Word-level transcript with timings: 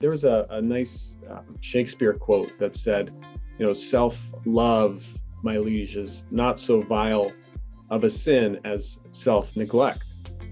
There 0.00 0.10
was 0.10 0.22
a, 0.22 0.46
a 0.50 0.62
nice 0.62 1.16
um, 1.28 1.56
Shakespeare 1.60 2.12
quote 2.12 2.56
that 2.60 2.76
said, 2.76 3.12
you 3.58 3.66
know, 3.66 3.72
self 3.72 4.32
love, 4.44 5.04
my 5.42 5.58
liege, 5.58 5.96
is 5.96 6.24
not 6.30 6.60
so 6.60 6.82
vile 6.82 7.32
of 7.90 8.04
a 8.04 8.10
sin 8.10 8.60
as 8.64 9.00
self 9.10 9.56
neglect. 9.56 10.04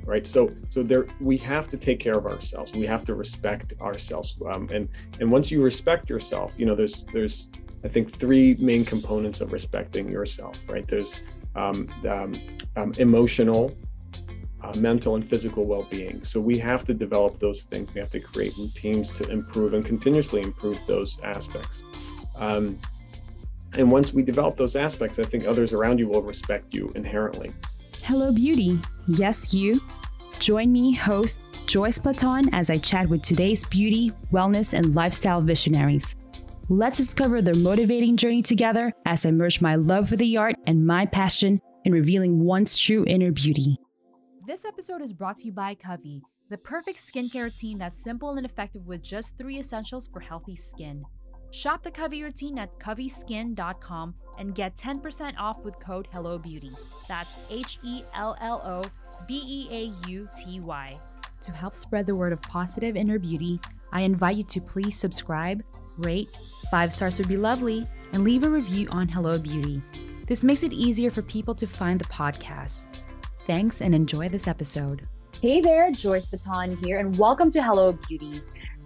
Right. 0.05 0.27
So, 0.27 0.51
so 0.71 0.83
there, 0.83 1.07
we 1.21 1.37
have 1.39 1.69
to 1.69 1.77
take 1.77 2.01
care 2.01 2.15
of 2.15 2.27
ourselves. 2.27 2.73
We 2.73 2.87
have 2.87 3.05
to 3.05 3.15
respect 3.15 3.75
ourselves. 3.81 4.37
Um, 4.53 4.69
and, 4.73 4.89
and 5.21 5.31
once 5.31 5.53
you 5.53 5.63
respect 5.63 6.11
yourself, 6.11 6.53
you 6.59 6.67
know, 6.67 6.75
there's, 6.75 7.05
there's, 7.13 7.47
I 7.85 7.89
think, 7.89 8.17
three 8.17 8.57
main 8.59 8.85
components 8.85 9.41
of 9.41 9.53
respecting 9.53 10.09
yourself, 10.11 10.61
right? 10.69 10.87
There's 10.89 11.23
um, 11.55 11.89
um, 12.09 12.33
um 12.77 12.93
emotional, 12.99 13.77
uh, 14.67 14.79
mental 14.79 15.15
and 15.15 15.29
physical 15.29 15.65
well-being. 15.67 16.23
So 16.23 16.41
we 16.41 16.59
have 16.59 16.85
to 16.87 16.95
develop 16.95 17.39
those 17.39 17.65
things. 17.65 17.95
We 17.95 18.01
have 18.01 18.11
to 18.11 18.21
create 18.21 18.53
routines 18.59 19.13
to 19.13 19.31
improve 19.31 19.75
and 19.75 19.85
continuously 19.85 20.43
improve 20.43 20.79
those 20.87 21.19
aspects. 21.23 21.83
Um, 22.37 22.79
and 23.79 23.91
once 23.91 24.13
we 24.13 24.23
develop 24.23 24.57
those 24.57 24.75
aspects, 24.75 25.19
I 25.19 25.23
think 25.25 25.47
others 25.47 25.73
around 25.73 25.99
you 25.99 26.09
will 26.09 26.23
respect 26.23 26.75
you 26.75 26.91
inherently. 26.95 27.51
Hello, 28.03 28.33
beauty. 28.33 28.79
Yes, 29.07 29.55
you. 29.55 29.81
Join 30.39 30.73
me, 30.73 30.95
host 30.95 31.41
Joyce 31.67 31.99
Platon, 31.99 32.53
as 32.55 32.71
I 32.71 32.79
chat 32.79 33.09
with 33.09 33.23
today's 33.23 33.65
beauty, 33.65 34.11
wellness, 34.33 34.73
and 34.73 34.95
lifestyle 34.95 35.41
visionaries. 35.41 36.17
Let's 36.69 36.97
discover 36.97 37.41
their 37.41 37.55
motivating 37.57 38.17
journey 38.17 38.43
together 38.43 38.93
as 39.05 39.25
I 39.25 39.31
merge 39.31 39.61
my 39.61 39.77
love 39.77 40.09
for 40.09 40.17
the 40.17 40.37
art 40.37 40.57
and 40.67 40.87
my 40.87 41.07
passion 41.07 41.61
in 41.85 41.93
revealing 41.93 42.41
one's 42.41 42.77
true 42.77 43.05
inner 43.07 43.31
beauty. 43.31 43.79
This 44.47 44.65
episode 44.65 45.03
is 45.03 45.13
brought 45.13 45.39
to 45.39 45.47
you 45.47 45.53
by 45.53 45.75
Covey, 45.75 46.23
the 46.51 46.59
perfect 46.59 46.99
skincare 46.99 47.43
routine 47.43 47.79
that's 47.79 48.01
simple 48.01 48.37
and 48.37 48.47
effective 48.47 48.87
with 48.87 49.03
just 49.03 49.37
three 49.37 49.59
essentials 49.59 50.07
for 50.07 50.21
healthy 50.21 50.55
skin. 50.55 51.05
Shop 51.51 51.83
the 51.83 51.91
Covey 51.91 52.23
routine 52.23 52.57
at 52.57 52.79
coveyskin.com 52.79 54.15
and 54.39 54.55
get 54.55 54.77
10% 54.77 55.35
off 55.37 55.65
with 55.65 55.81
code 55.81 56.07
HelloBeauty. 56.15 56.73
That's 57.09 57.45
H 57.51 57.79
E 57.83 58.05
L 58.15 58.37
L 58.41 58.63
O 58.65 58.85
B 59.27 59.43
E 59.45 59.69
A 59.73 60.09
U 60.09 60.29
T 60.39 60.61
Y. 60.61 60.95
To 61.43 61.53
help 61.53 61.75
spread 61.75 62.07
the 62.07 62.17
word 62.17 62.33
of 62.33 62.41
positive 62.43 62.95
inner 62.95 63.19
beauty, 63.19 63.59
I 63.93 64.03
invite 64.03 64.37
you 64.37 64.45
to 64.45 64.61
please 64.61 64.97
subscribe, 64.97 65.65
rate, 65.99 66.29
five 66.71 66.93
stars 66.93 67.19
would 67.19 67.27
be 67.27 67.37
lovely, 67.37 67.85
and 68.13 68.23
leave 68.23 68.45
a 68.45 68.51
review 68.51 68.87
on 68.93 69.09
Hello 69.09 69.41
Beauty. 69.41 69.83
This 70.29 70.45
makes 70.45 70.63
it 70.63 70.73
easier 70.73 71.11
for 71.11 71.23
people 71.23 71.57
to 71.57 71.67
find 71.67 71.99
the 71.99 72.05
podcast. 72.05 72.96
Thanks 73.47 73.81
and 73.81 73.95
enjoy 73.95 74.29
this 74.29 74.49
episode. 74.49 75.03
Hey 75.41 75.61
there, 75.61 75.93
Joyce 75.93 76.27
Platon 76.27 76.77
here, 76.79 76.99
and 76.99 77.17
welcome 77.17 77.49
to 77.53 77.63
Hello 77.63 77.93
Beauty. 78.09 78.33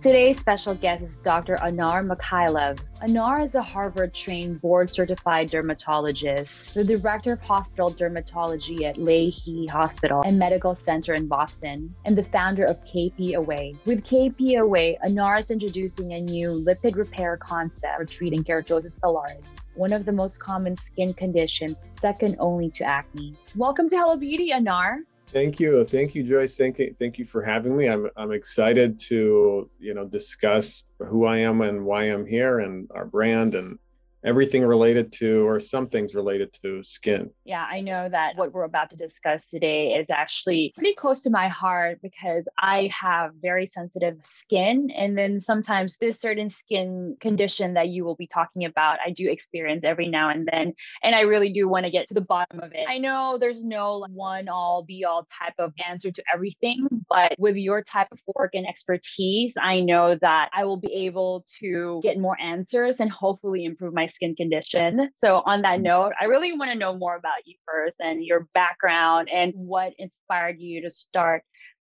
Today's 0.01 0.39
special 0.39 0.75
guest 0.75 1.03
is 1.03 1.19
Dr. 1.19 1.57
Anar 1.57 2.03
Mikailove. 2.09 2.83
Anar 3.03 3.45
is 3.45 3.55
a 3.55 3.63
Harvard 3.63 4.15
trained 4.15 4.59
board 4.63 4.89
certified 4.89 5.51
dermatologist, 5.51 6.73
the 6.73 6.83
director 6.83 7.35
of 7.35 7.43
hospital 7.43 7.91
dermatology 7.91 8.85
at 8.85 8.97
Lahey 8.97 9.69
Hospital 9.69 10.23
and 10.27 10.39
Medical 10.39 10.75
Center 10.75 11.13
in 11.13 11.27
Boston, 11.27 11.95
and 12.07 12.17
the 12.17 12.23
founder 12.23 12.65
of 12.65 12.83
KP 12.87 13.35
Away. 13.35 13.75
With 13.85 14.07
KP 14.07 14.59
Away, 14.59 14.99
Anar 15.07 15.39
is 15.39 15.51
introducing 15.51 16.15
a 16.15 16.21
new 16.23 16.49
lipid 16.49 16.97
repair 16.97 17.37
concept 17.37 17.99
for 17.99 18.07
treating 18.07 18.43
keratosis 18.43 18.99
pilaris, 18.99 19.51
one 19.75 19.93
of 19.93 20.07
the 20.07 20.13
most 20.13 20.41
common 20.41 20.77
skin 20.77 21.13
conditions, 21.13 21.93
second 22.01 22.37
only 22.39 22.71
to 22.71 22.85
acne. 22.85 23.37
Welcome 23.55 23.91
to 23.91 23.99
Hello 23.99 24.17
Beauty, 24.17 24.51
Anar. 24.51 25.01
Thank 25.31 25.61
you, 25.61 25.85
thank 25.85 26.17
you, 26.17 26.25
Joyce. 26.25 26.57
Thank 26.57 26.81
you, 26.81 26.93
thank 26.99 27.17
you 27.17 27.25
for 27.25 27.41
having 27.41 27.77
me. 27.77 27.87
I'm 27.87 28.11
I'm 28.17 28.33
excited 28.33 28.99
to 29.11 29.71
you 29.79 29.95
know 29.95 30.05
discuss 30.05 30.83
who 30.99 31.25
I 31.25 31.39
am 31.39 31.61
and 31.61 31.85
why 31.85 32.05
I'm 32.05 32.27
here 32.27 32.59
and 32.59 32.91
our 32.93 33.05
brand 33.05 33.55
and 33.55 33.79
everything 34.25 34.65
related 34.65 35.13
to 35.13 35.47
or 35.49 35.59
some 35.59 35.89
things 35.89 36.15
related 36.15 36.53
to 36.63 36.83
skin. 36.85 37.31
Yeah, 37.45 37.67
I 37.71 37.81
know 37.81 38.09
that 38.09 38.37
what 38.37 38.53
we're 38.53 38.65
about 38.65 38.91
to 38.91 38.97
discuss 38.97 39.49
today 39.49 39.95
is 39.95 40.11
actually 40.11 40.73
pretty 40.77 40.95
close 40.95 41.21
to 41.23 41.31
my 41.31 41.49
heart 41.49 42.01
because 42.03 42.45
I 42.59 42.91
have 42.99 43.33
very 43.41 43.67
sensitive 43.67 44.19
skin. 44.23 44.91
And 44.95 45.17
then 45.17 45.41
sometimes 45.41 45.97
this 45.97 46.19
certain 46.21 46.51
skin 46.51 47.17
condition 47.21 47.75
that 47.75 47.89
you 47.89 48.05
will 48.05 48.17
be 48.17 48.27
talking 48.27 48.65
about, 48.65 48.99
I 49.05 49.11
do 49.11 49.31
experience 49.31 49.85
every 49.85 50.09
now 50.09 50.29
and 50.29 50.49
then. 50.51 50.75
And 51.03 51.15
I 51.15 51.23
really 51.23 51.53
do 51.53 51.69
want 51.69 51.87
to 51.87 51.91
get 51.91 52.09
to 52.09 52.15
the 52.15 52.21
bottom 52.21 52.61
of 52.61 52.73
it. 52.73 52.87
I 52.89 52.99
know 52.99 53.39
there's 53.39 53.65
no 53.65 54.05
one 54.11 54.49
all 54.49 54.83
be 54.83 55.05
all 55.05 55.27
type 55.39 55.55
of 55.59 55.73
answer 55.89 56.11
to 56.11 56.23
everything, 56.33 56.87
but 57.09 57.35
with 57.39 57.57
your 57.57 57.83
type 57.83 58.09
of 58.13 58.21
work 58.35 58.51
and 58.55 58.67
expertise, 58.67 59.55
I 59.61 59.81
know 59.81 60.17
that 60.21 60.51
I 60.53 60.65
will 60.65 60.77
be 60.77 60.93
able 61.07 61.45
to 61.61 62.01
get 62.03 62.19
more 62.19 62.39
answers 62.41 63.01
and 63.01 63.11
hopefully 63.11 63.65
improve 63.65 63.95
my 63.95 64.07
skin 64.11 64.35
condition. 64.35 65.11
So, 65.17 65.43
on 65.47 65.63
that 65.63 65.81
mm. 65.81 65.85
note, 65.85 66.13
I 66.21 66.25
really 66.25 66.53
want 66.53 66.71
to 66.71 66.79
know 66.79 66.97
more 66.97 67.17
about 67.17 67.47
you 67.47 67.57
first 67.67 67.97
and 68.01 68.25
your 68.25 68.49
background 68.55 69.31
and 69.31 69.53
what 69.55 69.93
inspired 69.99 70.57
you 70.59 70.83
to 70.83 70.91
start 70.91 71.43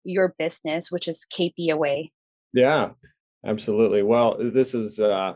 your 0.04 0.34
business, 0.38 0.90
which 0.90 1.08
is 1.08 1.26
KP 1.32 1.70
Away. 1.70 2.12
Yeah, 2.52 2.90
absolutely. 3.46 4.02
Well, 4.02 4.36
this 4.38 4.74
is 4.74 4.98
uh, 4.98 5.34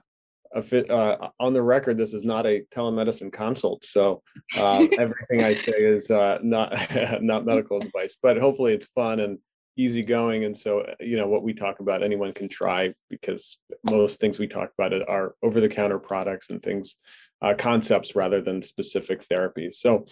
a 0.54 0.62
fit 0.62 0.90
uh, 0.90 1.30
on 1.40 1.54
the 1.54 1.62
record. 1.62 1.98
This 1.98 2.14
is 2.14 2.24
not 2.24 2.46
a 2.46 2.62
telemedicine 2.74 3.32
consult, 3.32 3.84
so 3.84 4.22
uh, 4.56 4.86
everything 4.98 5.44
I 5.44 5.52
say 5.52 5.72
is 5.72 6.10
uh, 6.10 6.38
not 6.42 6.74
not 7.20 7.44
medical 7.44 7.80
advice. 7.80 8.16
But 8.22 8.38
hopefully, 8.38 8.72
it's 8.72 8.88
fun 8.88 9.20
and 9.20 9.38
easygoing. 9.76 10.44
And 10.44 10.56
so, 10.56 10.80
uh, 10.80 10.94
you 11.00 11.16
know, 11.16 11.28
what 11.28 11.42
we 11.42 11.52
talk 11.52 11.80
about, 11.80 12.02
anyone 12.02 12.32
can 12.32 12.48
try 12.48 12.94
because 13.10 13.58
most 13.90 14.18
things 14.18 14.38
we 14.38 14.46
talk 14.46 14.70
about 14.76 14.92
are 15.08 15.34
over 15.42 15.60
the 15.60 15.68
counter 15.68 15.98
products 15.98 16.50
and 16.50 16.62
things, 16.62 16.96
uh, 17.42 17.54
concepts 17.56 18.16
rather 18.16 18.40
than 18.40 18.62
specific 18.62 19.26
therapies. 19.28 19.74
So, 19.74 20.06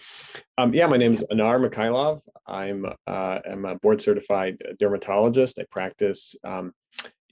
um, 0.57 0.73
yeah, 0.73 0.87
my 0.87 0.97
name 0.97 1.13
is 1.13 1.23
Anar 1.31 1.67
Mikailove. 1.67 2.21
I'm, 2.45 2.85
uh, 3.07 3.39
I'm 3.49 3.65
a 3.65 3.75
board 3.75 4.01
certified 4.01 4.57
dermatologist. 4.79 5.59
I 5.59 5.65
practice 5.71 6.35
um, 6.43 6.71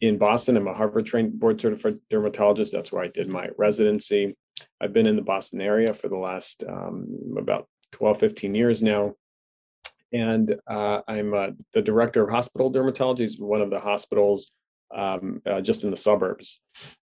in 0.02 0.18
Boston. 0.18 0.58
I'm 0.58 0.68
a 0.68 0.74
Harvard 0.74 1.06
trained 1.06 1.40
board 1.40 1.62
certified 1.62 2.00
dermatologist. 2.10 2.74
That's 2.74 2.92
where 2.92 3.04
I 3.04 3.08
did 3.08 3.30
my 3.30 3.50
residency. 3.58 4.36
I've 4.82 4.94
been 4.94 5.08
in 5.08 5.16
the 5.16 5.22
Boston 5.22 5.62
area 5.62 5.94
for 5.94 6.10
the 6.10 6.18
last 6.18 6.64
um, 6.68 7.36
about 7.38 7.68
12, 7.92 8.20
15 8.20 8.56
years 8.56 8.82
now 8.82 9.14
and 10.14 10.56
uh, 10.68 11.02
I'm 11.08 11.34
uh, 11.34 11.50
the 11.74 11.82
director 11.82 12.24
of 12.24 12.30
hospital 12.30 12.72
dermatology. 12.72 13.22
Is 13.22 13.40
one 13.40 13.62
of 13.62 13.70
the 13.70 13.80
hospitals 13.80 14.52
um, 14.94 15.42
uh, 15.46 15.62
just 15.62 15.84
in 15.84 15.92
the 15.92 15.98
suburbs. 15.98 16.60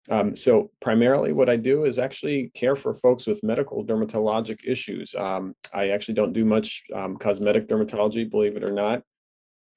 Um, 0.09 0.35
so 0.35 0.71
primarily, 0.81 1.31
what 1.31 1.49
I 1.49 1.55
do 1.55 1.85
is 1.85 1.99
actually 1.99 2.51
care 2.53 2.75
for 2.75 2.93
folks 2.93 3.27
with 3.27 3.43
medical 3.43 3.83
dermatologic 3.85 4.59
issues. 4.65 5.15
Um, 5.15 5.53
I 5.73 5.89
actually 5.89 6.15
don't 6.15 6.33
do 6.33 6.45
much 6.45 6.83
um, 6.93 7.17
cosmetic 7.17 7.67
dermatology, 7.67 8.29
believe 8.29 8.55
it 8.55 8.63
or 8.63 8.71
not. 8.71 9.03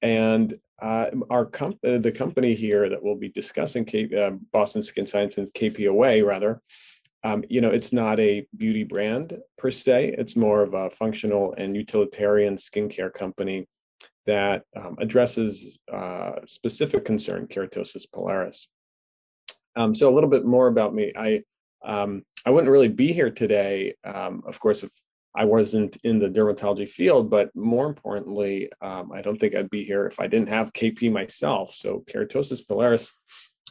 And 0.01 0.57
uh, 0.81 1.07
our 1.29 1.45
comp- 1.45 1.83
uh, 1.85 1.99
the 1.99 2.11
company 2.11 2.55
here 2.55 2.89
that 2.89 3.01
we'll 3.01 3.15
be 3.15 3.29
discussing, 3.29 3.85
K- 3.85 4.09
uh, 4.15 4.31
Boston 4.51 4.81
Skin 4.81 5.05
Science 5.05 5.37
and 5.37 5.47
KP 5.53 5.87
Away 5.87 6.21
rather, 6.21 6.61
um, 7.23 7.43
you 7.49 7.61
know, 7.61 7.69
it's 7.69 7.93
not 7.93 8.19
a 8.19 8.45
beauty 8.57 8.83
brand 8.83 9.37
per 9.57 9.69
se. 9.69 10.15
It's 10.17 10.35
more 10.35 10.63
of 10.63 10.73
a 10.73 10.89
functional 10.89 11.53
and 11.57 11.75
utilitarian 11.75 12.55
skincare 12.55 13.13
company 13.13 13.67
that 14.25 14.63
um, 14.75 14.97
addresses 14.99 15.77
uh, 15.91 16.33
specific 16.45 17.05
concern, 17.05 17.47
keratosis 17.47 18.05
pilaris. 18.13 18.67
Um, 19.75 19.93
so 19.93 20.09
a 20.09 20.13
little 20.13 20.29
bit 20.29 20.45
more 20.45 20.67
about 20.67 20.93
me. 20.93 21.13
I 21.15 21.43
um, 21.83 22.23
I 22.45 22.49
wouldn't 22.49 22.71
really 22.71 22.89
be 22.89 23.13
here 23.13 23.31
today, 23.31 23.95
um, 24.03 24.43
of 24.45 24.59
course, 24.59 24.83
if 24.83 24.91
I 25.35 25.45
wasn't 25.45 25.97
in 26.03 26.19
the 26.19 26.29
dermatology 26.29 26.89
field. 26.89 27.29
But 27.29 27.55
more 27.55 27.87
importantly, 27.87 28.69
um, 28.81 29.11
I 29.11 29.21
don't 29.21 29.39
think 29.39 29.55
I'd 29.55 29.69
be 29.69 29.83
here 29.83 30.05
if 30.05 30.19
I 30.19 30.27
didn't 30.27 30.49
have 30.49 30.73
KP 30.73 31.11
myself. 31.11 31.73
So 31.75 32.03
keratosis 32.09 32.65
pilaris, 32.65 33.11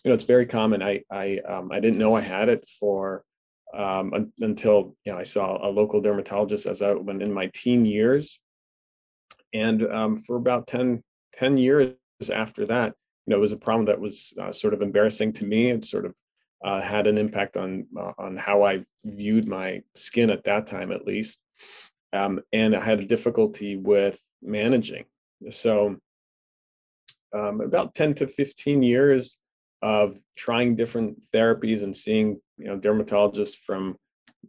you 0.04 0.08
know, 0.08 0.14
it's 0.14 0.24
very 0.24 0.46
common. 0.46 0.82
I 0.82 1.02
I 1.10 1.40
I 1.48 1.80
didn't 1.80 1.98
know 1.98 2.14
I 2.14 2.20
had 2.20 2.48
it 2.48 2.68
for 2.78 3.24
um, 3.74 4.32
until 4.40 4.96
you 5.04 5.12
know 5.12 5.18
I 5.18 5.22
saw 5.22 5.66
a 5.66 5.70
local 5.70 6.00
dermatologist 6.00 6.66
as 6.66 6.82
I 6.82 6.92
went 6.92 7.22
in 7.22 7.32
my 7.32 7.50
teen 7.54 7.84
years, 7.84 8.40
and 9.52 9.86
um, 9.90 10.16
for 10.16 10.36
about 10.36 10.66
10, 10.66 11.02
10 11.34 11.56
years 11.56 11.94
after 12.32 12.66
that, 12.66 12.94
you 13.26 13.32
know, 13.32 13.36
it 13.36 13.40
was 13.40 13.52
a 13.52 13.56
problem 13.56 13.86
that 13.86 14.00
was 14.00 14.32
uh, 14.40 14.52
sort 14.52 14.74
of 14.74 14.82
embarrassing 14.82 15.32
to 15.34 15.44
me. 15.44 15.70
It 15.70 15.84
sort 15.84 16.06
of 16.06 16.14
uh, 16.64 16.80
had 16.80 17.06
an 17.06 17.18
impact 17.18 17.56
on 17.56 17.86
uh, 17.98 18.12
on 18.18 18.36
how 18.36 18.64
I 18.64 18.84
viewed 19.04 19.48
my 19.48 19.82
skin 19.94 20.30
at 20.30 20.44
that 20.44 20.66
time, 20.66 20.92
at 20.92 21.06
least, 21.06 21.42
um, 22.12 22.40
and 22.52 22.74
I 22.74 22.82
had 22.82 23.00
a 23.00 23.06
difficulty 23.06 23.76
with 23.76 24.20
managing. 24.42 25.04
So, 25.50 25.96
um, 27.34 27.60
about 27.60 27.94
ten 27.94 28.14
to 28.14 28.26
fifteen 28.26 28.82
years 28.82 29.36
of 29.82 30.16
trying 30.36 30.76
different 30.76 31.22
therapies 31.32 31.82
and 31.82 31.96
seeing 31.96 32.40
you 32.58 32.66
know 32.66 32.78
dermatologists 32.78 33.56
from 33.66 33.96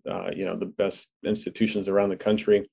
uh, 0.09 0.29
you 0.35 0.45
know 0.45 0.55
the 0.57 0.65
best 0.65 1.11
institutions 1.25 1.87
around 1.87 2.09
the 2.09 2.17
country 2.17 2.69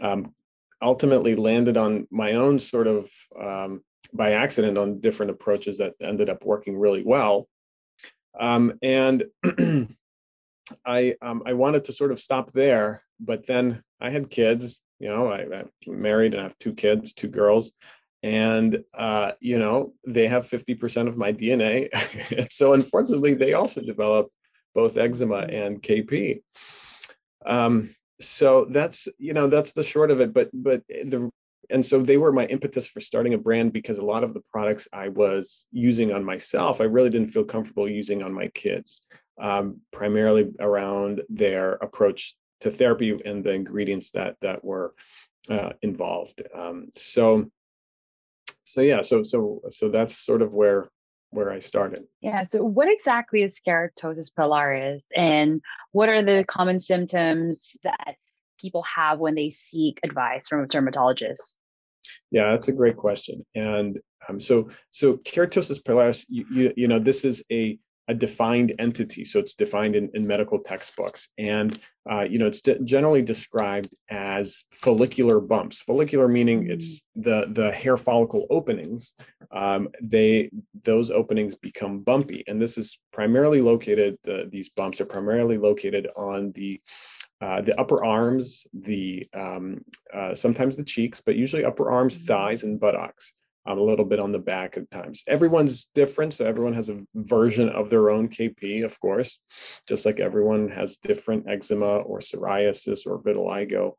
um, 0.00 0.34
ultimately 0.82 1.34
landed 1.34 1.76
on 1.76 2.06
my 2.10 2.32
own 2.34 2.58
sort 2.58 2.86
of 2.86 3.10
um, 3.40 3.82
by 4.12 4.32
accident 4.32 4.78
on 4.78 5.00
different 5.00 5.30
approaches 5.30 5.78
that 5.78 5.94
ended 6.00 6.28
up 6.30 6.44
working 6.44 6.76
really 6.78 7.02
well 7.04 7.48
Um, 8.38 8.74
and 8.82 9.24
I 10.86 11.14
um, 11.22 11.42
I 11.46 11.52
wanted 11.54 11.84
to 11.84 11.92
sort 11.92 12.12
of 12.12 12.18
stop 12.20 12.52
there, 12.52 13.02
but 13.20 13.46
then 13.46 13.82
I 14.00 14.10
had 14.10 14.30
kids. 14.30 14.80
You 14.98 15.08
know, 15.08 15.28
I, 15.28 15.42
I'm 15.42 15.70
married 15.86 16.34
and 16.34 16.40
I 16.40 16.44
have 16.44 16.58
two 16.58 16.74
kids, 16.74 17.12
two 17.12 17.28
girls, 17.28 17.72
and 18.26 18.82
uh, 18.92 19.32
you 19.38 19.56
know 19.56 19.92
they 20.04 20.26
have 20.26 20.44
50% 20.44 21.06
of 21.06 21.16
my 21.16 21.32
DNA. 21.32 21.88
so 22.50 22.72
unfortunately, 22.72 23.34
they 23.34 23.52
also 23.52 23.80
develop 23.80 24.26
both 24.74 24.96
eczema 24.96 25.46
and 25.48 25.80
KP. 25.80 26.42
Um, 27.46 27.94
so 28.20 28.66
that's 28.68 29.06
you 29.18 29.32
know 29.32 29.46
that's 29.46 29.74
the 29.74 29.84
short 29.84 30.10
of 30.10 30.20
it. 30.20 30.34
But 30.34 30.50
but 30.52 30.82
the 30.88 31.30
and 31.70 31.86
so 31.86 32.00
they 32.00 32.16
were 32.16 32.32
my 32.32 32.46
impetus 32.46 32.88
for 32.88 32.98
starting 32.98 33.34
a 33.34 33.38
brand 33.38 33.72
because 33.72 33.98
a 33.98 34.04
lot 34.04 34.24
of 34.24 34.34
the 34.34 34.42
products 34.52 34.88
I 34.92 35.08
was 35.08 35.66
using 35.70 36.12
on 36.12 36.24
myself, 36.24 36.80
I 36.80 36.84
really 36.84 37.10
didn't 37.10 37.32
feel 37.32 37.44
comfortable 37.44 37.88
using 37.88 38.24
on 38.24 38.32
my 38.32 38.48
kids, 38.48 39.02
um, 39.40 39.80
primarily 39.92 40.52
around 40.58 41.22
their 41.28 41.74
approach 41.74 42.36
to 42.60 42.72
therapy 42.72 43.16
and 43.24 43.44
the 43.44 43.52
ingredients 43.52 44.10
that 44.12 44.34
that 44.42 44.64
were 44.64 44.94
uh, 45.48 45.70
involved. 45.82 46.42
Um, 46.52 46.88
so, 46.96 47.50
so 48.66 48.80
yeah, 48.80 49.00
so 49.00 49.22
so 49.22 49.62
so 49.70 49.88
that's 49.88 50.18
sort 50.18 50.42
of 50.42 50.52
where 50.52 50.90
where 51.30 51.50
I 51.52 51.60
started. 51.60 52.04
Yeah. 52.20 52.46
So, 52.46 52.64
what 52.64 52.88
exactly 52.90 53.42
is 53.42 53.60
keratosis 53.66 54.32
pilaris, 54.32 55.02
and 55.14 55.60
what 55.92 56.08
are 56.08 56.22
the 56.22 56.44
common 56.48 56.80
symptoms 56.80 57.76
that 57.84 58.16
people 58.60 58.82
have 58.82 59.20
when 59.20 59.36
they 59.36 59.50
seek 59.50 60.00
advice 60.02 60.48
from 60.48 60.64
a 60.64 60.66
dermatologist? 60.66 61.58
Yeah, 62.32 62.50
that's 62.50 62.68
a 62.68 62.72
great 62.72 62.96
question. 62.96 63.44
And 63.54 63.98
um, 64.28 64.40
so, 64.40 64.68
so 64.90 65.14
keratosis 65.14 65.80
pilaris, 65.80 66.24
you, 66.28 66.44
you, 66.52 66.72
you 66.76 66.88
know, 66.88 66.98
this 66.98 67.24
is 67.24 67.44
a 67.52 67.78
a 68.08 68.14
defined 68.14 68.74
entity. 68.78 69.24
So 69.24 69.40
it's 69.40 69.54
defined 69.54 69.96
in, 69.96 70.10
in 70.14 70.26
medical 70.26 70.58
textbooks. 70.58 71.30
And, 71.38 71.78
uh, 72.10 72.22
you 72.22 72.38
know, 72.38 72.46
it's 72.46 72.60
de- 72.60 72.78
generally 72.80 73.22
described 73.22 73.90
as 74.10 74.64
follicular 74.70 75.40
bumps. 75.40 75.80
Follicular 75.82 76.28
meaning 76.28 76.70
it's 76.70 77.02
the, 77.16 77.46
the 77.52 77.72
hair 77.72 77.96
follicle 77.96 78.46
openings. 78.50 79.14
Um, 79.50 79.88
they, 80.00 80.50
those 80.84 81.10
openings 81.10 81.54
become 81.54 82.00
bumpy. 82.00 82.44
And 82.46 82.60
this 82.60 82.78
is 82.78 82.98
primarily 83.12 83.60
located, 83.60 84.18
the, 84.22 84.48
these 84.50 84.68
bumps 84.68 85.00
are 85.00 85.06
primarily 85.06 85.58
located 85.58 86.08
on 86.16 86.52
the 86.52 86.80
uh, 87.42 87.60
the 87.60 87.78
upper 87.78 88.02
arms, 88.02 88.66
the 88.72 89.28
um, 89.34 89.84
uh, 90.14 90.34
sometimes 90.34 90.74
the 90.74 90.82
cheeks, 90.82 91.20
but 91.20 91.36
usually 91.36 91.66
upper 91.66 91.90
arms, 91.90 92.16
mm-hmm. 92.16 92.28
thighs, 92.28 92.62
and 92.62 92.80
buttocks. 92.80 93.34
A 93.66 93.74
little 93.74 94.04
bit 94.04 94.20
on 94.20 94.32
the 94.32 94.38
back 94.38 94.76
at 94.76 94.90
times. 94.90 95.24
Everyone's 95.26 95.86
different, 95.94 96.34
so 96.34 96.44
everyone 96.44 96.74
has 96.74 96.88
a 96.88 97.02
version 97.14 97.68
of 97.68 97.90
their 97.90 98.10
own 98.10 98.28
KP, 98.28 98.84
of 98.84 98.98
course, 99.00 99.38
just 99.88 100.06
like 100.06 100.20
everyone 100.20 100.68
has 100.68 100.98
different 100.98 101.48
eczema 101.48 101.98
or 101.98 102.20
psoriasis 102.20 103.06
or 103.06 103.20
vitiligo. 103.20 103.94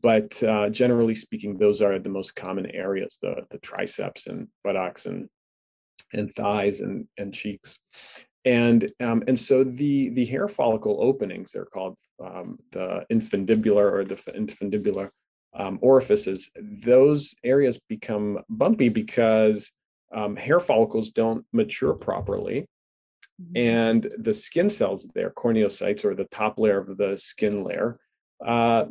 But 0.00 0.42
uh, 0.42 0.70
generally 0.70 1.14
speaking, 1.14 1.58
those 1.58 1.82
are 1.82 1.98
the 1.98 2.08
most 2.08 2.34
common 2.34 2.66
areas: 2.70 3.18
the 3.20 3.46
the 3.50 3.58
triceps 3.58 4.26
and 4.26 4.48
buttocks 4.64 5.06
and 5.06 5.28
and 6.12 6.34
thighs 6.34 6.80
and 6.80 7.06
and 7.18 7.32
cheeks 7.32 7.78
and 8.44 8.90
um, 9.00 9.22
and 9.26 9.38
so 9.38 9.64
the 9.64 10.10
the 10.10 10.24
hair 10.24 10.48
follicle 10.48 10.98
openings 11.00 11.52
they're 11.52 11.64
called 11.64 11.96
um, 12.22 12.58
the 12.72 13.04
infundibular 13.10 13.92
or 13.92 14.04
the 14.04 14.16
infundibular 14.16 15.10
um, 15.54 15.78
orifices 15.82 16.50
those 16.56 17.34
areas 17.44 17.78
become 17.88 18.38
bumpy 18.48 18.88
because 18.88 19.70
um, 20.14 20.36
hair 20.36 20.60
follicles 20.60 21.10
don't 21.10 21.44
mature 21.52 21.94
properly 21.94 22.66
mm-hmm. 23.40 23.56
and 23.56 24.10
the 24.18 24.34
skin 24.34 24.70
cells 24.70 25.06
there 25.14 25.30
corneocytes 25.30 26.04
or 26.04 26.14
the 26.14 26.24
top 26.24 26.58
layer 26.58 26.78
of 26.78 26.96
the 26.96 27.16
skin 27.16 27.64
layer 27.64 27.98
uh, 28.46 28.84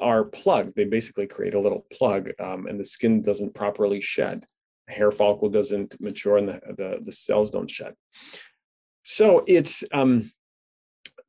are 0.00 0.24
plugged 0.24 0.74
they 0.76 0.84
basically 0.84 1.26
create 1.26 1.54
a 1.54 1.60
little 1.60 1.86
plug 1.92 2.30
um, 2.40 2.66
and 2.66 2.78
the 2.78 2.84
skin 2.84 3.22
doesn't 3.22 3.54
properly 3.54 4.00
shed 4.00 4.44
hair 4.88 5.10
follicle 5.10 5.48
doesn't 5.48 6.00
mature 6.00 6.38
and 6.38 6.48
the, 6.48 6.60
the, 6.76 6.98
the 7.02 7.12
cells 7.12 7.50
don't 7.50 7.70
shed. 7.70 7.94
So 9.02 9.44
it's 9.46 9.84
um, 9.92 10.30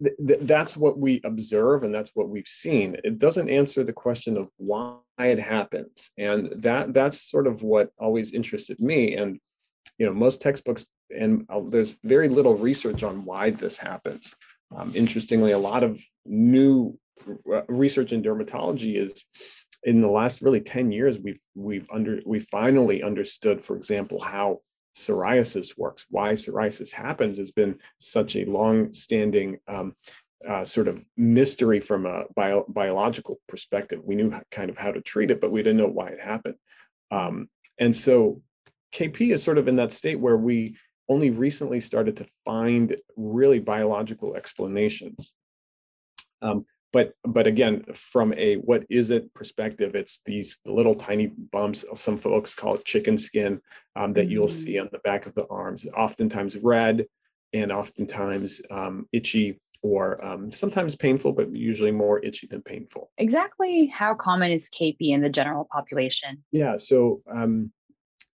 th- 0.03 0.15
th- 0.25 0.39
that's 0.43 0.75
what 0.77 0.97
we 0.97 1.21
observe 1.23 1.83
and 1.83 1.93
that's 1.93 2.11
what 2.13 2.29
we've 2.29 2.47
seen. 2.47 2.95
It 3.03 3.17
doesn't 3.17 3.49
answer 3.49 3.83
the 3.83 3.93
question 3.93 4.37
of 4.37 4.49
why 4.57 4.97
it 5.19 5.39
happens, 5.39 6.11
and 6.17 6.51
that 6.61 6.93
that's 6.93 7.29
sort 7.29 7.47
of 7.47 7.63
what 7.63 7.91
always 7.97 8.33
interested 8.33 8.79
me. 8.79 9.15
And 9.15 9.39
you 9.97 10.05
know, 10.05 10.13
most 10.13 10.41
textbooks 10.41 10.85
and 11.15 11.45
uh, 11.49 11.61
there's 11.67 11.97
very 12.03 12.29
little 12.29 12.55
research 12.55 13.03
on 13.03 13.25
why 13.25 13.49
this 13.49 13.77
happens. 13.77 14.35
Um, 14.75 14.91
interestingly, 14.95 15.51
a 15.51 15.57
lot 15.57 15.83
of 15.83 16.01
new 16.25 16.97
uh, 17.51 17.63
research 17.67 18.13
in 18.13 18.21
dermatology 18.21 18.95
is 18.95 19.25
in 19.83 20.01
the 20.01 20.07
last 20.07 20.41
really 20.41 20.59
10 20.59 20.91
years 20.91 21.17
we've 21.17 21.39
we've 21.55 21.87
under 21.91 22.19
we 22.25 22.39
finally 22.39 23.01
understood 23.01 23.63
for 23.63 23.77
example 23.77 24.19
how 24.19 24.59
psoriasis 24.99 25.77
works 25.77 26.05
why 26.09 26.33
psoriasis 26.33 26.91
happens 26.91 27.37
has 27.37 27.51
been 27.51 27.77
such 27.99 28.35
a 28.35 28.45
long 28.45 28.91
standing 28.91 29.57
um, 29.67 29.95
uh, 30.47 30.63
sort 30.63 30.87
of 30.87 31.03
mystery 31.17 31.79
from 31.79 32.05
a 32.05 32.23
bio, 32.35 32.65
biological 32.69 33.39
perspective. 33.47 33.99
We 34.03 34.15
knew 34.15 34.31
kind 34.51 34.69
of 34.69 34.77
how 34.77 34.91
to 34.91 35.01
treat 35.01 35.31
it 35.31 35.39
but 35.39 35.51
we 35.51 35.63
didn't 35.63 35.77
know 35.77 35.87
why 35.87 36.07
it 36.09 36.19
happened. 36.19 36.55
Um, 37.11 37.49
and 37.79 37.95
so 37.95 38.41
kp 38.93 39.31
is 39.33 39.43
sort 39.43 39.57
of 39.57 39.67
in 39.67 39.75
that 39.75 39.91
state 39.91 40.19
where 40.19 40.37
we 40.37 40.75
only 41.07 41.29
recently 41.29 41.79
started 41.79 42.17
to 42.17 42.25
find 42.45 42.95
really 43.15 43.59
biological 43.59 44.35
explanations. 44.35 45.31
Um, 46.41 46.65
but 46.91 47.13
but 47.23 47.47
again 47.47 47.83
from 47.93 48.33
a 48.33 48.55
what 48.55 48.83
is 48.89 49.11
it 49.11 49.33
perspective 49.33 49.95
it's 49.95 50.21
these 50.25 50.59
little 50.65 50.95
tiny 50.95 51.27
bumps 51.27 51.85
some 51.95 52.17
folks 52.17 52.53
call 52.53 52.75
it 52.75 52.85
chicken 52.85 53.17
skin 53.17 53.61
um, 53.95 54.13
that 54.13 54.29
you'll 54.29 54.51
see 54.51 54.73
mm-hmm. 54.73 54.83
on 54.83 54.89
the 54.91 54.99
back 54.99 55.25
of 55.25 55.35
the 55.35 55.45
arms 55.49 55.85
oftentimes 55.95 56.57
red 56.57 57.05
and 57.53 57.71
oftentimes 57.71 58.61
um, 58.71 59.07
itchy 59.11 59.59
or 59.81 60.23
um, 60.23 60.51
sometimes 60.51 60.95
painful 60.95 61.31
but 61.31 61.53
usually 61.55 61.91
more 61.91 62.23
itchy 62.23 62.47
than 62.47 62.61
painful 62.61 63.11
exactly 63.17 63.87
how 63.87 64.13
common 64.13 64.51
is 64.51 64.69
kp 64.69 64.97
in 64.99 65.21
the 65.21 65.29
general 65.29 65.67
population 65.71 66.43
yeah 66.51 66.75
so 66.75 67.21
um, 67.31 67.71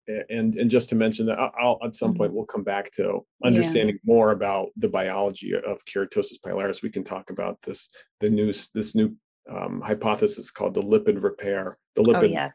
and 0.06 0.55
and 0.56 0.71
just 0.71 0.89
to 0.91 0.95
mention 0.95 1.27
that 1.27 1.39
I'll 1.39 1.79
at 1.85 1.95
some 1.95 2.15
point 2.15 2.31
mm-hmm. 2.31 2.37
we'll 2.37 2.47
come 2.47 2.65
back 2.65 2.91
to 2.93 3.25
understanding 3.45 3.97
yeah. 3.97 4.12
more 4.15 4.33
about 4.33 4.69
the 4.77 4.89
biology 4.89 5.55
of 5.55 5.84
keratosis 5.87 6.39
pilaris. 6.44 6.82
We 6.82 6.91
can 6.91 7.05
talk 7.05 7.31
about 7.31 7.61
this 7.63 7.91
the 8.20 8.31
new 8.31 8.53
this 8.75 8.94
new 8.94 9.15
um, 9.51 9.81
hypothesis 9.81 10.51
called 10.51 10.75
the 10.75 10.82
lipid 10.82 11.23
repair, 11.23 11.79
the 11.96 12.03
oh, 12.03 12.06
lipid, 12.06 12.25
oh, 12.25 12.32
yes. 12.32 12.53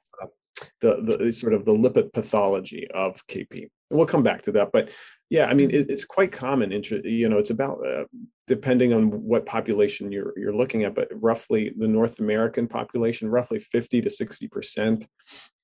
The 0.81 1.17
the 1.19 1.31
sort 1.31 1.53
of 1.53 1.65
the 1.65 1.73
lipid 1.73 2.13
pathology 2.13 2.87
of 2.93 3.25
KP. 3.27 3.69
And 3.89 3.97
we'll 3.97 4.07
come 4.07 4.23
back 4.23 4.43
to 4.43 4.51
that, 4.53 4.71
but 4.71 4.91
yeah, 5.29 5.45
I 5.45 5.53
mean 5.53 5.71
it, 5.71 5.89
it's 5.89 6.05
quite 6.05 6.31
common. 6.31 6.71
You 6.71 7.29
know, 7.29 7.37
it's 7.37 7.49
about 7.49 7.85
uh, 7.85 8.05
depending 8.47 8.93
on 8.93 9.11
what 9.11 9.45
population 9.45 10.11
you're 10.11 10.33
you're 10.37 10.55
looking 10.55 10.83
at, 10.83 10.95
but 10.95 11.07
roughly 11.11 11.73
the 11.77 11.87
North 11.87 12.19
American 12.19 12.67
population, 12.67 13.29
roughly 13.29 13.59
50 13.59 14.01
to 14.01 14.09
60 14.09 14.47
percent 14.47 15.07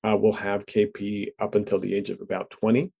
uh, 0.04 0.16
will 0.16 0.32
have 0.32 0.66
KP 0.66 1.28
up 1.38 1.54
until 1.54 1.78
the 1.78 1.94
age 1.94 2.10
of 2.10 2.20
about 2.20 2.50
20. 2.50 2.92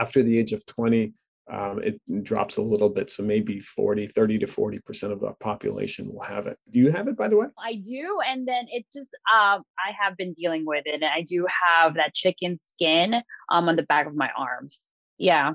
After 0.00 0.22
the 0.22 0.38
age 0.38 0.52
of 0.52 0.64
20, 0.66 1.12
um, 1.50 1.82
it 1.82 2.00
drops 2.22 2.56
a 2.56 2.62
little 2.62 2.88
bit. 2.88 3.10
So 3.10 3.22
maybe 3.22 3.60
40, 3.60 4.06
30 4.08 4.38
to 4.38 4.46
40 4.46 4.78
percent 4.80 5.12
of 5.12 5.20
the 5.20 5.32
population 5.40 6.12
will 6.12 6.22
have 6.22 6.46
it. 6.46 6.58
Do 6.70 6.78
you 6.78 6.90
have 6.90 7.08
it, 7.08 7.16
by 7.16 7.28
the 7.28 7.36
way? 7.36 7.46
I 7.58 7.76
do, 7.76 8.20
and 8.26 8.46
then 8.48 8.66
it 8.70 8.86
just 8.92 9.14
um, 9.32 9.62
I 9.78 9.92
have 10.00 10.16
been 10.16 10.32
dealing 10.34 10.64
with 10.64 10.84
it, 10.86 11.02
and 11.02 11.04
I 11.04 11.22
do 11.22 11.46
have 11.68 11.94
that 11.94 12.14
chicken 12.14 12.58
skin 12.68 13.14
um, 13.50 13.68
on 13.68 13.76
the 13.76 13.82
back 13.82 14.06
of 14.06 14.14
my 14.14 14.30
arms. 14.36 14.82
Yeah. 15.18 15.54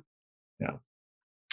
Yeah 0.59 0.77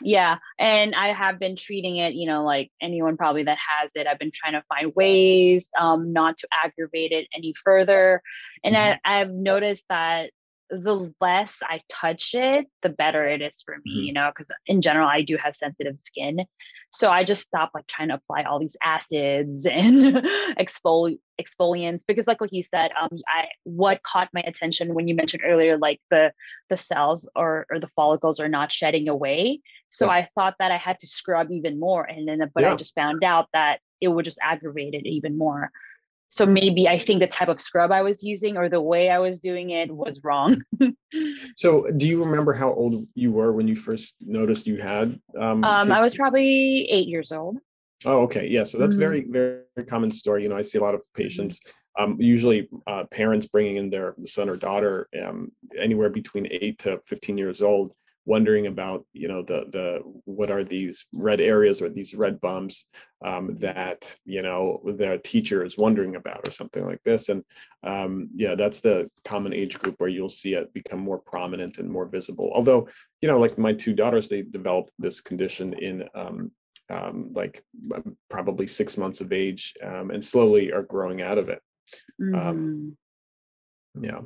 yeah 0.02 0.36
and 0.58 0.94
i 0.94 1.08
have 1.12 1.38
been 1.38 1.56
treating 1.56 1.96
it 1.96 2.12
you 2.12 2.26
know 2.26 2.44
like 2.44 2.70
anyone 2.82 3.16
probably 3.16 3.42
that 3.42 3.56
has 3.56 3.90
it 3.94 4.06
i've 4.06 4.18
been 4.18 4.32
trying 4.34 4.52
to 4.52 4.62
find 4.68 4.94
ways 4.94 5.70
um, 5.78 6.12
not 6.12 6.36
to 6.36 6.46
aggravate 6.52 7.12
it 7.12 7.26
any 7.34 7.54
further 7.64 8.20
and 8.62 8.74
mm-hmm. 8.74 8.98
I, 9.04 9.20
i've 9.20 9.30
noticed 9.30 9.84
that 9.88 10.30
the 10.70 11.12
less 11.20 11.58
I 11.62 11.80
touch 11.88 12.34
it, 12.34 12.66
the 12.82 12.88
better 12.88 13.26
it 13.26 13.40
is 13.40 13.62
for 13.64 13.76
me, 13.84 13.92
mm-hmm. 13.92 14.04
you 14.04 14.12
know, 14.12 14.30
because 14.34 14.50
in 14.66 14.82
general, 14.82 15.08
I 15.08 15.22
do 15.22 15.36
have 15.36 15.54
sensitive 15.54 15.98
skin. 15.98 16.44
So 16.90 17.10
I 17.10 17.24
just 17.24 17.42
stopped 17.42 17.74
like 17.74 17.86
trying 17.86 18.08
to 18.08 18.14
apply 18.14 18.44
all 18.44 18.58
these 18.58 18.76
acids 18.82 19.66
and 19.70 20.16
exfoli- 20.58 21.18
exfoliants 21.40 22.02
because 22.06 22.26
like 22.26 22.40
what 22.40 22.52
you 22.52 22.62
said, 22.62 22.90
um, 23.00 23.10
I 23.28 23.46
what 23.64 24.02
caught 24.02 24.28
my 24.32 24.40
attention 24.40 24.94
when 24.94 25.08
you 25.08 25.14
mentioned 25.14 25.42
earlier, 25.44 25.78
like 25.78 26.00
the 26.10 26.32
the 26.70 26.76
cells 26.76 27.28
or 27.36 27.66
or 27.70 27.78
the 27.78 27.90
follicles 27.94 28.40
are 28.40 28.48
not 28.48 28.72
shedding 28.72 29.08
away. 29.08 29.60
So 29.90 30.06
yeah. 30.06 30.12
I 30.12 30.28
thought 30.34 30.54
that 30.58 30.72
I 30.72 30.78
had 30.78 30.98
to 31.00 31.06
scrub 31.06 31.50
even 31.50 31.78
more. 31.78 32.04
And 32.04 32.26
then 32.26 32.50
but 32.54 32.62
yeah. 32.62 32.72
I 32.72 32.76
just 32.76 32.94
found 32.94 33.22
out 33.24 33.48
that 33.52 33.80
it 34.00 34.08
would 34.08 34.24
just 34.24 34.38
aggravate 34.42 34.94
it 34.94 35.06
even 35.06 35.38
more. 35.38 35.70
So 36.28 36.44
maybe 36.44 36.88
I 36.88 36.98
think 36.98 37.20
the 37.20 37.26
type 37.26 37.48
of 37.48 37.60
scrub 37.60 37.92
I 37.92 38.02
was 38.02 38.22
using 38.22 38.56
or 38.56 38.68
the 38.68 38.80
way 38.80 39.10
I 39.10 39.18
was 39.18 39.40
doing 39.40 39.70
it 39.70 39.90
was 39.90 40.20
wrong. 40.24 40.60
so, 41.56 41.86
do 41.96 42.06
you 42.06 42.22
remember 42.22 42.52
how 42.52 42.72
old 42.72 43.06
you 43.14 43.30
were 43.32 43.52
when 43.52 43.68
you 43.68 43.76
first 43.76 44.16
noticed 44.20 44.66
you 44.66 44.76
had? 44.76 45.20
Um, 45.38 45.62
um 45.64 45.92
I 45.92 46.00
was 46.00 46.16
probably 46.16 46.88
eight 46.90 47.08
years 47.08 47.32
old. 47.32 47.58
Oh, 48.04 48.22
okay. 48.22 48.46
Yeah. 48.46 48.64
So 48.64 48.78
that's 48.78 48.94
mm-hmm. 48.94 49.26
very, 49.30 49.60
very 49.76 49.86
common 49.86 50.10
story. 50.10 50.42
You 50.42 50.48
know, 50.48 50.56
I 50.56 50.62
see 50.62 50.78
a 50.78 50.82
lot 50.82 50.94
of 50.94 51.00
mm-hmm. 51.00 51.22
patients, 51.22 51.60
um, 51.98 52.16
usually 52.20 52.68
uh, 52.86 53.04
parents 53.10 53.46
bringing 53.46 53.76
in 53.76 53.88
their 53.88 54.14
son 54.24 54.48
or 54.48 54.56
daughter 54.56 55.08
um, 55.24 55.50
anywhere 55.80 56.10
between 56.10 56.46
eight 56.50 56.78
to 56.80 57.00
15 57.06 57.38
years 57.38 57.62
old 57.62 57.94
wondering 58.26 58.66
about 58.66 59.06
you 59.12 59.28
know 59.28 59.42
the 59.42 59.64
the 59.70 60.00
what 60.24 60.50
are 60.50 60.64
these 60.64 61.06
red 61.12 61.40
areas 61.40 61.80
or 61.80 61.88
these 61.88 62.14
red 62.14 62.40
bumps 62.40 62.86
um, 63.24 63.56
that 63.58 64.16
you 64.24 64.42
know 64.42 64.82
the 64.84 65.20
teacher 65.24 65.64
is 65.64 65.78
wondering 65.78 66.16
about 66.16 66.46
or 66.46 66.50
something 66.50 66.84
like 66.84 67.02
this. 67.04 67.28
And 67.28 67.44
um, 67.84 68.28
yeah 68.34 68.56
that's 68.56 68.80
the 68.80 69.08
common 69.24 69.54
age 69.54 69.78
group 69.78 69.94
where 69.98 70.10
you'll 70.10 70.28
see 70.28 70.54
it 70.54 70.74
become 70.74 70.98
more 70.98 71.18
prominent 71.18 71.78
and 71.78 71.88
more 71.88 72.06
visible. 72.06 72.50
Although 72.52 72.88
you 73.22 73.28
know 73.28 73.38
like 73.38 73.56
my 73.56 73.72
two 73.72 73.94
daughters 73.94 74.28
they 74.28 74.42
developed 74.42 74.90
this 74.98 75.20
condition 75.20 75.72
in 75.74 76.08
um, 76.14 76.50
um 76.90 77.30
like 77.32 77.64
um, 77.94 78.16
probably 78.28 78.66
six 78.66 78.98
months 78.98 79.20
of 79.20 79.32
age 79.32 79.74
um, 79.82 80.10
and 80.10 80.24
slowly 80.24 80.72
are 80.72 80.82
growing 80.82 81.22
out 81.22 81.38
of 81.38 81.48
it. 81.48 81.62
Mm. 82.20 82.34
yeah 84.00 84.20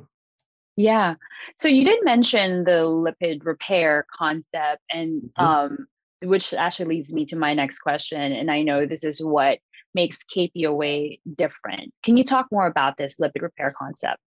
yeah. 0.75 1.15
So 1.57 1.67
you 1.67 1.85
did 1.85 2.03
mention 2.03 2.63
the 2.63 2.81
lipid 2.83 3.45
repair 3.45 4.05
concept, 4.15 4.81
and 4.89 5.21
mm-hmm. 5.21 5.43
um, 5.43 5.87
which 6.21 6.53
actually 6.53 6.95
leads 6.95 7.13
me 7.13 7.25
to 7.27 7.35
my 7.35 7.53
next 7.53 7.79
question. 7.79 8.31
And 8.31 8.49
I 8.49 8.61
know 8.61 8.85
this 8.85 9.03
is 9.03 9.23
what 9.23 9.59
makes 9.93 10.19
KP 10.23 10.65
Away 10.65 11.19
different. 11.35 11.93
Can 12.03 12.17
you 12.17 12.23
talk 12.23 12.47
more 12.51 12.67
about 12.67 12.97
this 12.97 13.17
lipid 13.17 13.41
repair 13.41 13.73
concept? 13.77 14.19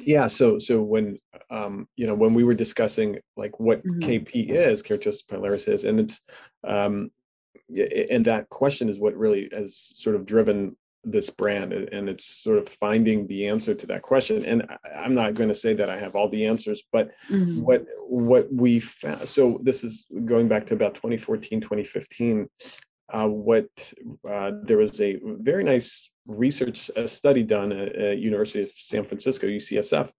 Yeah. 0.00 0.26
So 0.26 0.58
so 0.58 0.80
when 0.80 1.16
um, 1.50 1.86
you 1.96 2.06
know 2.06 2.14
when 2.14 2.34
we 2.34 2.44
were 2.44 2.54
discussing 2.54 3.18
like 3.36 3.60
what 3.60 3.84
mm-hmm. 3.84 4.00
KP 4.00 4.50
is, 4.50 4.82
keratosis 4.82 5.24
pilaris 5.24 5.68
is, 5.68 5.84
and 5.84 6.00
it's 6.00 6.20
um, 6.66 7.10
and 7.68 8.24
that 8.24 8.48
question 8.48 8.88
is 8.88 8.98
what 8.98 9.16
really 9.16 9.48
has 9.52 9.76
sort 9.76 10.16
of 10.16 10.26
driven 10.26 10.76
this 11.04 11.30
brand 11.30 11.72
and 11.72 12.08
it's 12.08 12.24
sort 12.24 12.58
of 12.58 12.68
finding 12.68 13.26
the 13.26 13.46
answer 13.48 13.74
to 13.74 13.86
that 13.86 14.02
question 14.02 14.44
and 14.44 14.64
i'm 14.96 15.14
not 15.14 15.34
going 15.34 15.48
to 15.48 15.54
say 15.54 15.74
that 15.74 15.90
i 15.90 15.98
have 15.98 16.14
all 16.14 16.28
the 16.28 16.46
answers 16.46 16.84
but 16.92 17.10
mm-hmm. 17.28 17.60
what 17.62 17.84
what 17.98 18.52
we 18.52 18.78
found 18.78 19.26
so 19.26 19.58
this 19.62 19.82
is 19.82 20.04
going 20.24 20.46
back 20.46 20.64
to 20.64 20.74
about 20.74 20.94
2014 20.94 21.60
2015 21.60 22.48
uh, 23.12 23.26
what 23.26 23.68
uh, 24.30 24.52
there 24.62 24.78
was 24.78 25.00
a 25.00 25.18
very 25.22 25.64
nice 25.64 26.08
research 26.26 26.90
uh, 26.96 27.06
study 27.06 27.42
done 27.42 27.72
at, 27.72 27.94
at, 27.96 28.18
university 28.18 28.62
of 28.62 28.70
san 28.74 29.04
francisco 29.04 29.48
ucsf 29.48 30.10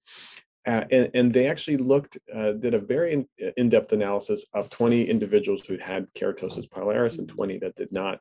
uh, 0.65 0.83
and, 0.91 1.11
and, 1.13 1.33
they 1.33 1.47
actually 1.47 1.75
looked 1.75 2.17
uh, 2.33 2.53
did 2.53 2.73
a 2.73 2.79
very 2.79 3.13
in, 3.13 3.27
in-depth 3.57 3.91
analysis 3.91 4.45
of 4.53 4.69
20 4.69 5.09
individuals 5.09 5.65
who 5.65 5.77
had 5.77 6.07
keratosis 6.13 6.67
pilaris 6.67 7.19
and 7.19 7.29
20 7.29 7.57
that 7.59 7.75
did 7.75 7.91
not 7.91 8.19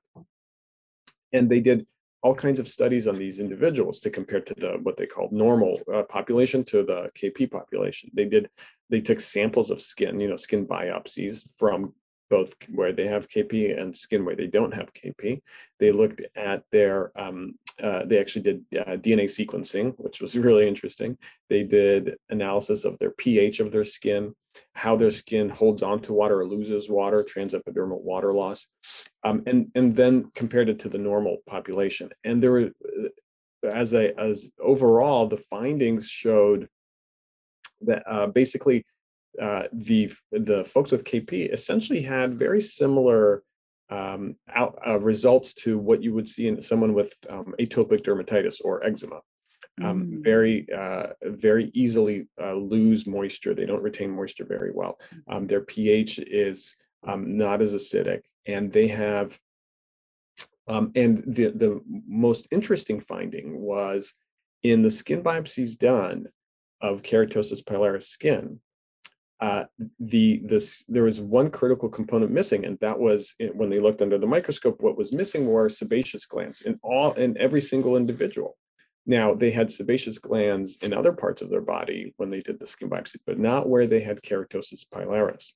and 1.33 1.51
they 1.51 1.61
did 1.61 1.87
all 2.23 2.35
kinds 2.35 2.61
of 2.61 2.69
studies 2.69 3.09
on 3.09 3.19
these 3.19 3.41
individuals 3.41 3.99
to 4.01 4.11
compare 4.11 4.41
to 4.41 4.55
the 4.55 4.79
what 4.83 4.97
they 4.97 5.07
called 5.07 5.33
normal 5.33 5.81
uh, 5.93 6.03
population 6.05 6.63
to 6.65 6.85
the 6.85 7.11
KP 7.17 7.51
population. 7.51 8.11
They 8.15 8.25
did 8.25 8.49
they 8.91 9.01
took 9.01 9.21
samples 9.21 9.71
of 9.71 9.83
skin, 9.83 10.21
you 10.21 10.29
know, 10.29 10.37
skin 10.37 10.67
biopsies 10.67 11.49
from 11.59 11.95
both 12.33 12.55
where 12.71 12.95
they 12.95 13.07
have 13.07 13.29
KP 13.29 13.79
and 13.79 13.95
skin 13.95 14.25
where 14.25 14.35
they 14.35 14.47
don't 14.47 14.73
have 14.73 14.95
KP. 14.95 15.43
They 15.79 15.93
looked 15.93 16.23
at 16.35 16.65
their, 16.73 17.13
um, 17.15 17.57
uh, 17.83 18.07
they 18.07 18.19
actually 18.19 18.45
did 18.49 18.65
uh, 18.81 18.97
DNA 19.05 19.27
sequencing, 19.39 19.93
which 19.99 20.23
was 20.23 20.35
really 20.47 20.67
interesting. 20.67 21.19
They 21.51 21.63
did 21.63 22.17
analysis 22.31 22.87
of 22.87 22.99
their 22.99 23.11
pH 23.11 23.61
of 23.61 23.71
their 23.71 23.85
skin, 23.85 24.35
how 24.75 24.97
their 24.97 25.11
skin 25.11 25.51
holds 25.51 25.83
on 25.83 26.01
to 26.03 26.15
water 26.15 26.41
or 26.41 26.47
loses 26.47 26.89
water, 26.89 27.19
transepidermal 27.23 28.01
water 28.01 28.33
loss, 28.33 28.67
um, 29.25 29.43
and 29.47 29.71
and 29.75 29.95
then 29.95 30.31
compared 30.35 30.71
it 30.71 30.79
to 30.81 30.89
the 30.89 31.05
normal 31.11 31.37
population. 31.47 32.09
And 32.25 32.43
there 32.43 32.53
were, 32.53 32.71
uh, 33.65 33.69
as 33.69 33.93
a 33.93 34.19
as 34.19 34.51
overall, 34.59 35.27
the 35.27 35.43
findings 35.55 36.09
showed 36.09 36.67
that 37.83 38.03
uh, 38.11 38.29
basically 38.29 38.85
uh, 39.41 39.65
the 39.73 40.13
the 40.31 40.65
folks 40.65 40.93
with 40.93 41.05
KP 41.05 41.53
essentially 41.53 42.03
had 42.03 42.35
very 42.35 42.61
similar 42.61 43.43
um, 43.91 44.37
out, 44.55 44.79
uh, 44.87 44.99
results 44.99 45.55
to 45.55 45.79
what 45.79 46.03
you 46.03 46.15
would 46.15 46.29
see 46.29 46.49
in 46.49 46.63
someone 46.63 46.95
with 46.95 47.15
um, 47.29 47.55
atopic 47.61 48.03
dermatitis 48.03 48.61
or 48.65 48.85
eczema. 48.85 49.21
Um, 49.83 50.05
mm. 50.05 50.25
Very 50.25 50.67
uh, 50.75 51.09
very 51.23 51.71
easily 51.75 52.27
uh, 52.41 52.55
lose 52.55 53.07
moisture. 53.07 53.55
They 53.55 53.67
don't 53.67 53.83
retain 53.83 54.11
moisture 54.11 54.45
very 54.45 54.71
well. 54.73 54.99
Um, 55.29 55.47
their 55.47 55.63
pH 55.63 56.19
is 56.19 56.77
um, 57.07 57.37
not 57.37 57.63
as 57.63 57.75
acidic, 57.75 58.23
and 58.47 58.73
they 58.73 58.89
have. 58.89 59.39
Um, 60.69 60.93
and 60.95 61.25
the 61.27 61.51
the 61.51 61.81
most 62.07 62.49
interesting 62.51 63.01
finding 63.01 63.61
was 63.61 64.15
in 64.63 64.83
the 64.83 64.91
skin 64.91 65.23
biopsies 65.23 65.77
done 65.77 66.27
of 66.81 67.03
keratosis 67.03 67.65
pilaris 67.65 68.05
skin 68.05 68.61
uh, 69.43 69.65
the 69.99 70.41
this 70.45 70.85
there 70.89 71.03
was 71.03 71.21
one 71.21 71.51
critical 71.51 71.89
component 71.89 72.31
missing, 72.31 72.65
and 72.65 72.79
that 72.79 72.97
was 72.97 73.35
when 73.55 73.69
they 73.71 73.81
looked 73.81 74.01
under 74.01 74.17
the 74.17 74.27
microscope. 74.27 74.81
What 74.81 74.97
was 74.97 75.13
missing 75.13 75.47
were 75.47 75.69
sebaceous 75.69 76.27
glands 76.27 76.61
in 76.61 76.79
all 76.81 77.13
in 77.15 77.37
every 77.39 77.61
single 77.61 77.97
individual. 77.97 78.57
Now 79.05 79.35
they 79.35 79.51
had 79.51 79.73
sebaceous 79.73 80.19
glands 80.19 80.79
in 80.81 80.95
other 80.95 81.13
parts 81.13 81.43
of 81.43 81.51
their 81.51 81.61
body 81.61 82.15
when 82.19 82.31
they 82.31 82.39
did 82.39 82.61
the 82.61 82.69
skin 82.69 82.89
biopsy, 82.89 83.17
but 83.27 83.41
not 83.41 83.69
where 83.69 83.89
they 83.89 83.99
had 84.01 84.23
keratosis 84.23 84.87
pilaris. 84.89 85.55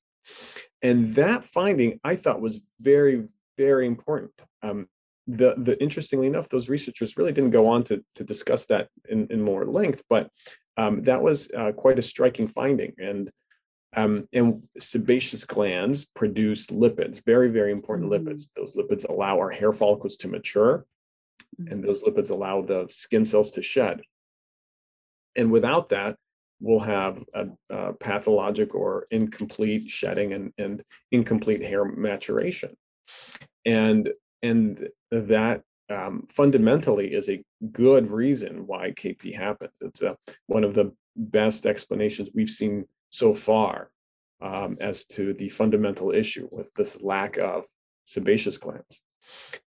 And 0.82 1.14
that 1.14 1.44
finding 1.44 2.00
I 2.02 2.16
thought 2.16 2.40
was 2.40 2.62
very 2.80 3.28
very 3.56 3.86
important. 3.86 4.32
Um, 4.64 4.88
the, 5.28 5.54
the 5.58 5.80
interestingly 5.80 6.26
enough, 6.26 6.48
those 6.48 6.68
researchers 6.68 7.16
really 7.16 7.32
didn't 7.32 7.50
go 7.50 7.68
on 7.68 7.84
to, 7.84 8.04
to 8.16 8.24
discuss 8.24 8.64
that 8.66 8.88
in, 9.08 9.28
in 9.30 9.40
more 9.42 9.64
length, 9.64 10.02
but 10.10 10.28
um, 10.76 11.02
that 11.04 11.22
was 11.22 11.50
uh, 11.56 11.72
quite 11.72 11.98
a 11.98 12.02
striking 12.02 12.48
finding. 12.48 12.92
And 12.98 13.30
um, 13.96 14.28
and 14.32 14.62
sebaceous 14.78 15.44
glands 15.44 16.04
produce 16.04 16.66
lipids, 16.66 17.24
very, 17.24 17.48
very 17.48 17.72
important 17.72 18.10
mm-hmm. 18.10 18.28
lipids. 18.28 18.48
Those 18.54 18.76
lipids 18.76 19.08
allow 19.08 19.38
our 19.38 19.50
hair 19.50 19.72
follicles 19.72 20.16
to 20.16 20.28
mature, 20.28 20.84
mm-hmm. 21.60 21.72
and 21.72 21.82
those 21.82 22.02
lipids 22.04 22.30
allow 22.30 22.60
the 22.60 22.86
skin 22.90 23.24
cells 23.24 23.50
to 23.52 23.62
shed. 23.62 24.02
And 25.34 25.50
without 25.50 25.88
that, 25.88 26.16
we'll 26.60 26.80
have 26.80 27.22
a, 27.34 27.48
a 27.70 27.92
pathologic 27.94 28.74
or 28.74 29.06
incomplete 29.10 29.90
shedding 29.90 30.32
and, 30.32 30.52
and 30.58 30.82
incomplete 31.10 31.62
hair 31.62 31.84
maturation. 31.84 32.76
And, 33.64 34.10
and 34.42 34.88
that 35.10 35.62
um, 35.90 36.26
fundamentally 36.30 37.12
is 37.12 37.28
a 37.28 37.42
good 37.72 38.10
reason 38.10 38.66
why 38.66 38.92
KP 38.92 39.34
happens. 39.34 39.72
It's 39.80 40.02
a, 40.02 40.16
one 40.46 40.64
of 40.64 40.74
the 40.74 40.92
best 41.16 41.66
explanations 41.66 42.30
we've 42.34 42.50
seen 42.50 42.86
so 43.16 43.32
far 43.32 43.90
um, 44.42 44.76
as 44.80 45.04
to 45.04 45.32
the 45.34 45.48
fundamental 45.48 46.12
issue 46.12 46.48
with 46.50 46.72
this 46.74 47.00
lack 47.02 47.38
of 47.38 47.64
sebaceous 48.04 48.58
glands. 48.58 49.00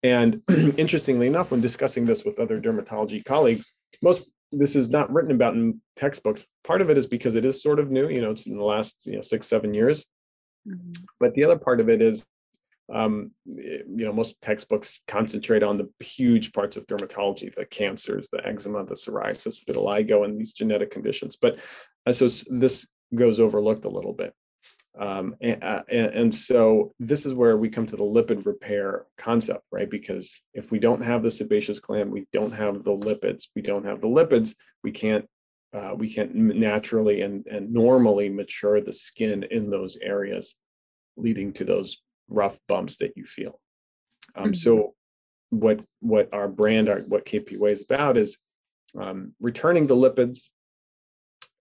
And 0.04 0.42
interestingly 0.78 1.28
enough, 1.28 1.52
when 1.52 1.62
discussing 1.62 2.06
this 2.06 2.24
with 2.24 2.40
other 2.40 2.60
dermatology 2.60 3.24
colleagues, 3.24 3.74
most 4.02 4.32
this 4.52 4.76
is 4.76 4.90
not 4.90 5.14
written 5.14 5.32
about 5.32 5.54
in 5.54 5.80
textbooks. 5.96 6.44
Part 6.64 6.82
of 6.82 6.90
it 6.90 6.98
is 6.98 7.06
because 7.06 7.36
it 7.36 7.46
is 7.46 7.62
sort 7.62 7.80
of 7.80 7.92
new, 7.92 8.10
you 8.10 8.20
know, 8.20 8.32
it's 8.32 8.48
in 8.48 8.58
the 8.58 8.64
last 8.64 9.06
you 9.06 9.16
know 9.16 9.22
six, 9.22 9.48
seven 9.48 9.74
years. 9.74 10.06
Mm-hmm. 10.68 10.92
But 11.20 11.34
the 11.34 11.44
other 11.44 11.58
part 11.58 11.80
of 11.80 11.90
it 11.90 12.02
is 12.02 12.26
um, 12.94 13.32
you 13.46 13.84
know, 13.88 14.12
most 14.12 14.42
textbooks 14.42 15.02
concentrate 15.08 15.64
on 15.64 15.78
the 15.78 15.90
huge 16.04 16.52
parts 16.54 16.76
of 16.76 16.88
dermatology, 16.88 17.54
the 17.54 17.66
cancers, 17.66 18.30
the 18.32 18.46
eczema, 18.46 18.84
the 18.84 18.96
psoriasis, 18.96 19.64
vitiligo, 19.64 20.26
and 20.26 20.40
these 20.40 20.54
genetic 20.54 20.90
conditions. 20.90 21.36
But 21.36 21.60
uh, 22.08 22.12
so 22.12 22.28
this 22.50 22.88
goes 23.14 23.40
overlooked 23.40 23.86
a 23.86 23.90
little 23.90 24.14
bit. 24.14 24.34
Um, 25.00 25.36
and, 25.40 25.64
uh, 25.64 25.84
and, 25.90 26.34
so 26.34 26.94
this 27.00 27.26
is 27.26 27.34
where 27.34 27.58
we 27.58 27.70
come 27.70 27.88
to 27.88 27.96
the 27.96 28.04
lipid 28.04 28.46
repair 28.46 29.06
concept, 29.18 29.64
right? 29.72 29.90
Because 29.90 30.42
if 30.54 30.72
we 30.72 30.80
don't 30.80 31.02
have 31.02 31.24
the 31.24 31.32
sebaceous 31.32 31.80
gland, 31.80 32.12
we 32.12 32.28
don't 32.34 32.52
have 32.52 32.84
the 32.84 32.98
lipids. 32.98 33.46
We 33.56 33.62
don't 33.62 33.86
have 33.86 34.02
the 34.02 34.08
lipids. 34.08 34.56
We 34.84 34.92
can't 34.92 35.26
uh, 35.72 35.94
we 35.96 36.12
can't 36.12 36.34
naturally 36.34 37.22
and, 37.22 37.46
and 37.46 37.72
normally 37.72 38.28
mature 38.28 38.82
the 38.82 38.92
skin 38.92 39.44
in 39.52 39.70
those 39.70 39.98
areas, 40.02 40.56
leading 41.16 41.54
to 41.54 41.64
those 41.64 42.02
rough 42.28 42.58
bumps 42.68 42.98
that 42.98 43.14
you 43.16 43.24
feel. 43.24 43.60
Um, 44.36 44.46
mm-hmm. 44.46 44.54
So 44.56 44.96
what 45.52 45.82
what 46.00 46.34
our 46.34 46.48
brand, 46.48 46.90
our, 46.90 47.00
what 47.02 47.26
KP 47.26 47.56
Away 47.56 47.72
is 47.72 47.84
about, 47.84 48.18
is 48.18 48.38
um, 49.00 49.34
returning 49.40 49.86
the 49.86 49.96
lipids 49.96 50.50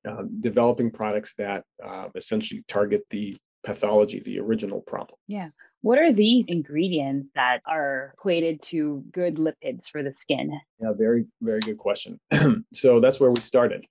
uh, 0.08 0.22
developing 0.40 0.90
products 0.90 1.34
that 1.34 1.64
uh, 1.84 2.08
essentially 2.14 2.64
target 2.68 3.04
the 3.10 3.36
pathology, 3.64 4.20
the 4.20 4.38
original 4.38 4.80
problem. 4.80 5.18
Yeah. 5.26 5.48
What 5.82 5.98
are 5.98 6.12
these 6.12 6.48
ingredients 6.48 7.28
that 7.34 7.60
are 7.66 8.12
equated 8.14 8.62
to 8.62 9.04
good 9.12 9.36
lipids 9.36 9.88
for 9.90 10.02
the 10.02 10.12
skin? 10.12 10.58
Yeah, 10.80 10.92
very, 10.96 11.26
very 11.40 11.60
good 11.60 11.78
question. 11.78 12.18
so 12.72 13.00
that's 13.00 13.20
where 13.20 13.30
we 13.30 13.40
started. 13.40 13.84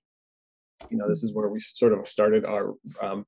You 0.90 0.98
know, 0.98 1.08
this 1.08 1.22
is 1.22 1.32
where 1.32 1.48
we 1.48 1.60
sort 1.60 1.92
of 1.92 2.06
started 2.06 2.44
our 2.44 2.74
um, 3.00 3.24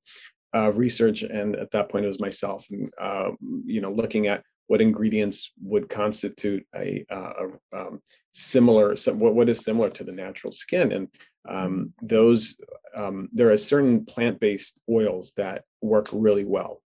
uh, 0.54 0.72
research, 0.72 1.22
and 1.22 1.56
at 1.56 1.70
that 1.70 1.88
point, 1.88 2.04
it 2.04 2.08
was 2.08 2.20
myself, 2.20 2.66
and 2.70 2.92
uh, 3.00 3.30
you 3.64 3.80
know, 3.80 3.92
looking 3.92 4.26
at 4.26 4.42
what 4.66 4.80
ingredients 4.80 5.50
would 5.60 5.88
constitute 5.88 6.64
a, 6.76 7.04
uh, 7.10 7.32
a 7.72 7.76
um, 7.76 8.00
similar, 8.32 8.94
so 8.94 9.12
what, 9.12 9.34
what 9.34 9.48
is 9.48 9.64
similar 9.64 9.90
to 9.90 10.04
the 10.04 10.12
natural 10.12 10.52
skin, 10.52 10.92
and 10.92 11.08
um, 11.48 11.92
those 12.02 12.56
um, 12.94 13.28
there 13.32 13.50
are 13.50 13.56
certain 13.56 14.04
plant-based 14.04 14.80
oils 14.88 15.32
that 15.36 15.64
work 15.80 16.08
really 16.12 16.44
well 16.44 16.82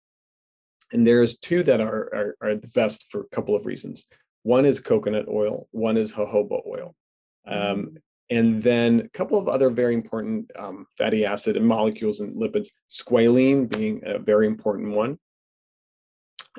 and 0.92 1.06
there's 1.06 1.38
two 1.38 1.64
that 1.64 1.82
are, 1.82 2.14
are, 2.14 2.36
are 2.42 2.56
the 2.56 2.68
best 2.70 3.12
for 3.12 3.22
a 3.22 3.36
couple 3.36 3.56
of 3.56 3.66
reasons. 3.66 4.06
One 4.44 4.66
is 4.66 4.80
coconut 4.80 5.28
oil. 5.28 5.68
One 5.72 5.98
is 5.98 6.14
jojoba 6.14 6.66
oil. 6.68 6.96
Um, 7.48 7.58
mm. 7.58 7.98
and 8.30 8.62
then 8.62 9.02
a 9.02 9.10
couple 9.10 9.38
of 9.38 9.48
other 9.48 9.70
very 9.70 9.94
important 9.94 10.52
um, 10.58 10.86
fatty 10.98 11.26
acid 11.26 11.58
and 11.58 11.66
molecules 11.66 12.20
and 12.20 12.36
lipids, 12.36 12.70
squalene 12.90 13.70
being 13.70 14.02
a 14.06 14.20
very 14.20 14.48
important 14.48 14.92
one. 14.92 15.18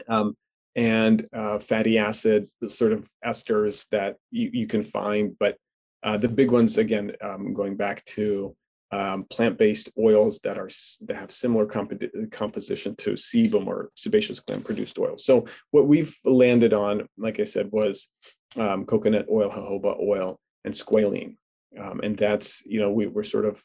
Um, 0.09 0.37
and 0.77 1.27
uh, 1.33 1.59
fatty 1.59 1.99
acid, 1.99 2.49
sort 2.69 2.93
of 2.93 3.09
esters 3.25 3.87
that 3.91 4.17
you, 4.31 4.51
you 4.53 4.67
can 4.67 4.85
find. 4.85 5.37
But 5.39 5.57
uh, 6.03 6.17
the 6.17 6.29
big 6.29 6.51
ones, 6.51 6.79
again, 6.79 7.13
um, 7.21 7.53
going 7.53 7.77
back 7.77 8.05
to 8.07 8.57
um, 8.93 9.25
plant-based 9.25 9.91
oils 9.99 10.41
that 10.41 10.59
are 10.59 10.69
that 11.03 11.17
have 11.17 11.31
similar 11.31 11.67
comp- 11.67 12.03
composition 12.33 12.97
to 12.97 13.13
sebum 13.13 13.67
or 13.67 13.91
sebaceous 13.95 14.41
gland 14.41 14.65
produced 14.65 14.99
oil. 14.99 15.17
So 15.17 15.47
what 15.71 15.87
we've 15.87 16.17
landed 16.25 16.73
on, 16.73 17.07
like 17.17 17.39
I 17.39 17.45
said, 17.45 17.71
was 17.71 18.09
um, 18.57 18.85
coconut 18.85 19.27
oil, 19.31 19.51
jojoba 19.51 20.01
oil, 20.01 20.41
and 20.65 20.75
squalene, 20.75 21.37
um, 21.81 22.01
and 22.03 22.17
that's 22.17 22.63
you 22.67 22.81
know 22.81 22.91
we 22.91 23.07
were 23.07 23.25
sort 23.25 23.45
of 23.45 23.63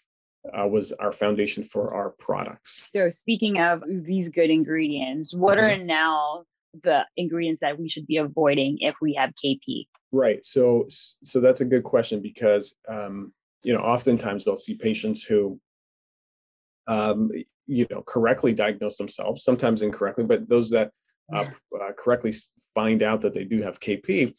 uh, 0.58 0.68
was 0.68 0.92
our 0.94 1.12
foundation 1.12 1.64
for 1.64 1.94
our 1.94 2.12
products. 2.20 2.88
So 2.92 3.10
speaking 3.10 3.60
of 3.60 3.84
these 3.88 4.30
good 4.30 4.50
ingredients, 4.50 5.34
what 5.34 5.58
mm-hmm. 5.58 5.82
are 5.82 5.84
now 5.84 6.44
the 6.84 7.06
ingredients 7.18 7.62
that 7.62 7.80
we 7.80 7.90
should 7.90 8.06
be 8.06 8.18
avoiding 8.18 8.78
if 8.82 8.96
we 9.02 9.14
have 9.16 9.32
KP? 9.44 9.88
Right. 10.12 10.46
So 10.46 10.88
so 11.24 11.40
that's 11.40 11.62
a 11.62 11.66
good 11.66 11.84
question 11.84 12.22
because 12.22 12.76
um, 12.88 13.34
you 13.66 13.74
know, 13.74 13.80
oftentimes 13.80 14.46
they'll 14.46 14.56
see 14.56 14.76
patients 14.76 15.24
who, 15.24 15.60
um, 16.88 17.32
you 17.66 17.88
know, 17.90 18.04
correctly 18.06 18.54
diagnose 18.54 18.98
themselves, 18.98 19.44
sometimes 19.44 19.82
incorrectly, 19.82 20.24
but 20.24 20.48
those 20.48 20.70
that 20.70 20.92
uh, 21.34 21.46
uh, 21.82 21.92
correctly 21.98 22.32
find 22.76 23.02
out 23.02 23.22
that 23.22 23.34
they 23.34 23.44
do 23.44 23.64
have 23.64 23.80
KP, 23.80 24.36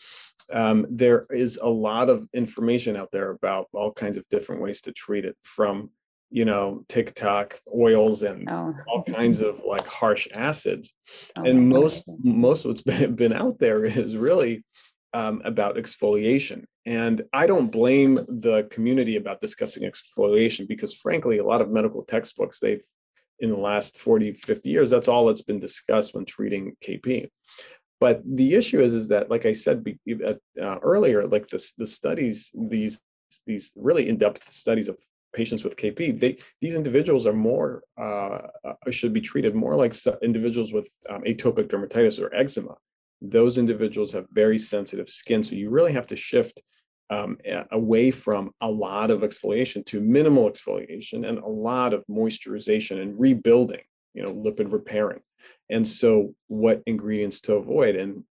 um, 0.53 0.87
there 0.89 1.27
is 1.31 1.59
a 1.61 1.69
lot 1.69 2.09
of 2.09 2.29
information 2.35 2.97
out 2.97 3.11
there 3.11 3.31
about 3.31 3.67
all 3.73 3.93
kinds 3.93 4.17
of 4.17 4.25
different 4.31 4.63
ways 4.63 4.81
to 4.83 4.93
treat 4.93 5.25
it 5.25 5.37
from, 5.43 5.91
you 6.31 6.45
know, 6.45 6.85
TikTok 6.89 7.61
oils 7.77 8.23
and 8.23 8.49
oh. 8.49 8.75
all 8.87 9.03
kinds 9.03 9.41
of 9.41 9.61
like 9.67 9.89
harsh 9.89 10.29
acids. 10.33 10.95
Oh 11.37 11.43
and 11.43 11.69
most, 11.69 12.05
most 12.23 12.65
of 12.65 12.69
what's 12.69 12.83
been, 12.83 13.17
been 13.17 13.33
out 13.33 13.59
there 13.59 13.85
is 13.85 14.17
really 14.17 14.65
um, 15.15 15.43
about 15.45 15.77
exfoliation. 15.77 16.65
And 16.85 17.23
I 17.33 17.47
don't 17.47 17.73
blame 17.73 18.15
the 18.29 18.69
community 18.71 19.17
about 19.17 19.41
discussing 19.41 19.83
exfoliation 19.83 20.69
because, 20.69 20.95
frankly, 20.95 21.39
a 21.39 21.45
lot 21.45 21.61
of 21.61 21.71
medical 21.71 22.05
textbooks, 22.05 22.61
they've 22.61 22.85
in 23.41 23.51
the 23.51 23.57
last 23.57 23.99
40, 23.99 24.33
50 24.33 24.71
years, 24.71 24.89
that's 24.89 25.09
all 25.09 25.27
that's 25.27 25.43
been 25.43 25.59
discussed 25.59 26.15
when 26.15 26.25
treating 26.25 26.75
KP. 26.83 27.29
But 28.01 28.23
the 28.25 28.55
issue 28.55 28.81
is, 28.81 28.95
is 28.95 29.09
that, 29.09 29.31
like 29.31 29.47
I 29.47 29.53
said 29.53 29.85
uh, 30.27 30.79
earlier, 30.83 31.27
like 31.27 31.49
the, 31.49 31.73
the 31.79 31.87
studies, 31.87 32.51
these 32.55 33.01
these 33.47 33.73
really 33.75 34.09
in-depth 34.09 34.51
studies 34.53 34.89
of 34.89 34.97
patients 35.35 35.65
with 35.65 35.77
KP, 35.77 36.19
they 36.19 36.39
these 36.61 36.75
individuals 36.75 37.27
are 37.27 37.33
more 37.33 37.83
uh, 37.99 38.39
uh, 38.65 38.75
should 38.91 39.13
be 39.13 39.21
treated 39.21 39.55
more 39.55 39.77
like 39.77 39.95
individuals 40.23 40.73
with 40.73 40.89
um, 41.11 41.23
atopic 41.23 41.69
dermatitis 41.69 42.21
or 42.21 42.35
eczema 42.35 42.77
those 43.23 43.59
individuals 43.59 44.13
have 44.13 44.27
very 44.33 44.59
sensitive 44.59 45.09
skin. 45.09 45.43
So 45.43 45.55
you 45.55 45.71
really 45.71 45.93
have 45.93 46.07
to 46.09 46.17
shift 46.17 46.61
um, 47.11 47.39
away 47.71 48.11
from 48.11 48.51
a 48.61 48.69
lot 48.69 49.11
of 49.11 49.21
exfoliation 49.21 49.85
to 49.87 50.01
minimal 50.01 50.51
exfoliation 50.51 51.27
and 51.29 51.39
a 51.39 51.47
lot 51.47 51.95
of 51.95 52.05
moisturization 52.11 53.01
and 53.01 53.19
rebuilding, 53.19 53.83
you 54.15 54.25
know, 54.25 54.33
lipid 54.33 54.73
repairing. 54.73 55.21
And 55.71 55.87
so, 55.87 56.35
what 56.49 56.83
ingredients 56.87 57.41
to 57.43 57.55
avoid? 57.55 57.95
And 57.95 58.25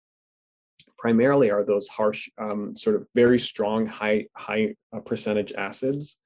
primarily 0.98 1.50
are 1.50 1.64
those 1.64 1.88
harsh, 1.88 2.28
um, 2.38 2.76
sort 2.76 2.96
of 2.96 3.06
very 3.14 3.38
strong, 3.38 3.86
high 3.86 4.26
high 4.34 4.74
uh, 4.94 5.00
percentage 5.00 5.52
acids. 5.52 6.18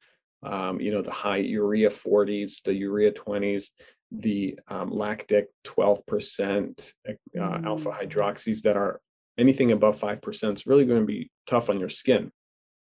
Um, 0.43 0.81
you 0.81 0.91
know, 0.91 1.03
the 1.03 1.11
high 1.11 1.37
urea 1.37 1.91
40s, 1.91 2.63
the 2.63 2.75
urea 2.75 3.13
20s, 3.13 3.69
the 4.13 4.59
um, 4.69 4.91
lactic 4.91 5.49
12% 5.67 6.93
uh, 7.09 7.13
mm. 7.37 7.67
alpha 7.67 7.91
hydroxys 7.91 8.63
that 8.63 8.77
are 8.77 9.01
anything 9.39 9.73
above 9.73 9.99
5% 9.99 10.55
is 10.55 10.67
really 10.67 10.85
going 10.85 11.01
to 11.01 11.07
be 11.07 11.31
tough 11.47 11.71
on 11.71 11.79
your 11.79 11.89
skin. 11.89 12.31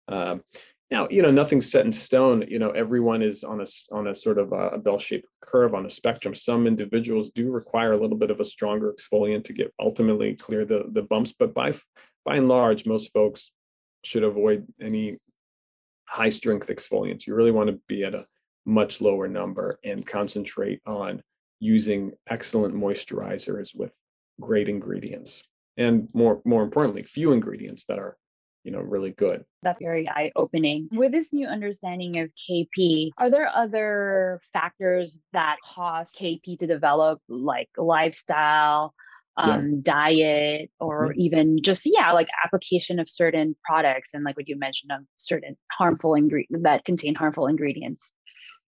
Um, 0.09 0.43
now, 0.91 1.07
you 1.09 1.23
know, 1.23 1.31
nothing's 1.31 1.71
set 1.71 1.87
in 1.87 1.93
stone. 1.93 2.45
You 2.49 2.59
know, 2.59 2.71
everyone 2.71 3.23
is 3.23 3.45
on 3.45 3.61
a 3.61 3.67
on 3.93 4.09
a 4.09 4.15
sort 4.15 4.39
of 4.39 4.53
a 4.53 4.77
bell-shaped 4.79 5.27
curve 5.41 5.73
on 5.73 5.87
a 5.87 5.91
spectrum. 5.91 6.35
Some 6.35 6.67
individuals 6.67 7.31
do 7.31 7.53
require 7.53 7.93
a 7.93 7.97
little 7.97 8.17
bit 8.17 8.31
of 8.31 8.41
a 8.41 8.45
stronger 8.45 8.93
exfoliant 8.93 9.45
to 9.45 9.53
get 9.53 9.73
ultimately 9.79 10.35
clear 10.35 10.65
the 10.65 10.87
the 10.93 11.03
bumps, 11.03 11.33
but 11.33 11.55
by 11.55 11.73
by 12.25 12.37
and 12.37 12.49
large, 12.49 12.87
most 12.87 13.13
folks 13.13 13.53
should 14.05 14.25
avoid 14.25 14.67
any 14.81 15.19
high 16.09 16.31
strength 16.31 16.67
exfoliants. 16.67 17.25
You 17.25 17.37
really 17.37 17.53
want 17.53 17.71
to 17.71 17.81
be 17.87 18.03
at 18.03 18.15
a 18.15 18.27
much 18.67 19.01
lower 19.01 19.29
number 19.29 19.79
and 19.85 20.07
concentrate 20.07 20.81
on 20.87 21.23
using 21.61 22.13
excellent 22.29 22.75
moisturizers 22.75 23.75
with 23.75 23.93
great 24.41 24.69
ingredients 24.69 25.43
and 25.77 26.09
more 26.15 26.41
more 26.45 26.63
importantly 26.63 27.03
few 27.03 27.33
ingredients 27.33 27.85
that 27.87 27.99
are 27.99 28.17
you 28.65 28.73
know 28.73 28.81
really 28.81 29.11
good 29.11 29.45
that's 29.63 29.79
very 29.81 30.09
eye-opening 30.09 30.89
with 30.93 31.13
this 31.13 31.33
new 31.33 31.47
understanding 31.47 32.19
of 32.19 32.31
kp 32.35 33.11
are 33.19 33.31
there 33.31 33.49
other 33.55 34.41
factors 34.53 35.19
that 35.33 35.57
cause 35.63 36.11
kp 36.19 36.59
to 36.59 36.67
develop 36.67 37.21
like 37.29 37.69
lifestyle 37.77 38.95
um, 39.37 39.51
yeah. 39.51 39.77
diet 39.83 40.71
or 40.81 41.09
mm-hmm. 41.09 41.21
even 41.21 41.63
just 41.63 41.83
yeah 41.91 42.13
like 42.13 42.29
application 42.45 42.99
of 42.99 43.09
certain 43.09 43.55
products 43.65 44.11
and 44.13 44.25
like 44.25 44.37
what 44.37 44.49
you 44.49 44.59
mentioned 44.59 44.93
of 44.93 45.01
certain 45.17 45.57
harmful 45.71 46.15
ingredients 46.15 46.63
that 46.63 46.85
contain 46.85 47.15
harmful 47.15 47.47
ingredients 47.47 48.13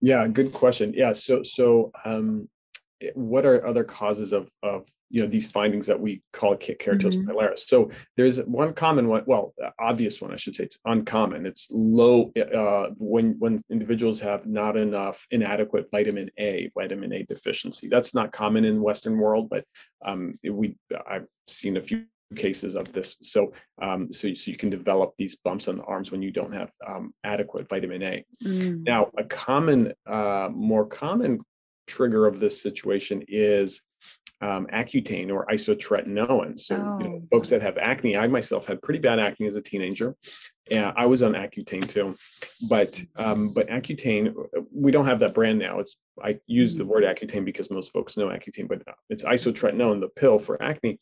yeah, 0.03 0.27
good 0.27 0.53
question. 0.53 0.93
Yeah, 0.95 1.13
so 1.13 1.43
so 1.45 1.93
um, 2.05 2.49
eh, 3.01 3.11
what 3.15 3.47
are 3.47 3.65
other 3.65 3.85
causes 3.85 4.33
of 4.33 4.51
of 4.63 4.87
you 5.11 5.23
know 5.23 5.29
these 5.29 5.49
findings 5.49 5.87
that 5.87 6.01
we 6.01 6.23
call 6.33 6.57
keratosis 6.57 7.15
mm-hmm. 7.15 7.31
pilaris? 7.31 7.61
So 7.61 7.89
there's 8.17 8.43
one 8.43 8.75
common 8.75 9.07
one, 9.07 9.23
well, 9.27 9.55
obvious 9.79 10.21
one, 10.21 10.33
I 10.33 10.37
should 10.37 10.57
say. 10.57 10.65
It's 10.65 10.81
uncommon. 10.85 11.47
It's 11.47 11.69
low 11.71 12.33
eh, 12.35 12.43
uh, 12.43 12.91
when 12.99 13.37
when 13.39 13.63
individuals 13.71 14.19
have 14.21 14.45
not 14.45 14.77
enough 14.77 15.25
inadequate 15.31 15.87
vitamin 15.93 16.31
A, 16.37 16.71
vitamin 16.75 17.13
A 17.13 17.23
deficiency. 17.23 17.89
That's 17.89 18.13
not 18.13 18.33
common 18.33 18.65
in 18.65 18.77
the 18.77 18.83
Western 18.83 19.17
world, 19.19 19.49
but 19.49 19.65
um, 20.05 20.35
we 20.43 20.77
I've 21.07 21.27
seen 21.47 21.77
a 21.77 21.83
few 21.83 22.07
cases 22.37 22.75
of 22.75 22.93
this. 22.93 23.17
So, 23.23 23.53
um, 23.81 24.13
so, 24.13 24.33
so 24.35 24.51
you 24.51 24.57
can 24.57 24.71
develop 24.71 25.15
these 25.17 25.37
bumps 25.37 25.69
on 25.69 25.77
the 25.77 25.85
arms 25.85 26.11
when 26.11 26.23
you 26.23 26.31
don't 26.31 26.53
have 26.53 26.71
um, 26.87 27.15
adequate 27.25 27.69
vitamin 27.69 28.03
A. 28.03 28.25
Mm. 28.45 28.85
Now, 28.85 29.11
a 29.19 29.25
common, 29.25 29.93
uh, 30.07 30.49
more 30.53 30.87
common 30.87 31.41
trigger 31.87 32.27
of 32.27 32.41
this 32.41 32.61
situation 32.63 33.25
is 33.29 33.83
um, 34.41 34.67
Accutane 34.73 35.31
or 35.31 35.47
isotretinoin. 35.47 36.59
So, 36.59 36.77
oh. 36.77 36.99
you 36.99 37.09
know, 37.09 37.21
oh. 37.23 37.29
folks 37.31 37.49
that 37.51 37.63
have 37.63 37.79
acne, 37.79 38.17
I 38.17 38.27
myself 38.27 38.67
had 38.67 38.83
pretty 38.83 38.99
bad 38.99 39.21
acne 39.21 39.47
as 39.47 39.57
a 39.57 39.63
teenager. 39.63 40.17
Yeah, 40.71 40.93
I 40.97 41.07
was 41.07 41.23
on 41.23 41.33
Accutane 41.33 41.89
too, 41.89 42.15
but 42.69 43.01
um, 43.17 43.53
but 43.53 43.69
Accutane, 43.69 44.33
we 44.73 44.91
don't 44.91 45.07
have 45.07 45.19
that 45.21 45.35
brand 45.35 45.59
now. 45.59 45.81
It's 45.81 45.97
I 46.23 46.39
use 46.47 46.77
the 46.77 46.85
mm. 46.85 46.89
word 46.89 47.05
Accutane 47.05 47.45
because 47.45 47.71
most 47.71 47.93
folks 47.93 48.17
know 48.17 48.29
Accutane, 48.29 48.69
but 48.69 48.83
it's 49.11 49.25
isotretinoin, 49.25 50.01
the 50.01 50.09
pill 50.09 50.39
for 50.39 50.63
acne 50.63 50.99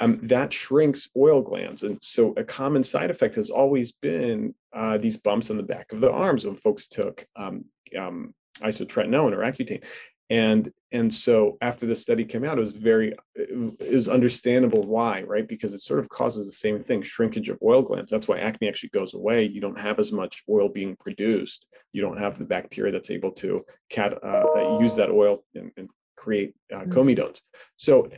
um, 0.00 0.18
that 0.22 0.52
shrinks 0.52 1.08
oil 1.16 1.40
glands. 1.42 1.82
And 1.82 1.98
so 2.02 2.34
a 2.36 2.44
common 2.44 2.84
side 2.84 3.10
effect 3.10 3.34
has 3.36 3.50
always 3.50 3.92
been 3.92 4.54
uh, 4.74 4.98
these 4.98 5.16
bumps 5.16 5.50
on 5.50 5.56
the 5.56 5.62
back 5.62 5.92
of 5.92 6.00
the 6.00 6.10
arms 6.10 6.44
when 6.44 6.56
folks 6.56 6.86
took 6.86 7.26
um, 7.36 7.64
um, 7.98 8.34
isotretinoin 8.60 9.32
or 9.32 9.38
Accutane. 9.38 9.84
And 10.28 10.72
and 10.90 11.12
so 11.12 11.56
after 11.60 11.86
the 11.86 11.94
study 11.94 12.24
came 12.24 12.44
out, 12.44 12.58
it 12.58 12.60
was 12.60 12.72
very 12.72 13.14
it 13.36 13.92
was 13.92 14.08
understandable 14.08 14.82
why, 14.82 15.22
right? 15.22 15.46
Because 15.46 15.72
it 15.72 15.78
sort 15.78 16.00
of 16.00 16.08
causes 16.08 16.46
the 16.46 16.52
same 16.52 16.82
thing, 16.82 17.02
shrinkage 17.02 17.48
of 17.48 17.58
oil 17.62 17.82
glands. 17.82 18.10
That's 18.10 18.26
why 18.26 18.38
acne 18.38 18.68
actually 18.68 18.88
goes 18.88 19.14
away. 19.14 19.44
You 19.44 19.60
don't 19.60 19.78
have 19.78 20.00
as 20.00 20.10
much 20.10 20.42
oil 20.48 20.68
being 20.68 20.96
produced. 20.96 21.68
You 21.92 22.02
don't 22.02 22.18
have 22.18 22.38
the 22.38 22.44
bacteria 22.44 22.92
that's 22.92 23.10
able 23.10 23.30
to 23.32 23.64
cat, 23.88 24.18
uh, 24.24 24.46
use 24.80 24.96
that 24.96 25.10
oil 25.10 25.44
and, 25.54 25.70
and 25.76 25.88
create 26.16 26.54
uh, 26.74 26.78
Mm. 26.80 26.88
comedones. 26.88 27.40
So, 27.76 28.08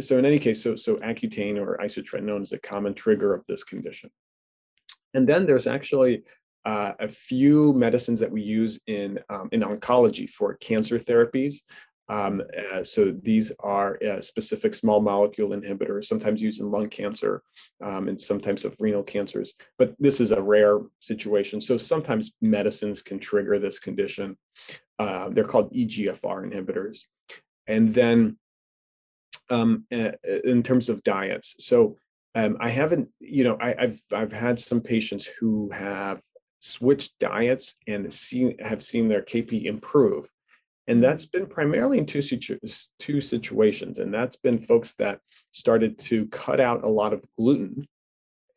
so 0.00 0.18
in 0.18 0.24
any 0.24 0.38
case, 0.38 0.62
so 0.62 0.76
so 0.76 0.96
Accutane 0.96 1.58
or 1.58 1.78
isotretinoin 1.78 2.42
is 2.42 2.52
a 2.52 2.58
common 2.58 2.94
trigger 2.94 3.34
of 3.34 3.44
this 3.46 3.64
condition. 3.64 4.10
And 5.14 5.28
then 5.28 5.46
there's 5.46 5.66
actually 5.66 6.22
uh, 6.64 6.92
a 6.98 7.08
few 7.08 7.72
medicines 7.74 8.20
that 8.20 8.30
we 8.30 8.42
use 8.42 8.80
in 8.86 9.18
um, 9.28 9.48
in 9.52 9.60
oncology 9.60 10.28
for 10.28 10.54
cancer 10.54 10.98
therapies. 10.98 11.62
Um, 12.08 12.42
uh, 12.72 12.84
so 12.84 13.10
these 13.22 13.52
are 13.60 13.98
uh, 14.04 14.20
specific 14.20 14.74
small 14.74 15.00
molecule 15.00 15.50
inhibitors, 15.50 16.04
sometimes 16.04 16.40
used 16.40 16.60
in 16.60 16.70
lung 16.70 16.88
cancer 16.88 17.42
um, 17.84 18.08
and 18.08 18.20
some 18.20 18.40
types 18.40 18.64
of 18.64 18.76
renal 18.78 19.02
cancers. 19.02 19.54
But 19.76 19.94
this 19.98 20.20
is 20.20 20.30
a 20.30 20.40
rare 20.40 20.78
situation. 21.00 21.60
So 21.60 21.76
sometimes 21.76 22.34
medicines 22.40 23.02
can 23.02 23.18
trigger 23.18 23.58
this 23.58 23.80
condition. 23.80 24.36
Uh, 24.98 25.30
they're 25.30 25.44
called 25.44 25.72
EGFR 25.72 26.48
inhibitors. 26.48 27.00
And 27.66 27.92
then 27.92 28.38
um, 29.50 29.84
uh, 29.92 30.12
in 30.44 30.62
terms 30.62 30.88
of 30.88 31.02
diets, 31.02 31.56
so 31.58 31.96
um, 32.36 32.58
I 32.60 32.68
haven't, 32.68 33.08
you 33.18 33.44
know, 33.44 33.56
I, 33.58 33.74
have 33.78 33.98
I've 34.12 34.32
had 34.32 34.58
some 34.58 34.82
patients 34.82 35.24
who 35.24 35.70
have 35.70 36.20
switched 36.60 37.18
diets 37.18 37.76
and 37.86 38.12
seen 38.12 38.58
have 38.58 38.82
seen 38.82 39.08
their 39.08 39.22
KP 39.22 39.64
improve. 39.64 40.30
And 40.86 41.02
that's 41.02 41.24
been 41.24 41.46
primarily 41.46 41.98
in 41.98 42.06
two, 42.06 42.22
situ- 42.22 42.58
two 43.00 43.20
situations. 43.20 43.98
And 43.98 44.12
that's 44.12 44.36
been 44.36 44.58
folks 44.58 44.92
that 44.94 45.18
started 45.50 45.98
to 46.00 46.26
cut 46.26 46.60
out 46.60 46.84
a 46.84 46.88
lot 46.88 47.12
of 47.14 47.24
gluten. 47.38 47.88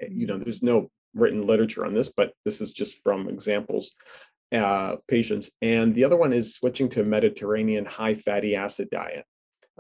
Eh, 0.02 0.08
you 0.12 0.28
know 0.28 0.38
there's 0.38 0.62
no 0.62 0.92
written 1.16 1.44
literature 1.44 1.86
on 1.86 1.94
this 1.96 2.10
but 2.10 2.34
this 2.46 2.62
is 2.62 2.72
just 2.72 3.02
from 3.02 3.30
examples 3.30 3.94
uh, 4.52 4.98
patients. 5.08 5.52
And 5.62 5.96
the 5.96 6.04
other 6.04 6.18
one 6.18 6.34
is 6.34 6.54
switching 6.54 6.90
to 6.90 7.02
a 7.02 7.06
mediterranean 7.06 7.86
high 7.86 8.14
fatty 8.14 8.56
acid 8.56 8.90
diet 8.92 9.26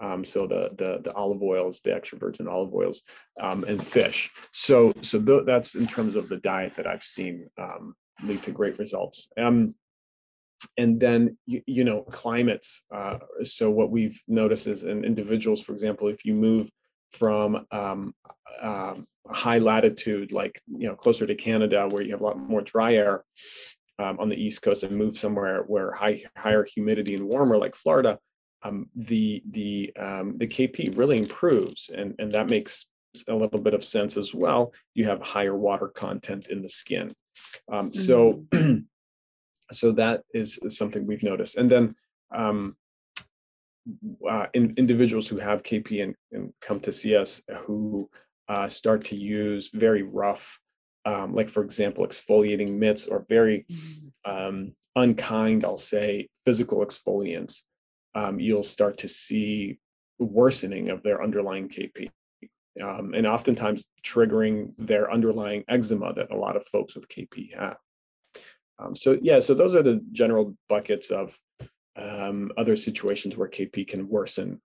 um, 0.02 0.24
so 0.24 0.48
the, 0.48 0.72
the 0.78 1.02
the 1.04 1.14
olive 1.14 1.42
oils 1.42 1.82
the 1.82 1.94
extra 1.94 2.18
virgin 2.18 2.48
olive 2.48 2.74
oils 2.74 3.04
um, 3.42 3.64
and 3.66 3.86
fish. 3.86 4.30
So 4.52 4.94
so 5.02 5.22
th- 5.22 5.44
that's 5.46 5.76
in 5.76 5.88
terms 5.88 6.16
of 6.16 6.30
the 6.30 6.38
diet 6.38 6.74
that 6.76 6.88
i've 6.88 7.04
seen 7.04 7.48
um, 7.58 7.96
lead 8.24 8.44
to 8.44 8.52
great 8.52 8.80
results. 8.80 9.28
Um, 9.38 9.76
and 10.78 11.00
then 11.00 11.38
you, 11.46 11.62
you 11.68 11.84
know 11.84 12.02
climates 12.04 12.84
uh, 12.94 13.18
so 13.44 13.70
what 13.70 13.92
we've 13.92 14.22
noticed 14.28 14.68
is 14.68 14.84
in 14.84 15.06
individuals 15.06 15.62
for 15.62 15.74
example 15.74 16.08
if 16.08 16.26
you 16.26 16.34
move 16.34 16.70
from 17.12 17.66
um, 17.72 18.14
um, 18.62 19.08
high 19.30 19.58
latitude 19.58 20.32
like 20.32 20.62
you 20.68 20.88
know 20.88 20.96
closer 20.96 21.26
to 21.26 21.36
canada 21.36 21.88
where 21.88 22.02
you 22.02 22.12
have 22.12 22.22
a 22.22 22.24
lot 22.24 22.38
more 22.38 22.62
dry 22.62 22.96
air 22.96 23.24
um, 24.00 24.20
on 24.20 24.30
the 24.30 24.42
east 24.42 24.62
coast 24.62 24.84
and 24.84 24.98
move 24.98 25.18
somewhere 25.18 25.64
where 25.68 25.92
high 25.94 26.22
higher 26.36 26.66
humidity 26.66 27.16
and 27.16 27.24
warmer 27.24 27.58
like 27.58 27.76
florida 27.76 28.20
um, 28.63 28.88
the 28.95 29.41
the 29.52 29.91
um, 29.98 30.38
the 30.38 30.48
kp 30.48 30.98
really 30.98 31.17
improves 31.17 31.89
and 31.95 32.13
and 32.19 32.32
that 32.32 32.50
makes 32.50 32.88
a 33.28 33.34
little 33.34 33.60
bit 33.60 33.74
of 33.74 33.84
sense 33.84 34.17
as 34.17 34.34
well. 34.34 34.74
You 34.93 35.06
have 35.06 35.22
higher 35.22 35.56
water 35.56 35.88
content 35.88 36.48
in 36.50 36.62
the 36.62 36.69
skin. 36.69 37.10
Um, 37.72 37.91
so 37.91 38.43
Mm. 38.52 38.86
so 39.72 39.91
that 39.93 40.24
is, 40.34 40.60
is 40.63 40.78
something 40.78 41.06
we've 41.06 41.24
noticed. 41.24 41.58
And 41.58 41.69
then 41.69 41.95
um, 42.36 42.76
uh, 44.30 44.48
in, 44.54 44.74
individuals 44.78 45.28
who 45.28 45.38
have 45.38 45.63
kp 45.63 46.04
and, 46.04 46.15
and 46.32 46.54
come 46.62 46.80
to 46.80 46.91
see 46.91 47.15
us 47.15 47.41
who 47.65 48.08
uh, 48.48 48.67
start 48.67 49.02
to 49.02 49.19
use 49.19 49.72
very 49.74 50.04
rough 50.04 50.60
um, 51.06 51.34
like 51.34 51.50
for 51.50 51.63
example 51.63 52.06
exfoliating 52.06 52.78
mitts 52.78 53.08
or 53.08 53.26
very 53.30 53.65
um, 54.26 54.74
unkind 54.95 55.63
i'll 55.65 55.78
say 55.78 56.28
physical 56.45 56.86
exfoliants 56.86 57.63
um, 58.15 58.39
you'll 58.39 58.63
start 58.63 58.98
to 58.98 59.08
see 59.08 59.80
worsening 60.19 60.89
of 60.89 61.02
their 61.04 61.24
underlying 61.24 61.69
kp 61.69 62.10
um, 62.84 63.13
and 63.13 63.26
oftentimes 63.26 63.88
triggering 64.04 64.74
their 64.78 65.12
underlying 65.12 65.63
eczema 65.67 66.13
that 66.13 66.32
a 66.32 66.36
lot 66.36 66.56
of 66.56 66.65
folks 66.67 66.95
with 66.95 67.08
kp 67.08 67.54
have 67.58 67.78
um, 68.80 68.95
so 68.95 69.17
yeah, 69.22 69.39
so 69.39 69.54
those 69.54 69.76
are 69.76 69.84
the 69.84 70.02
general 70.12 70.56
buckets 70.69 71.12
of 71.12 71.38
um, 71.98 72.52
other 72.58 72.76
situations 72.76 73.36
where 73.36 73.50
KP 73.50 73.88
can 73.88 74.08
worsen. 74.08 74.62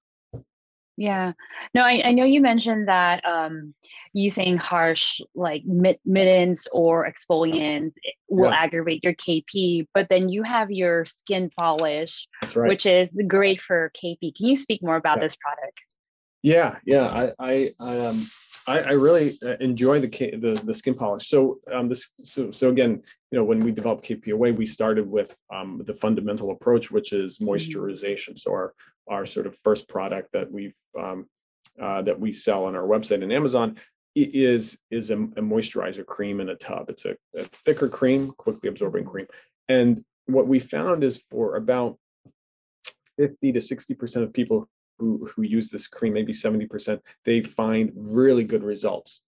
Yeah. 0.97 1.33
No, 1.75 1.83
I, 1.83 2.03
I 2.05 2.13
know 2.13 2.25
you 2.25 2.41
mentioned 2.41 2.89
that 2.89 3.25
um, 3.25 3.75
using 4.13 4.57
harsh 4.57 5.21
like 5.35 5.65
mit- 5.65 6.01
mittens 6.05 6.69
or 6.73 7.11
exfoliants 7.11 7.95
will 8.29 8.51
Yeah. 8.51 8.57
aggravate 8.57 9.03
your 9.03 9.15
KP, 9.15 9.89
but 9.93 10.09
then 10.09 10.29
you 10.29 10.45
have 10.45 10.71
your 10.71 11.05
skin 11.05 11.51
polish, 11.57 12.29
right. 12.55 12.69
which 12.69 12.87
is 12.87 13.09
great 13.27 13.61
for 13.61 13.91
KP. 14.01 14.37
Can 14.37 14.47
you 14.47 14.57
speak 14.57 14.83
more 14.83 14.97
about 14.97 15.19
Yeah. 15.19 15.25
this 15.25 15.37
product? 15.37 15.81
Yeah, 16.43 16.77
yeah, 16.85 17.07
I, 17.07 17.33
I, 17.39 17.75
I, 17.81 17.99
um, 18.01 18.27
I, 18.67 18.81
I 18.81 18.93
really 18.93 19.39
uh, 19.45 19.57
enjoy 19.61 20.01
the, 20.01 20.09
the 20.09 20.61
the 20.65 20.75
skin 20.75 20.95
polish. 20.95 21.29
So, 21.29 21.61
um, 21.73 21.89
this, 21.89 22.09
so, 22.21 22.51
so 22.51 22.71
again, 22.71 23.03
you 23.31 23.39
know, 23.39 23.45
when 23.45 23.61
we 23.61 23.73
developed 23.73 24.07
KP 24.07 24.33
Away, 24.33 24.53
we 24.53 24.67
started 24.67 25.09
with 25.09 25.37
um, 25.55 25.83
the 25.85 25.95
fundamental 25.95 26.51
approach, 26.51 26.91
which 26.91 27.13
is 27.13 27.39
moisturization. 27.39 28.39
So, 28.39 28.53
our 28.53 28.75
our 29.09 29.27
sort 29.27 29.47
of 29.47 29.59
first 29.65 29.89
product 29.89 30.33
that 30.33 30.51
we've 30.51 30.75
um, 30.99 31.27
uh, 31.81 32.03
that 32.03 32.19
we 32.19 32.33
sell 32.33 32.65
on 32.65 32.77
our 32.77 32.87
website 32.87 33.23
and 33.23 33.33
Amazon 33.33 33.77
is 34.15 34.79
is 34.91 35.11
a, 35.11 35.17
a 35.17 35.43
moisturizer 35.43 36.07
cream 36.07 36.41
in 36.41 36.49
a 36.49 36.55
tub. 36.55 36.89
It's 36.89 37.05
a, 37.05 37.17
a 37.37 37.45
thicker 37.45 37.89
cream, 37.89 38.33
quickly 38.33 38.69
absorbing 38.69 39.05
cream, 39.05 39.27
and 39.69 40.03
what 40.27 40.47
we 40.47 40.59
found 40.59 41.05
is 41.05 41.23
for 41.31 41.57
about 41.57 41.99
50 43.19 43.53
to 43.53 43.61
60 43.61 43.95
percent 43.95 44.25
of 44.25 44.33
people 44.33 44.69
who, 45.05 45.27
who 45.35 45.43
use 45.43 45.69
this 45.69 45.87
cream, 45.87 46.15
maybe 46.15 46.33
70%, 46.33 47.01
they 47.25 47.43
find 47.43 47.93
really 47.95 48.45
good 48.45 48.65
results. 48.65 49.23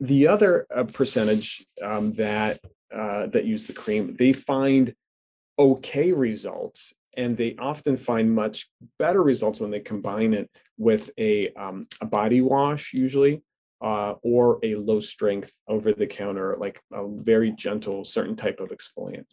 The 0.00 0.26
other 0.26 0.66
uh, 0.74 0.84
percentage 0.84 1.66
um, 1.82 2.12
that 2.14 2.60
uh, 2.92 3.26
that 3.28 3.44
use 3.44 3.66
the 3.66 3.72
cream, 3.72 4.16
they 4.18 4.32
find 4.32 4.92
okay 5.58 6.10
results, 6.10 6.92
and 7.16 7.36
they 7.36 7.54
often 7.56 7.96
find 7.96 8.34
much 8.34 8.68
better 8.98 9.22
results 9.22 9.60
when 9.60 9.70
they 9.70 9.78
combine 9.78 10.34
it 10.34 10.50
with 10.76 11.10
a, 11.18 11.50
um, 11.50 11.86
a 12.00 12.06
body 12.06 12.40
wash, 12.40 12.92
usually, 12.92 13.42
uh, 13.80 14.14
or 14.24 14.58
a 14.64 14.74
low 14.74 14.98
strength 15.00 15.52
over 15.68 15.92
the 15.92 16.06
counter, 16.06 16.56
like 16.58 16.80
a 16.92 17.06
very 17.06 17.52
gentle, 17.52 18.04
certain 18.04 18.34
type 18.34 18.58
of 18.58 18.70
exfoliant. 18.70 19.26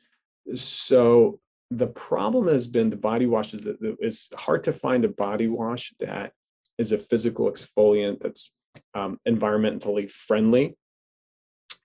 So 0.54 1.40
the 1.72 1.88
problem 1.88 2.48
has 2.48 2.68
been 2.68 2.90
the 2.90 2.96
body 2.96 3.26
washes 3.26 3.66
that 3.66 3.80
that 3.82 3.98
it's 4.00 4.30
hard 4.36 4.64
to 4.64 4.74
find 4.74 5.04
a 5.04 5.10
body 5.10 5.48
wash 5.48 5.94
that 6.00 6.32
is 6.78 6.92
a 6.92 6.98
physical 6.98 7.52
exfoliant 7.52 8.20
that's 8.22 8.54
um, 8.94 9.20
environmentally 9.28 10.10
friendly 10.10 10.78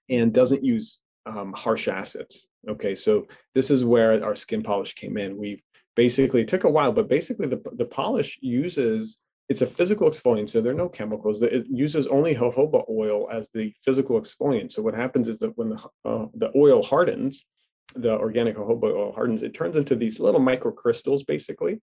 and 0.09 0.33
doesn't 0.33 0.64
use 0.64 1.01
um, 1.27 1.53
harsh 1.57 1.88
acids. 1.88 2.47
Okay 2.68 2.95
so 2.95 3.27
this 3.55 3.71
is 3.71 3.85
where 3.85 4.25
our 4.25 4.37
skin 4.37 4.62
polish 4.62 4.95
came 4.95 5.16
in. 5.16 5.37
We 5.37 5.62
basically 5.97 6.45
took 6.45 6.64
a 6.64 6.71
while 6.71 6.92
but 6.92 7.09
basically 7.09 7.49
the, 7.49 7.61
the 7.73 7.85
polish 7.85 8.38
uses 8.40 9.18
it's 9.49 9.62
a 9.62 9.66
physical 9.66 10.09
exfoliant 10.09 10.49
so 10.49 10.61
there 10.61 10.73
are 10.73 10.77
no 10.77 10.88
chemicals. 10.88 11.42
It 11.42 11.66
uses 11.68 12.07
only 12.07 12.37
jojoba 12.37 12.88
oil 12.88 13.29
as 13.33 13.51
the 13.51 13.75
physical 13.85 14.21
exfoliant. 14.21 14.71
So 14.71 14.83
what 14.83 14.95
happens 14.95 15.29
is 15.29 15.40
that 15.40 15.57
when 15.59 15.71
the, 15.71 15.88
uh, 16.05 16.27
the 16.35 16.53
oil 16.57 16.83
hardens 16.85 17.45
the 17.94 18.18
organic 18.18 18.57
jojoba 18.57 18.85
oil 18.85 19.12
hardens, 19.12 19.42
it 19.42 19.55
turns 19.55 19.76
into 19.76 19.96
these 19.96 20.20
little 20.20 20.40
microcrystals 20.40 21.26
basically. 21.26 21.81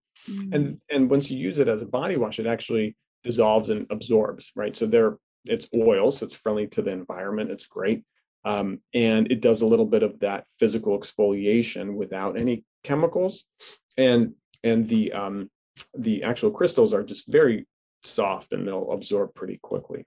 And 0.54 0.82
and 0.90 1.10
once 1.10 1.30
you 1.30 1.38
use 1.38 1.60
it 1.60 1.68
as 1.68 1.82
a 1.82 1.86
body 1.86 2.18
wash, 2.18 2.40
it 2.40 2.48
actually 2.48 2.96
dissolves 3.24 3.70
and 3.70 3.86
absorbs, 3.90 4.52
right? 4.56 4.76
So 4.76 4.86
there 4.86 5.18
it's 5.46 5.68
oil, 5.74 6.12
so 6.12 6.26
it's 6.26 6.36
friendly 6.36 6.68
to 6.68 6.82
the 6.82 6.92
environment. 6.92 7.52
It's 7.52 7.66
great. 7.66 8.04
Um, 8.46 8.80
and 8.94 9.32
it 9.32 9.42
does 9.42 9.62
a 9.62 9.68
little 9.68 9.86
bit 9.86 10.04
of 10.04 10.20
that 10.20 10.46
physical 10.60 10.98
exfoliation 10.98 11.94
without 11.94 12.38
any 12.38 12.64
chemicals. 12.84 13.44
And 13.98 14.34
and 14.64 14.88
the 14.88 15.14
um, 15.14 15.50
the 15.98 16.24
actual 16.24 16.52
crystals 16.52 16.94
are 16.94 17.04
just 17.04 17.28
very 17.28 17.68
soft 18.04 18.54
and 18.54 18.68
they'll 18.68 18.92
absorb 18.92 19.34
pretty 19.34 19.60
quickly. 19.62 20.06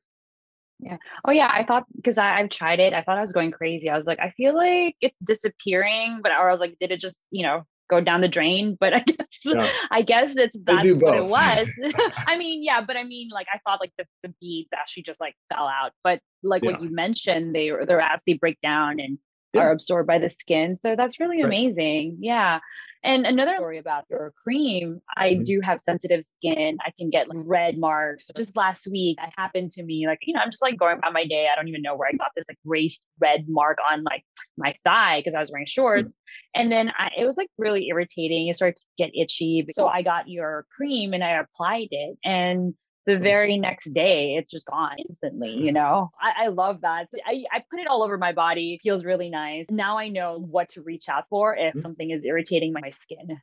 Oh 1.25 1.31
yeah, 1.33 1.51
I 1.53 1.65
thought 1.65 1.87
because 1.97 2.19
I've 2.19 2.51
tried 2.51 2.81
it, 2.81 2.93
I 2.93 3.03
thought 3.03 3.19
I 3.19 3.21
was 3.21 3.33
going 3.33 3.51
crazy. 3.53 3.89
I 3.89 3.97
was 3.97 4.07
like, 4.07 4.19
I 4.21 4.31
feel 4.31 4.55
like 4.55 4.97
it's 5.01 5.19
disappearing, 5.25 6.21
but 6.23 6.33
or 6.33 6.49
I 6.49 6.53
was 6.53 6.61
like, 6.61 6.77
did 6.81 6.91
it 6.91 7.01
just 7.01 7.19
you 7.31 7.43
know 7.45 7.65
go 7.89 8.01
down 8.01 8.21
the 8.21 8.29
drain? 8.29 8.77
But 8.79 8.95
I 8.95 9.01
guess 9.07 9.39
Yeah. 9.45 9.71
I 9.91 10.03
guess 10.03 10.37
it's 10.37 10.57
that's 10.65 10.93
what 10.97 11.15
it 11.15 11.25
was. 11.25 11.69
I 12.27 12.37
mean, 12.37 12.63
yeah, 12.65 12.81
but 12.85 12.97
I 12.97 13.05
mean, 13.05 13.29
like 13.33 13.47
I 13.53 13.59
thought 13.65 13.81
like 13.81 13.93
the, 13.99 14.07
the 14.23 14.35
beads 14.41 14.71
actually 14.77 15.05
just 15.05 15.21
like 15.21 15.35
fell 15.53 15.69
out, 15.69 15.93
but 16.03 16.21
like 16.43 16.65
what 16.65 16.81
you 16.83 16.91
mentioned, 16.91 17.55
they 17.55 17.71
they're 17.87 18.01
actually 18.01 18.35
break 18.35 18.59
down 18.63 18.99
and 19.01 19.19
Yeah. 19.55 19.63
are 19.63 19.71
absorbed 19.73 20.07
by 20.09 20.19
the 20.19 20.31
skin. 20.31 20.77
So 20.77 20.97
that's 20.97 21.21
really 21.21 21.43
Right. 21.43 21.47
amazing. 21.47 22.19
Yeah. 22.21 22.61
And 23.05 23.27
another 23.27 23.57
story 23.57 23.79
about 23.79 24.05
your 24.09 24.33
cream, 24.45 25.01
I 25.17 25.31
mm-hmm. 25.31 25.45
do 25.45 25.61
have 25.61 25.81
sensitive 25.81 26.25
skin. 26.39 26.79
I 26.87 26.93
can 26.97 27.11
get 27.11 27.29
like 27.29 27.39
red 27.43 27.77
marks. 27.77 28.31
Just 28.37 28.57
last 28.57 28.87
week, 28.87 29.19
it 29.21 29.33
happened 29.37 29.73
to 29.73 29.83
me. 29.83 30.07
Like, 30.07 30.21
you 30.23 30.35
know, 30.35 30.41
I'm 30.41 30.51
just 30.51 30.63
like 30.63 30.79
going 30.79 30.99
about 30.99 31.13
my 31.13 31.27
day. 31.27 31.49
I 31.53 31.57
don't 31.57 31.69
even 31.69 31.83
know 31.83 31.97
where 31.97 32.09
I 32.09 32.13
got 32.13 32.29
this 32.37 32.45
like 32.49 32.59
raised 32.65 33.03
red 33.21 33.47
mark 33.49 33.79
on 33.91 34.05
like 34.05 34.25
my 34.57 34.75
thigh 34.85 35.19
because 35.19 35.35
I 35.35 35.41
was 35.41 35.51
wearing 35.51 35.67
shorts. 35.67 36.13
Mm-hmm. 36.13 36.61
And 36.61 36.73
then 36.73 36.93
I, 36.97 37.11
it 37.19 37.27
was 37.27 37.37
like 37.37 37.49
really 37.59 37.89
irritating. 37.89 38.47
It 38.47 38.57
started 38.57 38.77
to 38.77 38.85
get 38.99 39.11
itchy. 39.17 39.67
So 39.71 39.89
I 39.89 40.03
got 40.03 40.29
your 40.29 40.67
cream 40.77 41.13
and 41.13 41.25
I 41.25 41.41
applied 41.41 41.89
it. 41.91 42.19
And 42.25 42.75
the 43.07 43.19
very 43.19 43.59
next 43.59 43.93
day 43.93 44.37
it's 44.37 44.51
just 44.51 44.67
gone 44.67 44.97
instantly 45.09 45.53
you 45.53 45.73
know? 45.73 46.11
I, 46.21 46.45
I, 46.45 46.49
love 46.49 46.81
that. 46.83 47.09
I, 47.27 47.45
I 47.53 47.65
put 47.71 47.81
it 47.81 47.87
all 47.87 48.03
over 48.03 48.19
my 48.19 48.33
body. 48.33 48.75
It 48.75 48.83
feels 48.83 49.05
really 49.05 49.31
nice. 49.31 49.67
Now 49.71 49.99
i 49.99 50.09
know 50.09 50.39
what 50.39 50.69
to 50.71 50.83
reach 50.83 51.09
out 51.09 51.25
for 51.29 51.57
if 51.57 51.71
mm-hmm. 51.71 51.81
something 51.81 52.11
is 52.11 52.25
irritating 52.25 52.73
my 52.73 52.91
skin. 52.91 53.41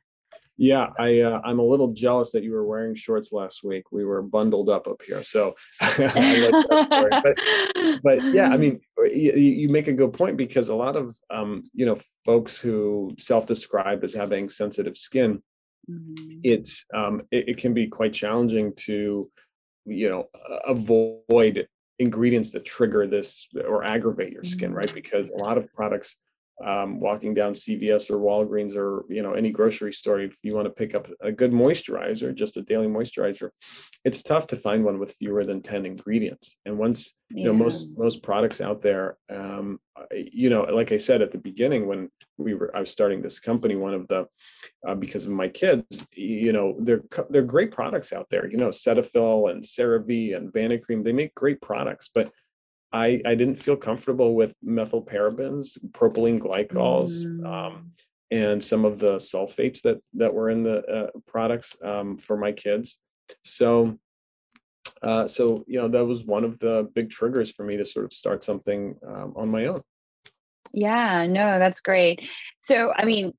Yeah 0.56 0.88
i 0.98 1.20
uh, 1.20 1.40
i'm 1.44 1.58
a 1.58 1.64
little 1.64 1.92
jealous 1.92 2.32
that 2.32 2.44
you 2.44 2.52
were 2.52 2.66
wearing 2.66 2.94
shorts 2.94 3.32
last 3.32 3.64
week. 3.64 3.90
We 3.92 4.04
were 4.04 4.22
bundled 4.22 4.68
up 4.68 4.86
up 4.86 5.00
here 5.02 5.22
so 5.22 5.54
but, 5.96 7.38
but 8.02 8.22
yeah 8.34 8.50
i 8.50 8.56
mean 8.58 8.80
you, 8.98 9.32
you, 9.32 9.68
make 9.70 9.88
a 9.88 9.92
good 9.92 10.12
point 10.12 10.36
because 10.36 10.68
a 10.68 10.74
lot 10.74 10.96
of 10.96 11.16
um, 11.30 11.64
you 11.72 11.86
know 11.86 11.98
folks 12.26 12.58
who 12.58 13.12
self-describe 13.18 14.04
as 14.04 14.12
having 14.12 14.50
sensitive 14.50 14.98
skin 14.98 15.42
mm-hmm. 15.90 16.40
it's 16.42 16.84
um, 16.94 17.22
it, 17.30 17.50
it 17.50 17.56
can 17.56 17.72
be 17.72 17.86
quite 17.86 18.12
challenging 18.12 18.74
to 18.76 19.30
you 19.86 20.08
know 20.08 20.28
avoid 20.66 21.66
ingredients 21.98 22.50
that 22.52 22.64
trigger 22.64 23.06
this 23.06 23.48
or 23.66 23.84
aggravate 23.84 24.32
your 24.32 24.44
skin 24.44 24.72
right 24.72 24.88
mm. 24.88 24.94
because 24.94 25.30
a 25.30 25.36
lot 25.36 25.58
of 25.58 25.72
products 25.74 26.16
um, 26.64 27.00
walking 27.00 27.34
down 27.34 27.52
CVS 27.52 28.10
or 28.10 28.18
Walgreens 28.18 28.76
or 28.76 29.04
you 29.08 29.22
know 29.22 29.32
any 29.32 29.50
grocery 29.50 29.92
store, 29.92 30.20
if 30.20 30.36
you 30.42 30.54
want 30.54 30.66
to 30.66 30.70
pick 30.70 30.94
up 30.94 31.08
a 31.20 31.32
good 31.32 31.52
moisturizer, 31.52 32.34
just 32.34 32.56
a 32.56 32.62
daily 32.62 32.86
moisturizer, 32.86 33.50
it's 34.04 34.22
tough 34.22 34.46
to 34.48 34.56
find 34.56 34.84
one 34.84 34.98
with 34.98 35.14
fewer 35.14 35.44
than 35.44 35.62
ten 35.62 35.86
ingredients. 35.86 36.56
And 36.66 36.78
once 36.78 37.14
you 37.30 37.44
know 37.44 37.52
most 37.52 37.90
most 37.96 38.22
products 38.22 38.60
out 38.60 38.82
there, 38.82 39.16
um, 39.30 39.78
you 40.12 40.50
know, 40.50 40.62
like 40.62 40.92
I 40.92 40.96
said 40.96 41.22
at 41.22 41.32
the 41.32 41.38
beginning 41.38 41.86
when 41.86 42.10
we 42.38 42.54
were 42.54 42.74
I 42.76 42.80
was 42.80 42.90
starting 42.90 43.22
this 43.22 43.40
company, 43.40 43.76
one 43.76 43.94
of 43.94 44.08
the 44.08 44.26
uh, 44.86 44.94
because 44.94 45.26
of 45.26 45.32
my 45.32 45.48
kids, 45.48 46.06
you 46.14 46.52
know, 46.52 46.76
they're 46.80 47.02
they're 47.30 47.42
great 47.42 47.70
products 47.70 48.12
out 48.12 48.28
there. 48.30 48.50
You 48.50 48.58
know, 48.58 48.68
Cetaphil 48.68 49.50
and 49.50 49.62
CeraVe 49.62 50.36
and 50.36 50.52
Vanicream, 50.52 51.04
they 51.04 51.12
make 51.12 51.34
great 51.34 51.60
products, 51.60 52.10
but 52.12 52.30
I, 52.92 53.20
I 53.24 53.34
didn't 53.34 53.56
feel 53.56 53.76
comfortable 53.76 54.34
with 54.34 54.54
methylparabens, 54.64 55.78
propylene 55.92 56.40
glycols, 56.40 57.24
um, 57.24 57.40
mm. 57.40 57.46
um, 57.46 57.92
and 58.30 58.62
some 58.62 58.84
of 58.84 58.98
the 58.98 59.16
sulfates 59.16 59.82
that 59.82 59.98
that 60.14 60.32
were 60.32 60.50
in 60.50 60.62
the 60.62 60.84
uh, 60.86 61.10
products 61.26 61.76
um, 61.84 62.16
for 62.16 62.36
my 62.36 62.52
kids. 62.52 62.98
So, 63.42 63.98
uh, 65.02 65.28
so 65.28 65.64
you 65.66 65.80
know 65.80 65.88
that 65.88 66.04
was 66.04 66.24
one 66.24 66.44
of 66.44 66.58
the 66.58 66.88
big 66.94 67.10
triggers 67.10 67.50
for 67.50 67.64
me 67.64 67.76
to 67.76 67.84
sort 67.84 68.04
of 68.04 68.12
start 68.12 68.42
something 68.44 68.96
um, 69.06 69.34
on 69.36 69.50
my 69.50 69.66
own. 69.66 69.82
Yeah, 70.72 71.26
no, 71.26 71.58
that's 71.58 71.80
great. 71.80 72.20
So, 72.62 72.92
I 72.94 73.04
mean, 73.04 73.34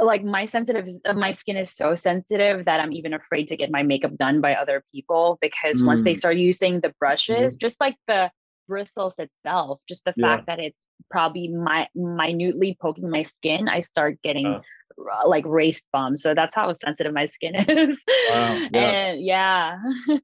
like 0.00 0.24
my 0.24 0.46
sensitive 0.46 0.88
uh, 1.04 1.12
my 1.12 1.32
skin 1.32 1.56
is 1.56 1.74
so 1.74 1.96
sensitive 1.96 2.64
that 2.66 2.80
i'm 2.80 2.92
even 2.92 3.14
afraid 3.14 3.48
to 3.48 3.56
get 3.56 3.70
my 3.70 3.82
makeup 3.82 4.16
done 4.16 4.40
by 4.40 4.54
other 4.54 4.84
people 4.94 5.38
because 5.40 5.82
mm. 5.82 5.86
once 5.86 6.02
they 6.02 6.14
mm. 6.14 6.18
start 6.18 6.36
using 6.36 6.80
the 6.80 6.94
brushes 7.00 7.56
mm. 7.56 7.60
just 7.60 7.80
like 7.80 7.96
the 8.06 8.30
bristles 8.68 9.14
itself, 9.18 9.80
just 9.88 10.04
the 10.04 10.14
yeah. 10.16 10.36
fact 10.36 10.46
that 10.46 10.60
it's 10.60 10.78
probably 11.10 11.48
my 11.48 11.88
minutely 11.94 12.76
poking 12.80 13.10
my 13.10 13.22
skin, 13.22 13.68
I 13.68 13.80
start 13.80 14.20
getting 14.22 14.60
uh, 14.98 15.28
like 15.28 15.44
raised 15.46 15.84
bumps. 15.92 16.22
So 16.22 16.34
that's 16.34 16.54
how 16.54 16.72
sensitive 16.72 17.12
my 17.12 17.26
skin 17.26 17.54
is. 17.68 17.98
Wow, 18.30 18.68
yeah. 18.72 18.80
And 18.80 19.24
yeah. 19.24 19.78
so, 20.06 20.18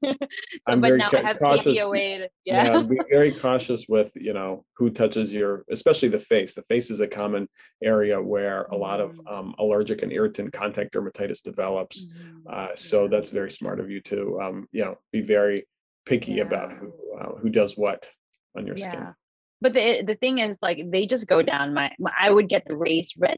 I'm 0.67 0.81
but 0.81 0.95
now 0.95 1.09
ca- 1.09 1.19
I 1.19 1.21
have 1.21 1.39
cautious. 1.39 1.77
yeah. 1.77 2.27
yeah, 2.45 2.81
be 2.89 2.99
very 3.09 3.31
cautious 3.33 3.85
with 3.87 4.11
you 4.15 4.33
know 4.33 4.65
who 4.75 4.89
touches 4.89 5.33
your, 5.33 5.65
especially 5.69 6.09
the 6.09 6.19
face. 6.19 6.53
The 6.53 6.63
face 6.63 6.91
is 6.91 6.99
a 6.99 7.07
common 7.07 7.47
area 7.83 8.21
where 8.21 8.63
a 8.63 8.75
lot 8.75 8.99
of 8.99 9.11
mm. 9.11 9.31
um, 9.31 9.55
allergic 9.59 10.03
and 10.03 10.11
irritant 10.11 10.53
contact 10.53 10.93
dermatitis 10.93 11.41
develops. 11.41 12.05
Mm-hmm. 12.05 12.47
Uh, 12.49 12.67
so 12.75 13.07
that's 13.07 13.29
very 13.29 13.51
smart 13.51 13.79
of 13.79 13.89
you 13.89 14.01
to 14.01 14.39
um, 14.41 14.67
you 14.71 14.83
know 14.83 14.97
be 15.11 15.21
very 15.21 15.67
picky 16.05 16.33
yeah. 16.33 16.43
about 16.43 16.71
who 16.73 16.93
uh, 17.19 17.35
who 17.37 17.49
does 17.49 17.77
what 17.77 18.09
on 18.55 18.65
your 18.65 18.77
yeah. 18.77 18.91
skin. 18.91 19.07
But 19.61 19.73
the 19.73 20.03
the 20.03 20.15
thing 20.15 20.39
is, 20.39 20.57
like, 20.61 20.79
they 20.91 21.05
just 21.05 21.27
go 21.27 21.41
down. 21.41 21.73
My, 21.73 21.91
I 22.19 22.29
would 22.29 22.49
get 22.49 22.63
the 22.67 22.75
race 22.75 23.13
red 23.17 23.37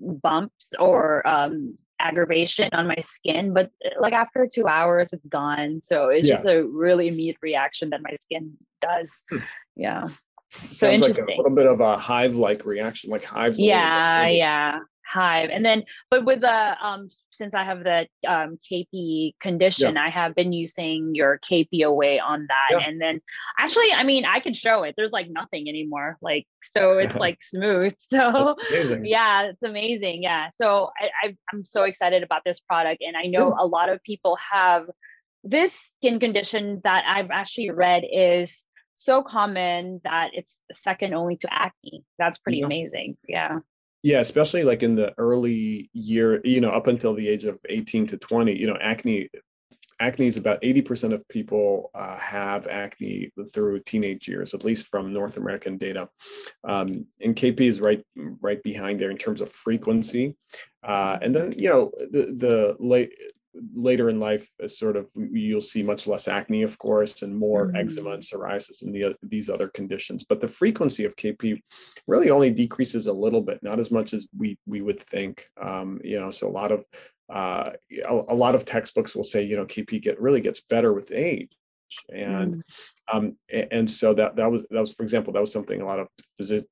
bumps 0.00 0.70
or 0.78 1.26
um, 1.26 1.76
aggravation 1.98 2.70
on 2.72 2.86
my 2.86 3.00
skin, 3.02 3.52
but 3.52 3.70
uh, 3.84 3.90
like 4.00 4.12
after 4.12 4.48
two 4.52 4.66
hours, 4.66 5.12
it's 5.12 5.26
gone. 5.26 5.80
So 5.82 6.08
it's 6.08 6.26
yeah. 6.26 6.34
just 6.34 6.46
a 6.46 6.64
really 6.64 7.08
immediate 7.08 7.36
reaction 7.42 7.90
that 7.90 8.00
my 8.02 8.14
skin 8.20 8.56
does. 8.80 9.24
Hmm. 9.28 9.38
Yeah. 9.76 10.08
Sounds 10.52 10.78
so 10.78 10.90
interesting. 10.90 11.26
Like 11.26 11.34
a 11.34 11.42
little 11.42 11.54
bit 11.54 11.66
of 11.66 11.80
a 11.80 11.96
hive-like 11.96 12.64
reaction, 12.64 13.10
like 13.10 13.24
hives. 13.24 13.60
Yeah, 13.60 14.28
yeah 14.28 14.78
hive. 15.10 15.50
And 15.50 15.64
then 15.64 15.84
but 16.10 16.24
with 16.24 16.40
the 16.40 16.86
um 16.86 17.08
since 17.30 17.54
i 17.54 17.64
have 17.64 17.84
the 17.84 18.06
um 18.26 18.58
kp 18.70 19.32
condition 19.40 19.94
yeah. 19.94 20.04
i 20.04 20.10
have 20.10 20.34
been 20.34 20.52
using 20.52 21.14
your 21.14 21.38
kp 21.38 21.82
away 21.84 22.18
on 22.18 22.46
that. 22.48 22.78
Yeah. 22.78 22.86
and 22.86 23.00
then 23.00 23.20
actually 23.58 23.92
i 23.92 24.02
mean 24.04 24.24
i 24.24 24.40
can 24.40 24.54
show 24.54 24.82
it. 24.82 24.94
There's 24.96 25.12
like 25.12 25.28
nothing 25.30 25.68
anymore. 25.68 26.16
Like 26.20 26.46
so 26.62 26.98
it's 26.98 27.14
like 27.26 27.38
smooth. 27.42 27.94
So 28.10 28.56
yeah 29.02 29.42
it's 29.44 29.62
amazing. 29.62 30.22
Yeah. 30.22 30.50
So 30.60 30.90
I, 31.00 31.28
I 31.28 31.36
i'm 31.52 31.64
so 31.64 31.84
excited 31.84 32.22
about 32.22 32.42
this 32.44 32.60
product. 32.60 33.02
And 33.06 33.16
i 33.16 33.24
know 33.24 33.48
yeah. 33.48 33.64
a 33.64 33.66
lot 33.66 33.88
of 33.88 34.02
people 34.02 34.36
have 34.52 34.86
this 35.42 35.72
skin 35.96 36.20
condition 36.20 36.82
that 36.84 37.02
i've 37.06 37.30
actually 37.30 37.70
read 37.70 38.04
is 38.10 38.66
so 38.96 39.22
common 39.22 40.02
that 40.04 40.32
it's 40.34 40.60
second 40.72 41.14
only 41.14 41.36
to 41.38 41.48
acne. 41.50 42.04
That's 42.18 42.38
pretty 42.38 42.60
amazing. 42.60 43.16
Yeah 43.26 43.60
yeah 44.02 44.20
especially 44.20 44.62
like 44.62 44.82
in 44.82 44.94
the 44.94 45.12
early 45.18 45.90
year 45.92 46.40
you 46.44 46.60
know 46.60 46.70
up 46.70 46.86
until 46.86 47.14
the 47.14 47.28
age 47.28 47.44
of 47.44 47.58
18 47.68 48.06
to 48.08 48.16
20 48.16 48.56
you 48.56 48.66
know 48.66 48.76
acne 48.80 49.28
acne 50.00 50.26
is 50.26 50.38
about 50.38 50.60
80% 50.62 51.12
of 51.12 51.28
people 51.28 51.90
uh, 51.94 52.16
have 52.16 52.66
acne 52.66 53.30
through 53.52 53.80
teenage 53.80 54.26
years 54.26 54.54
at 54.54 54.64
least 54.64 54.88
from 54.88 55.12
north 55.12 55.36
american 55.36 55.76
data. 55.76 56.08
Um, 56.64 57.06
and 57.20 57.36
kp 57.36 57.60
is 57.60 57.80
right 57.80 58.02
right 58.16 58.62
behind 58.62 58.98
there 58.98 59.10
in 59.10 59.18
terms 59.18 59.40
of 59.40 59.52
frequency. 59.52 60.36
Uh, 60.82 61.18
and 61.20 61.34
then 61.36 61.54
you 61.56 61.68
know 61.68 61.92
the 61.98 62.34
the 62.36 62.76
late 62.78 63.12
later 63.74 64.08
in 64.08 64.20
life 64.20 64.48
sort 64.66 64.96
of 64.96 65.06
you'll 65.14 65.60
see 65.60 65.82
much 65.82 66.06
less 66.06 66.28
acne 66.28 66.62
of 66.62 66.78
course 66.78 67.22
and 67.22 67.36
more 67.36 67.66
mm-hmm. 67.66 67.76
eczema 67.76 68.10
and 68.10 68.22
psoriasis 68.22 68.82
and 68.82 68.94
the, 68.94 69.14
these 69.22 69.50
other 69.50 69.68
conditions. 69.68 70.24
But 70.24 70.40
the 70.40 70.48
frequency 70.48 71.04
of 71.04 71.16
kp 71.16 71.60
really 72.06 72.30
only 72.30 72.50
decreases 72.50 73.06
a 73.06 73.12
little 73.12 73.42
bit 73.42 73.60
not 73.62 73.78
as 73.78 73.90
much 73.90 74.14
as 74.14 74.26
we 74.36 74.58
we 74.66 74.80
would 74.80 75.00
think. 75.00 75.48
Um, 75.60 76.00
you 76.04 76.20
know 76.20 76.30
so 76.30 76.48
a 76.48 76.50
lot 76.50 76.72
of 76.72 76.84
uh, 77.32 77.70
a, 78.08 78.14
a, 78.28 78.34
lot 78.34 78.56
of 78.56 78.64
textbooks 78.64 79.14
will 79.14 79.24
say 79.24 79.42
you 79.42 79.56
know 79.56 79.64
kp 79.64 80.02
get 80.02 80.20
really 80.20 80.40
gets 80.40 80.60
better 80.60 80.92
with 80.92 81.12
age 81.12 81.50
and 82.10 82.56
mm. 82.56 82.62
um, 83.12 83.36
and 83.70 83.90
so 83.90 84.14
that 84.14 84.36
that 84.36 84.50
was 84.50 84.64
that 84.70 84.80
was 84.80 84.92
for 84.92 85.02
example 85.02 85.32
that 85.32 85.40
was 85.40 85.52
something 85.52 85.80
a 85.80 85.86
lot 85.86 85.98
of 85.98 86.08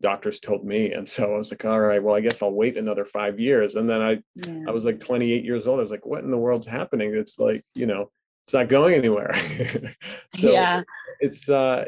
doctors 0.00 0.40
told 0.40 0.64
me 0.64 0.92
and 0.92 1.08
so 1.08 1.34
i 1.34 1.38
was 1.38 1.50
like 1.50 1.64
all 1.64 1.80
right 1.80 2.02
well 2.02 2.14
i 2.14 2.20
guess 2.20 2.42
i'll 2.42 2.52
wait 2.52 2.76
another 2.76 3.04
five 3.04 3.38
years 3.38 3.74
and 3.74 3.88
then 3.88 4.00
i 4.00 4.18
yeah. 4.46 4.64
i 4.68 4.70
was 4.70 4.84
like 4.84 5.00
28 5.00 5.44
years 5.44 5.66
old 5.66 5.78
i 5.78 5.82
was 5.82 5.90
like 5.90 6.06
what 6.06 6.24
in 6.24 6.30
the 6.30 6.36
world's 6.36 6.66
happening 6.66 7.14
it's 7.14 7.38
like 7.38 7.62
you 7.74 7.86
know 7.86 8.10
it's 8.44 8.54
not 8.54 8.68
going 8.68 8.94
anywhere 8.94 9.30
so 10.34 10.50
yeah. 10.50 10.82
it's 11.20 11.48
uh 11.48 11.84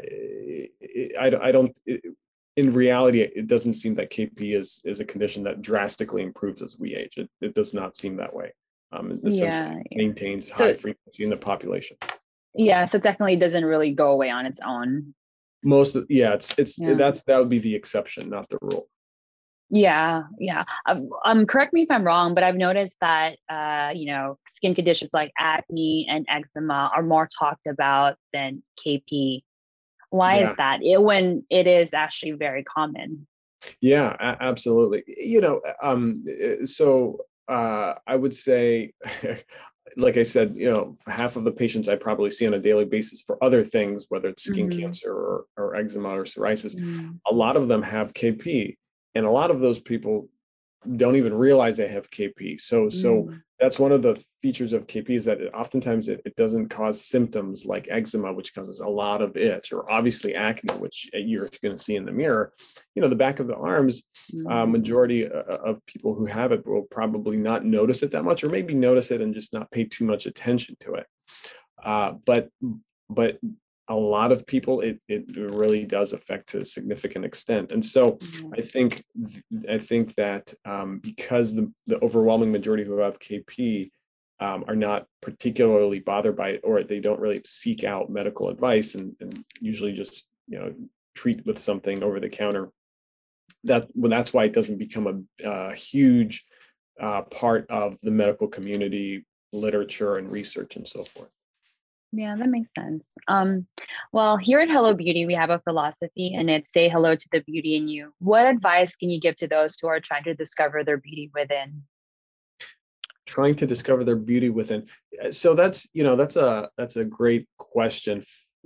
i, 1.19 1.31
I 1.41 1.51
don't 1.51 1.75
it, 1.85 2.01
in 2.57 2.71
reality 2.71 3.21
it 3.21 3.47
doesn't 3.47 3.73
seem 3.73 3.95
that 3.95 4.11
kp 4.11 4.55
is 4.55 4.81
is 4.85 4.99
a 4.99 5.05
condition 5.05 5.43
that 5.43 5.61
drastically 5.61 6.21
improves 6.21 6.61
as 6.61 6.77
we 6.77 6.95
age 6.95 7.17
it, 7.17 7.29
it 7.41 7.55
does 7.55 7.73
not 7.73 7.95
seem 7.95 8.17
that 8.17 8.33
way 8.33 8.51
um, 8.93 9.11
it 9.11 9.19
essentially 9.23 9.83
yeah. 9.89 9.97
maintains 9.97 10.49
so, 10.49 10.55
high 10.55 10.75
frequency 10.75 11.23
in 11.23 11.29
the 11.29 11.37
population 11.37 11.97
yeah 12.55 12.85
so 12.85 12.99
definitely 12.99 13.33
it 13.33 13.39
doesn't 13.39 13.65
really 13.65 13.91
go 13.91 14.11
away 14.11 14.29
on 14.29 14.45
its 14.45 14.59
own. 14.65 15.13
Most 15.63 15.95
of, 15.95 16.05
yeah 16.09 16.33
it's 16.33 16.53
it's 16.57 16.79
yeah. 16.79 16.93
that's 16.95 17.23
that 17.23 17.37
would 17.37 17.49
be 17.49 17.59
the 17.59 17.75
exception 17.75 18.29
not 18.29 18.49
the 18.49 18.57
rule. 18.61 18.87
Yeah 19.69 20.23
yeah. 20.39 20.63
Um, 20.85 21.09
um 21.25 21.45
correct 21.45 21.73
me 21.73 21.83
if 21.83 21.91
i'm 21.91 22.03
wrong 22.03 22.33
but 22.33 22.43
i've 22.43 22.55
noticed 22.55 22.97
that 23.01 23.37
uh 23.49 23.91
you 23.95 24.07
know 24.07 24.37
skin 24.47 24.75
conditions 24.75 25.11
like 25.13 25.31
acne 25.39 26.07
and 26.09 26.25
eczema 26.29 26.91
are 26.95 27.03
more 27.03 27.27
talked 27.39 27.67
about 27.67 28.15
than 28.33 28.61
kp 28.79 29.43
why 30.11 30.37
yeah. 30.37 30.43
is 30.43 30.55
that? 30.57 30.83
It, 30.83 31.01
when 31.01 31.43
it 31.49 31.65
is 31.65 31.93
actually 31.93 32.33
very 32.33 32.63
common. 32.63 33.25
Yeah 33.79 34.15
a- 34.19 34.43
absolutely. 34.43 35.03
You 35.07 35.41
know 35.41 35.61
um 35.81 36.23
eh, 36.29 36.65
so 36.65 37.25
uh, 37.47 37.95
I 38.07 38.15
would 38.15 38.33
say 38.33 38.93
like 39.97 40.17
I 40.17 40.23
said, 40.23 40.55
you 40.55 40.71
know, 40.71 40.97
half 41.07 41.35
of 41.35 41.43
the 41.43 41.51
patients 41.51 41.89
I 41.89 41.95
probably 41.95 42.31
see 42.31 42.47
on 42.47 42.53
a 42.53 42.59
daily 42.59 42.85
basis 42.85 43.21
for 43.21 43.43
other 43.43 43.63
things, 43.63 44.05
whether 44.09 44.29
it's 44.29 44.43
skin 44.43 44.69
mm-hmm. 44.69 44.79
cancer 44.79 45.11
or, 45.11 45.45
or 45.57 45.75
eczema 45.75 46.09
or 46.09 46.23
psoriasis, 46.23 46.75
mm-hmm. 46.75 47.11
a 47.29 47.33
lot 47.33 47.55
of 47.55 47.67
them 47.67 47.81
have 47.81 48.13
KP. 48.13 48.77
And 49.15 49.25
a 49.25 49.31
lot 49.31 49.51
of 49.51 49.59
those 49.59 49.79
people 49.79 50.29
don't 50.97 51.15
even 51.15 51.33
realize 51.33 51.77
they 51.77 51.87
have 51.87 52.09
KP. 52.09 52.59
So 52.59 52.89
so 52.89 53.23
Mm. 53.23 53.41
that's 53.59 53.77
one 53.77 53.91
of 53.91 54.01
the 54.01 54.21
features 54.41 54.73
of 54.73 54.87
KP 54.87 55.11
is 55.11 55.25
that 55.25 55.39
it, 55.39 55.53
oftentimes 55.53 56.09
it, 56.09 56.21
it 56.25 56.35
doesn't 56.35 56.69
cause 56.69 57.05
symptoms 57.05 57.63
like 57.65 57.87
eczema, 57.91 58.33
which 58.33 58.55
causes 58.55 58.79
a 58.79 58.87
lot 58.87 59.21
of 59.21 59.37
itch, 59.37 59.71
or 59.71 59.89
obviously 59.91 60.33
acne, 60.33 60.73
which 60.79 61.07
you're 61.13 61.47
going 61.61 61.75
to 61.75 61.81
see 61.81 61.95
in 61.95 62.05
the 62.05 62.11
mirror. 62.11 62.53
You 62.95 63.01
know, 63.03 63.07
the 63.07 63.15
back 63.15 63.39
of 63.39 63.45
the 63.47 63.55
arms, 63.55 64.03
uh, 64.49 64.65
Mm. 64.65 64.71
majority 64.71 65.27
uh, 65.27 65.57
of 65.69 65.85
people 65.85 66.15
who 66.15 66.25
have 66.25 66.51
it 66.51 66.65
will 66.65 66.87
probably 66.89 67.37
not 67.37 67.63
notice 67.63 68.01
it 68.01 68.11
that 68.11 68.23
much, 68.23 68.43
or 68.43 68.49
maybe 68.49 68.73
notice 68.73 69.11
it 69.11 69.21
and 69.21 69.33
just 69.35 69.53
not 69.53 69.69
pay 69.69 69.83
too 69.83 70.05
much 70.05 70.25
attention 70.25 70.75
to 70.79 70.95
it. 70.95 71.05
Uh, 71.83 72.13
but 72.25 72.49
but 73.09 73.37
a 73.91 73.95
lot 73.95 74.31
of 74.31 74.47
people, 74.47 74.81
it 74.81 74.99
it 75.07 75.25
really 75.35 75.85
does 75.85 76.13
affect 76.13 76.49
to 76.49 76.59
a 76.59 76.65
significant 76.65 77.25
extent, 77.25 77.71
and 77.71 77.83
so. 77.85 78.17
Yeah. 78.21 78.49
I 78.57 78.61
think 78.61 79.03
I 79.69 79.77
think 79.77 80.15
that 80.15 80.53
um, 80.65 80.99
because 80.99 81.53
the 81.53 81.71
the 81.87 81.99
overwhelming 82.01 82.51
majority 82.51 82.83
who 82.83 82.97
have 82.97 83.19
KP 83.19 83.91
um, 84.39 84.65
are 84.67 84.75
not 84.75 85.05
particularly 85.21 85.99
bothered 85.99 86.35
by 86.35 86.49
it, 86.49 86.61
or 86.63 86.81
they 86.83 86.99
don't 86.99 87.19
really 87.19 87.41
seek 87.45 87.83
out 87.83 88.09
medical 88.09 88.49
advice, 88.49 88.95
and, 88.95 89.15
and 89.19 89.43
usually 89.59 89.93
just 89.93 90.27
you 90.47 90.57
know 90.59 90.73
treat 91.13 91.45
with 91.45 91.59
something 91.59 92.03
over 92.03 92.19
the 92.19 92.29
counter. 92.29 92.71
That 93.65 93.87
well, 93.93 94.09
that's 94.09 94.33
why 94.33 94.45
it 94.45 94.53
doesn't 94.53 94.79
become 94.79 95.27
a, 95.43 95.47
a 95.47 95.75
huge 95.75 96.45
uh, 96.99 97.21
part 97.23 97.69
of 97.69 97.97
the 98.01 98.11
medical 98.11 98.47
community 98.47 99.25
literature 99.53 100.17
and 100.17 100.31
research 100.31 100.75
and 100.75 100.87
so 100.87 101.03
forth. 101.03 101.29
Yeah, 102.13 102.35
that 102.37 102.49
makes 102.49 102.69
sense. 102.77 103.05
Um, 103.27 103.67
well, 104.11 104.35
here 104.35 104.59
at 104.59 104.69
Hello 104.69 104.93
Beauty, 104.93 105.25
we 105.25 105.33
have 105.33 105.49
a 105.49 105.59
philosophy 105.59 106.33
and 106.35 106.49
it's 106.49 106.73
say 106.73 106.89
hello 106.89 107.15
to 107.15 107.27
the 107.31 107.39
beauty 107.39 107.77
in 107.77 107.87
you. 107.87 108.13
What 108.19 108.45
advice 108.45 108.95
can 108.97 109.09
you 109.09 109.19
give 109.19 109.35
to 109.37 109.47
those 109.47 109.77
who 109.81 109.87
are 109.87 110.01
trying 110.01 110.25
to 110.25 110.33
discover 110.33 110.83
their 110.83 110.97
beauty 110.97 111.31
within? 111.33 111.83
trying 113.25 113.55
to 113.55 113.65
discover 113.65 114.03
their 114.03 114.15
beauty 114.15 114.49
within 114.49 114.85
Uh, 115.23 115.31
so 115.31 115.53
that's 115.53 115.87
you 115.93 116.03
know 116.03 116.15
that's 116.15 116.35
a 116.35 116.69
that's 116.77 116.97
a 116.97 117.05
great 117.05 117.47
question 117.57 118.21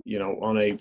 you 0.05 0.17
know 0.17 0.39
on 0.41 0.57
a 0.59 0.77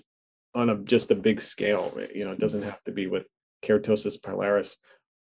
on 0.55 0.69
a 0.69 0.75
just 0.77 1.11
a 1.11 1.15
big 1.15 1.39
scale 1.39 1.95
you 2.13 2.25
know 2.25 2.31
it 2.31 2.39
doesn't 2.39 2.63
have 2.63 2.81
to 2.83 2.91
be 2.91 3.05
with 3.07 3.27
keratosis 3.63 4.17
pilaris 4.19 4.77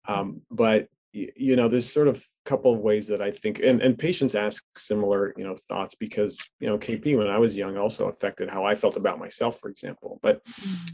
um, 0.07 0.41
but 0.49 0.87
you 1.11 1.55
know 1.55 1.67
there's 1.67 1.91
sort 1.91 2.07
of 2.07 2.17
a 2.17 2.49
couple 2.49 2.71
of 2.71 2.79
ways 2.79 3.07
that 3.07 3.19
i 3.21 3.31
think 3.31 3.59
and, 3.59 3.81
and 3.81 3.97
patients 3.97 4.35
ask 4.35 4.63
similar 4.77 5.33
you 5.37 5.43
know 5.43 5.55
thoughts 5.67 5.95
because 5.95 6.39
you 6.59 6.67
know 6.67 6.77
kp 6.77 7.17
when 7.17 7.27
i 7.27 7.37
was 7.37 7.57
young 7.57 7.77
also 7.77 8.09
affected 8.09 8.47
how 8.47 8.63
i 8.63 8.75
felt 8.75 8.95
about 8.95 9.17
myself 9.17 9.59
for 9.59 9.69
example 9.69 10.19
but 10.21 10.41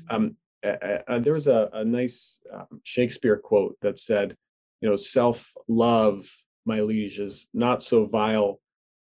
um, 0.09 0.37
uh, 0.65 0.99
uh, 1.07 1.19
there 1.19 1.33
was 1.33 1.47
a, 1.47 1.69
a 1.73 1.85
nice 1.85 2.39
um, 2.53 2.81
Shakespeare 2.83 3.37
quote 3.37 3.77
that 3.81 3.99
said, 3.99 4.35
you 4.81 4.89
know, 4.89 4.95
self 4.95 5.51
love, 5.67 6.27
my 6.65 6.81
liege, 6.81 7.19
is 7.19 7.47
not 7.53 7.83
so 7.83 8.05
vile 8.05 8.59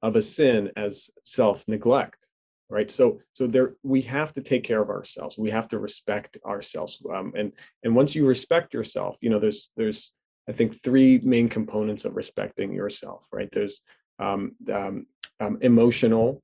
of 0.03 0.17
a 0.17 0.23
sin 0.23 0.71
as 0.77 1.11
self 1.23 1.67
neglect. 1.69 2.29
Right. 2.71 2.91
So, 2.91 3.21
so 3.35 3.47
there, 3.47 3.75
we 3.83 4.01
have 4.03 4.33
to 4.33 4.43
take 4.43 4.65
care 4.65 4.83
of 4.83 4.89
ourselves. 4.89 5.39
We 5.39 5.51
have 5.51 5.69
to 5.69 5.79
respect 5.79 6.39
ourselves. 6.45 7.01
Um, 7.15 7.33
and, 7.37 7.53
and 7.85 7.95
once 7.95 8.15
you 8.15 8.27
respect 8.27 8.75
yourself, 8.75 9.17
you 9.21 9.31
know, 9.31 9.39
there's, 9.39 9.71
there's, 9.77 10.13
I 10.49 10.53
think 10.53 10.83
three 10.83 11.19
main 11.23 11.49
components 11.49 12.05
of 12.05 12.17
respecting 12.17 12.73
yourself, 12.73 13.27
right? 13.33 13.49
There's 13.51 13.81
um, 14.19 14.53
um, 14.73 15.07
um, 15.41 15.59
emotional, 15.63 16.43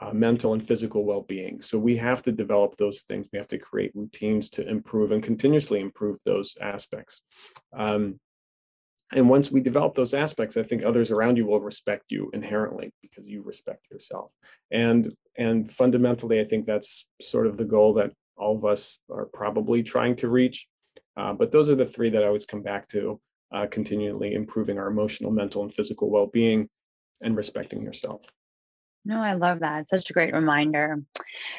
uh, 0.00 0.12
mental 0.12 0.52
and 0.52 0.66
physical 0.66 1.04
well-being. 1.04 1.60
So 1.60 1.78
we 1.78 1.96
have 1.96 2.22
to 2.22 2.32
develop 2.32 2.76
those 2.76 3.02
things. 3.02 3.26
We 3.32 3.38
have 3.38 3.48
to 3.48 3.58
create 3.58 3.92
routines 3.94 4.48
to 4.50 4.68
improve 4.68 5.10
and 5.10 5.22
continuously 5.22 5.80
improve 5.80 6.18
those 6.24 6.56
aspects. 6.60 7.22
Um, 7.76 8.20
and 9.12 9.28
once 9.28 9.50
we 9.50 9.60
develop 9.60 9.94
those 9.94 10.14
aspects, 10.14 10.56
I 10.56 10.62
think 10.62 10.84
others 10.84 11.10
around 11.10 11.36
you 11.36 11.46
will 11.46 11.60
respect 11.60 12.04
you 12.10 12.30
inherently 12.34 12.92
because 13.00 13.26
you 13.26 13.42
respect 13.42 13.86
yourself. 13.90 14.30
And 14.70 15.14
and 15.36 15.70
fundamentally, 15.70 16.40
I 16.40 16.44
think 16.44 16.66
that's 16.66 17.06
sort 17.22 17.46
of 17.46 17.56
the 17.56 17.64
goal 17.64 17.94
that 17.94 18.12
all 18.36 18.56
of 18.56 18.64
us 18.64 18.98
are 19.10 19.26
probably 19.26 19.82
trying 19.82 20.16
to 20.16 20.28
reach. 20.28 20.68
Uh, 21.18 21.32
but 21.32 21.50
those 21.50 21.68
are 21.68 21.74
the 21.74 21.86
three 21.86 22.10
that 22.10 22.22
I 22.22 22.26
always 22.26 22.46
come 22.46 22.62
back 22.62 22.86
to: 22.88 23.20
uh, 23.52 23.66
continually 23.66 24.34
improving 24.34 24.78
our 24.78 24.86
emotional, 24.86 25.30
mental, 25.32 25.62
and 25.62 25.74
physical 25.74 26.10
well-being, 26.10 26.68
and 27.20 27.36
respecting 27.36 27.82
yourself. 27.82 28.24
No, 29.04 29.20
I 29.20 29.34
love 29.34 29.60
that. 29.60 29.88
Such 29.88 30.10
a 30.10 30.12
great 30.12 30.34
reminder. 30.34 31.02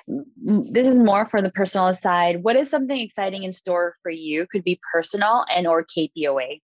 This 0.08 0.88
is 0.88 1.00
more 1.00 1.26
for 1.26 1.42
the 1.42 1.50
personal 1.50 1.94
side. 1.94 2.44
What 2.44 2.56
is 2.56 2.70
something 2.70 2.98
exciting 2.98 3.44
in 3.44 3.52
store 3.52 3.96
for 4.04 4.12
you? 4.12 4.46
Could 4.52 4.64
be 4.64 4.80
personal 4.94 5.46
and 5.54 5.68
or 5.68 5.84
KP 5.84 6.28
Away. 6.28 6.62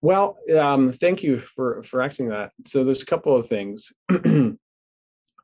Well, 0.00 0.38
um, 0.56 0.92
thank 0.92 1.22
you 1.22 1.38
for 1.38 1.82
for 1.82 2.00
asking 2.00 2.28
that. 2.28 2.52
So 2.66 2.84
there's 2.84 3.02
a 3.02 3.06
couple 3.06 3.36
of 3.36 3.48
things. 3.48 3.92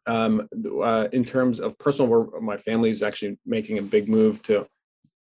um, 0.07 0.49
uh, 0.83 1.09
in 1.13 1.25
terms 1.25 1.61
of 1.61 1.77
personal, 1.79 2.09
where 2.09 2.41
my 2.41 2.57
family 2.57 2.91
is 2.91 3.03
actually 3.03 3.39
making 3.45 3.79
a 3.79 3.83
big 3.83 4.09
move 4.09 4.43
to 4.43 4.67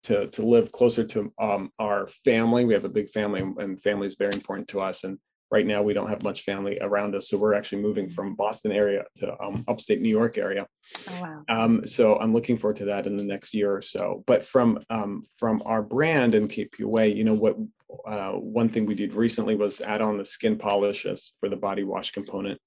to 0.07 0.27
to 0.27 0.45
live 0.45 0.71
closer 0.71 1.03
to 1.03 1.31
um, 1.39 1.69
our 1.79 2.07
family. 2.23 2.65
We 2.65 2.73
have 2.73 2.85
a 2.85 2.89
big 2.89 3.09
family, 3.09 3.41
and 3.41 3.79
family 3.81 4.07
is 4.07 4.15
very 4.15 4.33
important 4.33 4.67
to 4.69 4.79
us. 4.79 5.03
And 5.03 5.19
right 5.51 5.65
now, 5.65 5.81
we 5.81 5.93
don't 5.93 6.09
have 6.09 6.23
much 6.23 6.41
family 6.41 6.77
around 6.79 7.13
us, 7.13 7.29
so 7.29 7.37
we're 7.37 7.53
actually 7.53 7.81
moving 7.81 8.09
from 8.09 8.35
Boston 8.35 8.71
area 8.71 9.03
to 9.17 9.35
um, 9.41 9.65
upstate 9.67 10.01
New 10.01 10.09
York 10.09 10.37
area. 10.37 10.65
Oh 11.09 11.21
wow. 11.21 11.43
Um, 11.49 11.85
so 11.85 12.17
I'm 12.19 12.33
looking 12.33 12.57
forward 12.57 12.77
to 12.77 12.85
that 12.85 13.05
in 13.05 13.17
the 13.17 13.23
next 13.23 13.53
year 13.53 13.75
or 13.75 13.81
so. 13.81 14.23
But 14.27 14.45
from 14.45 14.79
um, 14.89 15.23
from 15.37 15.61
our 15.65 15.81
brand 15.81 16.35
and 16.35 16.49
KP 16.49 16.81
Away, 16.81 17.13
you 17.13 17.25
know 17.25 17.35
what? 17.35 17.57
Uh, 18.05 18.33
one 18.33 18.69
thing 18.69 18.85
we 18.85 18.95
did 18.95 19.13
recently 19.13 19.55
was 19.55 19.81
add 19.81 20.01
on 20.01 20.17
the 20.17 20.25
skin 20.25 20.57
polishes 20.57 21.33
for 21.39 21.49
the 21.49 21.55
body 21.55 21.83
wash 21.83 22.11
component. 22.11 22.59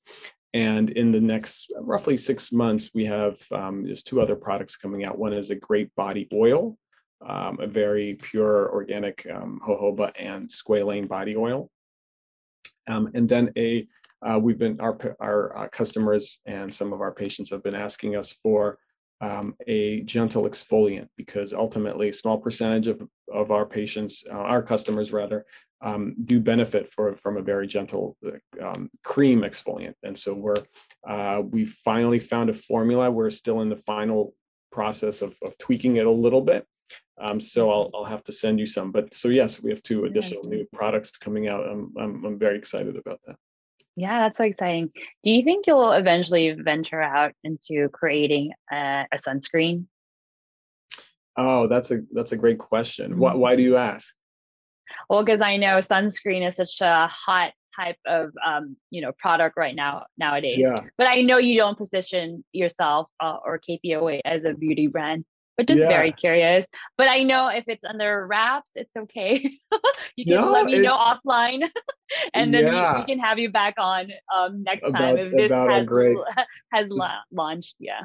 And 0.52 0.90
in 0.90 1.12
the 1.12 1.20
next 1.20 1.70
roughly 1.78 2.16
six 2.16 2.50
months, 2.52 2.90
we 2.92 3.04
have 3.04 3.38
um, 3.52 3.84
there's 3.84 4.02
two 4.02 4.20
other 4.20 4.34
products 4.34 4.76
coming 4.76 5.04
out. 5.04 5.18
One 5.18 5.32
is 5.32 5.50
a 5.50 5.54
great 5.54 5.94
body 5.94 6.26
oil, 6.32 6.76
um, 7.26 7.58
a 7.60 7.66
very 7.66 8.14
pure 8.14 8.70
organic 8.72 9.26
um, 9.32 9.60
jojoba 9.66 10.12
and 10.18 10.48
squalane 10.48 11.08
body 11.08 11.36
oil. 11.36 11.70
Um, 12.88 13.10
and 13.14 13.28
then 13.28 13.52
a 13.56 13.86
uh, 14.22 14.38
we've 14.38 14.58
been 14.58 14.80
our 14.80 14.98
our 15.20 15.56
uh, 15.56 15.68
customers 15.68 16.40
and 16.44 16.74
some 16.74 16.92
of 16.92 17.00
our 17.00 17.12
patients 17.12 17.50
have 17.50 17.62
been 17.62 17.74
asking 17.74 18.16
us 18.16 18.32
for 18.32 18.78
um, 19.22 19.54
a 19.66 20.02
gentle 20.02 20.44
exfoliant 20.44 21.08
because 21.16 21.52
ultimately 21.52 22.08
a 22.08 22.12
small 22.12 22.38
percentage 22.38 22.88
of 22.88 23.02
of 23.32 23.50
our 23.50 23.66
patients, 23.66 24.24
uh, 24.30 24.34
our 24.34 24.62
customers 24.62 25.12
rather, 25.12 25.46
um, 25.82 26.14
do 26.24 26.40
benefit 26.40 26.88
for 26.92 27.14
from 27.16 27.36
a 27.36 27.42
very 27.42 27.66
gentle 27.66 28.16
uh, 28.26 28.66
um, 28.66 28.90
cream 29.04 29.40
exfoliant. 29.40 29.94
And 30.02 30.18
so 30.18 30.34
we're 30.34 30.54
uh, 31.08 31.42
we 31.42 31.64
finally 31.64 32.18
found 32.18 32.50
a 32.50 32.54
formula. 32.54 33.10
We're 33.10 33.30
still 33.30 33.60
in 33.60 33.68
the 33.68 33.76
final 33.76 34.34
process 34.72 35.22
of, 35.22 35.36
of 35.42 35.56
tweaking 35.58 35.96
it 35.96 36.06
a 36.06 36.10
little 36.10 36.42
bit. 36.42 36.66
Um, 37.20 37.38
so 37.38 37.70
I'll, 37.70 37.90
I'll 37.94 38.04
have 38.04 38.24
to 38.24 38.32
send 38.32 38.58
you 38.58 38.66
some. 38.66 38.90
But 38.90 39.14
so 39.14 39.28
yes, 39.28 39.62
we 39.62 39.70
have 39.70 39.82
two 39.82 40.04
additional 40.04 40.42
new 40.44 40.66
products 40.72 41.16
coming 41.16 41.48
out. 41.48 41.66
I'm, 41.68 41.92
I'm, 41.98 42.24
I'm 42.24 42.38
very 42.38 42.56
excited 42.56 42.96
about 42.96 43.20
that. 43.26 43.36
Yeah, 43.96 44.20
that's 44.20 44.38
so 44.38 44.44
exciting. 44.44 44.90
Do 45.24 45.30
you 45.30 45.44
think 45.44 45.66
you'll 45.66 45.92
eventually 45.92 46.52
venture 46.52 47.02
out 47.02 47.32
into 47.44 47.88
creating 47.90 48.52
a, 48.72 49.04
a 49.12 49.18
sunscreen? 49.18 49.86
Oh, 51.36 51.66
that's 51.66 51.90
a 51.90 52.00
that's 52.12 52.32
a 52.32 52.36
great 52.36 52.58
question. 52.58 53.18
Why, 53.18 53.34
why 53.34 53.56
do 53.56 53.62
you 53.62 53.76
ask? 53.76 54.14
Well, 55.08 55.24
because 55.24 55.42
I 55.42 55.56
know 55.56 55.78
sunscreen 55.78 56.46
is 56.46 56.56
such 56.56 56.80
a 56.80 57.06
hot 57.08 57.52
type 57.74 57.96
of 58.06 58.32
um, 58.44 58.76
you 58.90 59.00
know 59.00 59.12
product 59.18 59.56
right 59.56 59.74
now 59.74 60.06
nowadays. 60.18 60.58
Yeah, 60.60 60.80
But 60.98 61.06
I 61.06 61.22
know 61.22 61.38
you 61.38 61.56
don't 61.56 61.78
position 61.78 62.44
yourself 62.52 63.08
uh, 63.20 63.36
or 63.44 63.58
KP 63.58 63.96
Away 63.96 64.20
as 64.24 64.44
a 64.44 64.54
beauty 64.54 64.86
brand. 64.86 65.24
But 65.56 65.66
just 65.68 65.80
very 65.80 66.12
curious. 66.12 66.64
But 66.96 67.08
I 67.08 67.22
know 67.22 67.48
if 67.48 67.64
it's 67.68 67.84
under 67.84 68.26
wraps, 68.26 68.70
it's 68.74 68.90
okay. 68.96 69.34
you 70.16 70.24
can 70.24 70.34
No, 70.36 70.50
let 70.52 70.64
me 70.66 70.78
know 70.80 70.92
offline, 70.96 71.68
and 72.34 72.54
then 72.54 72.64
we, 72.64 72.70
Yeah. 72.70 72.98
we 72.98 73.04
can 73.04 73.18
have 73.18 73.38
you 73.38 73.50
back 73.52 73.74
on 73.78 74.10
um, 74.34 74.62
next 74.62 74.90
time 74.90 75.18
if 75.18 75.32
this 75.32 75.52
has 75.52 75.84
great- 75.86 76.16
has 76.72 76.86
la- 76.88 77.10
launched. 77.30 77.74
Yeah. 77.78 78.02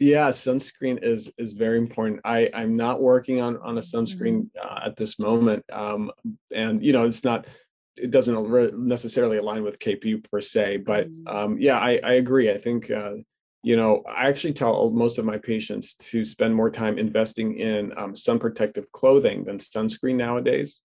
yeah. 0.00 0.30
Sunscreen 0.30 0.98
is 1.02 1.30
is 1.38 1.52
very 1.52 1.78
important. 1.78 2.20
I 2.24 2.50
I'm 2.52 2.76
not 2.76 3.00
working 3.00 3.40
on 3.40 3.58
on 3.58 3.78
a 3.78 3.80
sunscreen 3.82 4.48
uh, 4.60 4.80
at 4.86 4.96
this 4.96 5.18
moment, 5.20 5.64
um, 5.72 6.10
and 6.52 6.84
you 6.84 6.92
know 6.92 7.04
it's 7.06 7.22
not. 7.22 7.46
It 7.96 8.10
doesn't 8.12 8.36
re- 8.48 8.70
necessarily 8.76 9.38
align 9.38 9.62
with 9.64 9.78
KP 9.80 10.28
per 10.30 10.40
se, 10.40 10.78
but 10.78 11.08
Mhm. 11.08 11.28
um, 11.34 11.58
yeah, 11.60 11.78
I 11.78 12.00
I 12.02 12.12
agree. 12.14 12.50
I 12.50 12.58
think. 12.58 12.90
Uh, 12.90 13.14
you 13.62 13.76
know, 13.76 14.02
I 14.08 14.28
actually 14.28 14.52
tell 14.52 14.90
most 14.90 15.18
of 15.18 15.24
my 15.24 15.36
patients 15.36 15.94
to 15.94 16.24
spend 16.24 16.54
more 16.54 16.70
time 16.70 16.98
investing 16.98 17.58
in 17.58 17.96
um, 17.98 18.14
sun 18.14 18.38
protective 18.38 18.90
clothing 18.92 19.44
than 19.44 19.58
sunscreen 19.58 20.14
nowadays. 20.16 20.80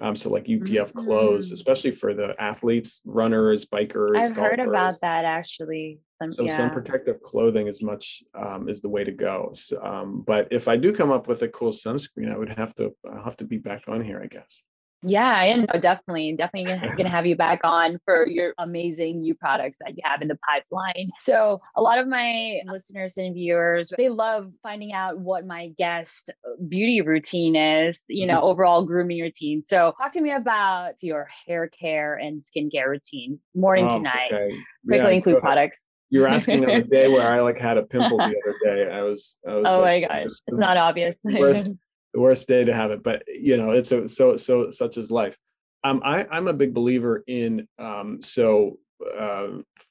Um, 0.00 0.16
so, 0.16 0.30
like 0.30 0.46
UPF 0.48 0.92
clothes, 0.94 1.50
Mhm. 1.50 1.52
especially 1.52 1.90
for 1.92 2.14
the 2.14 2.34
athletes, 2.40 3.00
runners, 3.04 3.66
bikers. 3.66 4.16
I've 4.16 4.36
heard 4.36 4.58
about 4.60 5.00
that 5.00 5.24
actually. 5.24 6.00
Some, 6.20 6.30
So 6.30 6.46
yeah. 6.46 6.56
sun 6.56 6.70
protective 6.70 7.20
clothing 7.22 7.66
is 7.66 7.82
much 7.82 8.22
um, 8.34 8.68
is 8.68 8.80
the 8.80 8.88
way 8.88 9.04
to 9.04 9.12
go. 9.12 9.50
So, 9.52 9.80
um, 9.82 10.22
but 10.26 10.48
if 10.50 10.68
I 10.68 10.76
do 10.76 10.92
come 10.92 11.10
up 11.10 11.28
with 11.28 11.42
a 11.42 11.48
cool 11.48 11.72
sunscreen, 11.72 12.32
I 12.32 12.36
would 12.38 12.52
have 12.54 12.74
to 12.76 12.94
I'll 13.08 13.22
have 13.24 13.36
to 13.38 13.44
be 13.44 13.58
back 13.58 13.84
on 13.88 14.02
here, 14.02 14.20
I 14.22 14.26
guess. 14.26 14.62
Yeah, 15.06 15.42
and 15.44 15.68
no, 15.72 15.78
definitely, 15.78 16.34
definitely 16.36 16.74
gonna 16.96 17.08
have 17.10 17.26
you 17.26 17.36
back 17.36 17.60
on 17.62 17.98
for 18.04 18.26
your 18.26 18.54
amazing 18.58 19.20
new 19.20 19.34
products 19.34 19.76
that 19.80 19.90
you 19.90 20.02
have 20.02 20.22
in 20.22 20.28
the 20.28 20.38
pipeline. 20.48 21.10
So, 21.18 21.60
a 21.76 21.82
lot 21.82 21.98
of 21.98 22.08
my 22.08 22.60
listeners 22.66 23.18
and 23.18 23.34
viewers, 23.34 23.92
they 23.96 24.08
love 24.08 24.50
finding 24.62 24.92
out 24.92 25.18
what 25.18 25.46
my 25.46 25.68
guest 25.76 26.30
uh, 26.46 26.62
beauty 26.68 27.02
routine 27.02 27.54
is, 27.54 28.00
you 28.08 28.26
know, 28.26 28.36
mm-hmm. 28.36 28.46
overall 28.46 28.84
grooming 28.84 29.20
routine. 29.20 29.62
So, 29.66 29.92
talk 29.98 30.12
to 30.12 30.20
me 30.20 30.32
about 30.32 30.94
your 31.02 31.28
hair 31.46 31.68
care 31.68 32.14
and 32.14 32.42
skincare 32.44 32.88
routine, 32.88 33.38
morning 33.54 33.88
oh, 33.90 33.96
to 33.96 34.00
night. 34.00 34.32
Okay. 34.32 34.56
Quickly 34.86 35.10
yeah, 35.10 35.16
include 35.16 35.40
products. 35.40 35.76
You're 36.10 36.28
asking 36.28 36.64
on 36.64 36.80
the 36.80 36.86
day 36.86 37.08
where 37.08 37.28
I 37.28 37.40
like 37.40 37.58
had 37.58 37.76
a 37.76 37.82
pimple 37.86 38.18
the 38.18 38.24
other 38.24 38.54
day. 38.62 38.90
I 38.90 39.02
was, 39.02 39.36
I 39.46 39.54
was 39.54 39.64
oh 39.68 39.80
like, 39.80 40.08
my 40.08 40.08
gosh, 40.08 40.30
it's 40.46 40.58
not 40.58 40.76
obvious. 40.76 41.16
worst, 41.24 41.70
the 42.14 42.20
worst 42.20 42.48
day 42.48 42.64
to 42.64 42.72
have 42.72 42.90
it, 42.90 43.02
but 43.02 43.24
you 43.28 43.56
know, 43.56 43.72
it's 43.72 43.92
a, 43.92 44.08
so 44.08 44.36
so 44.36 44.70
such 44.70 44.96
as 44.96 45.10
life. 45.10 45.36
Um, 45.82 46.00
I, 46.02 46.26
I'm 46.30 46.48
a 46.48 46.54
big 46.54 46.72
believer 46.72 47.22
in 47.26 47.68
um, 47.78 48.22
so 48.22 48.78
uh, 49.18 49.48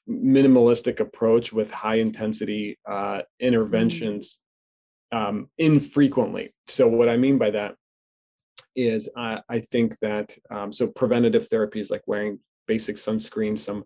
minimalistic 0.08 0.98
approach 0.98 1.52
with 1.52 1.70
high 1.70 1.96
intensity 1.96 2.78
uh, 2.90 3.22
interventions 3.38 4.40
um, 5.12 5.48
infrequently. 5.58 6.52
So 6.66 6.88
what 6.88 7.08
I 7.08 7.16
mean 7.16 7.38
by 7.38 7.50
that 7.50 7.76
is 8.74 9.08
I, 9.16 9.40
I 9.48 9.60
think 9.60 9.96
that 10.00 10.36
um, 10.50 10.72
so 10.72 10.88
preventative 10.88 11.48
therapies 11.48 11.90
like 11.90 12.02
wearing 12.06 12.40
basic 12.66 12.96
sunscreen, 12.96 13.56
some 13.56 13.84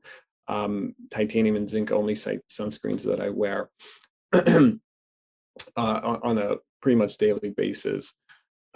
um, 0.49 0.95
titanium 1.11 1.57
and 1.57 1.69
zinc 1.69 1.93
only 1.93 2.15
sunscreens 2.15 3.03
that 3.03 3.21
I 3.21 3.29
wear 3.29 3.69
uh, 4.33 4.79
on, 5.77 6.39
a 6.39 6.57
pretty 6.81 6.97
much 6.97 7.19
daily 7.19 7.51
basis. 7.51 8.15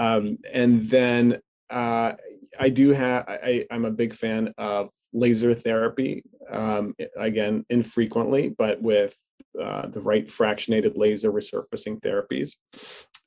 Um, 0.02 0.38
and 0.52 0.80
then 0.88 1.40
uh, 1.70 2.14
I 2.58 2.68
do 2.70 2.90
have, 2.90 3.24
I, 3.28 3.66
I'm 3.70 3.84
a 3.84 3.90
big 3.90 4.14
fan 4.14 4.52
of 4.58 4.90
laser 5.12 5.54
therapy, 5.54 6.24
um, 6.50 6.94
again, 7.16 7.64
infrequently, 7.70 8.48
but 8.48 8.82
with 8.82 9.16
uh, 9.60 9.86
the 9.86 10.00
right 10.00 10.26
fractionated 10.26 10.96
laser 10.96 11.30
resurfacing 11.30 12.00
therapies. 12.00 12.56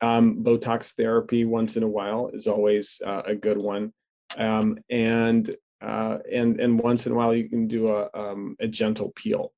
Um, 0.01 0.43
Botox 0.43 0.93
therapy 0.95 1.45
once 1.45 1.77
in 1.77 1.83
a 1.83 1.87
while 1.87 2.29
is 2.33 2.45
always 2.45 3.01
uh, 3.05 3.21
a 3.25 3.35
good 3.35 3.57
one. 3.57 3.93
Um, 4.37 4.77
and 4.89 5.55
uh, 5.81 6.17
and 6.31 6.59
and 6.59 6.79
once 6.79 7.05
in 7.05 7.11
a 7.13 7.15
while 7.15 7.33
you 7.33 7.47
can 7.47 7.67
do 7.67 7.89
a 7.89 8.09
um, 8.13 8.55
a 8.59 8.67
gentle 8.67 9.13
peel. 9.15 9.53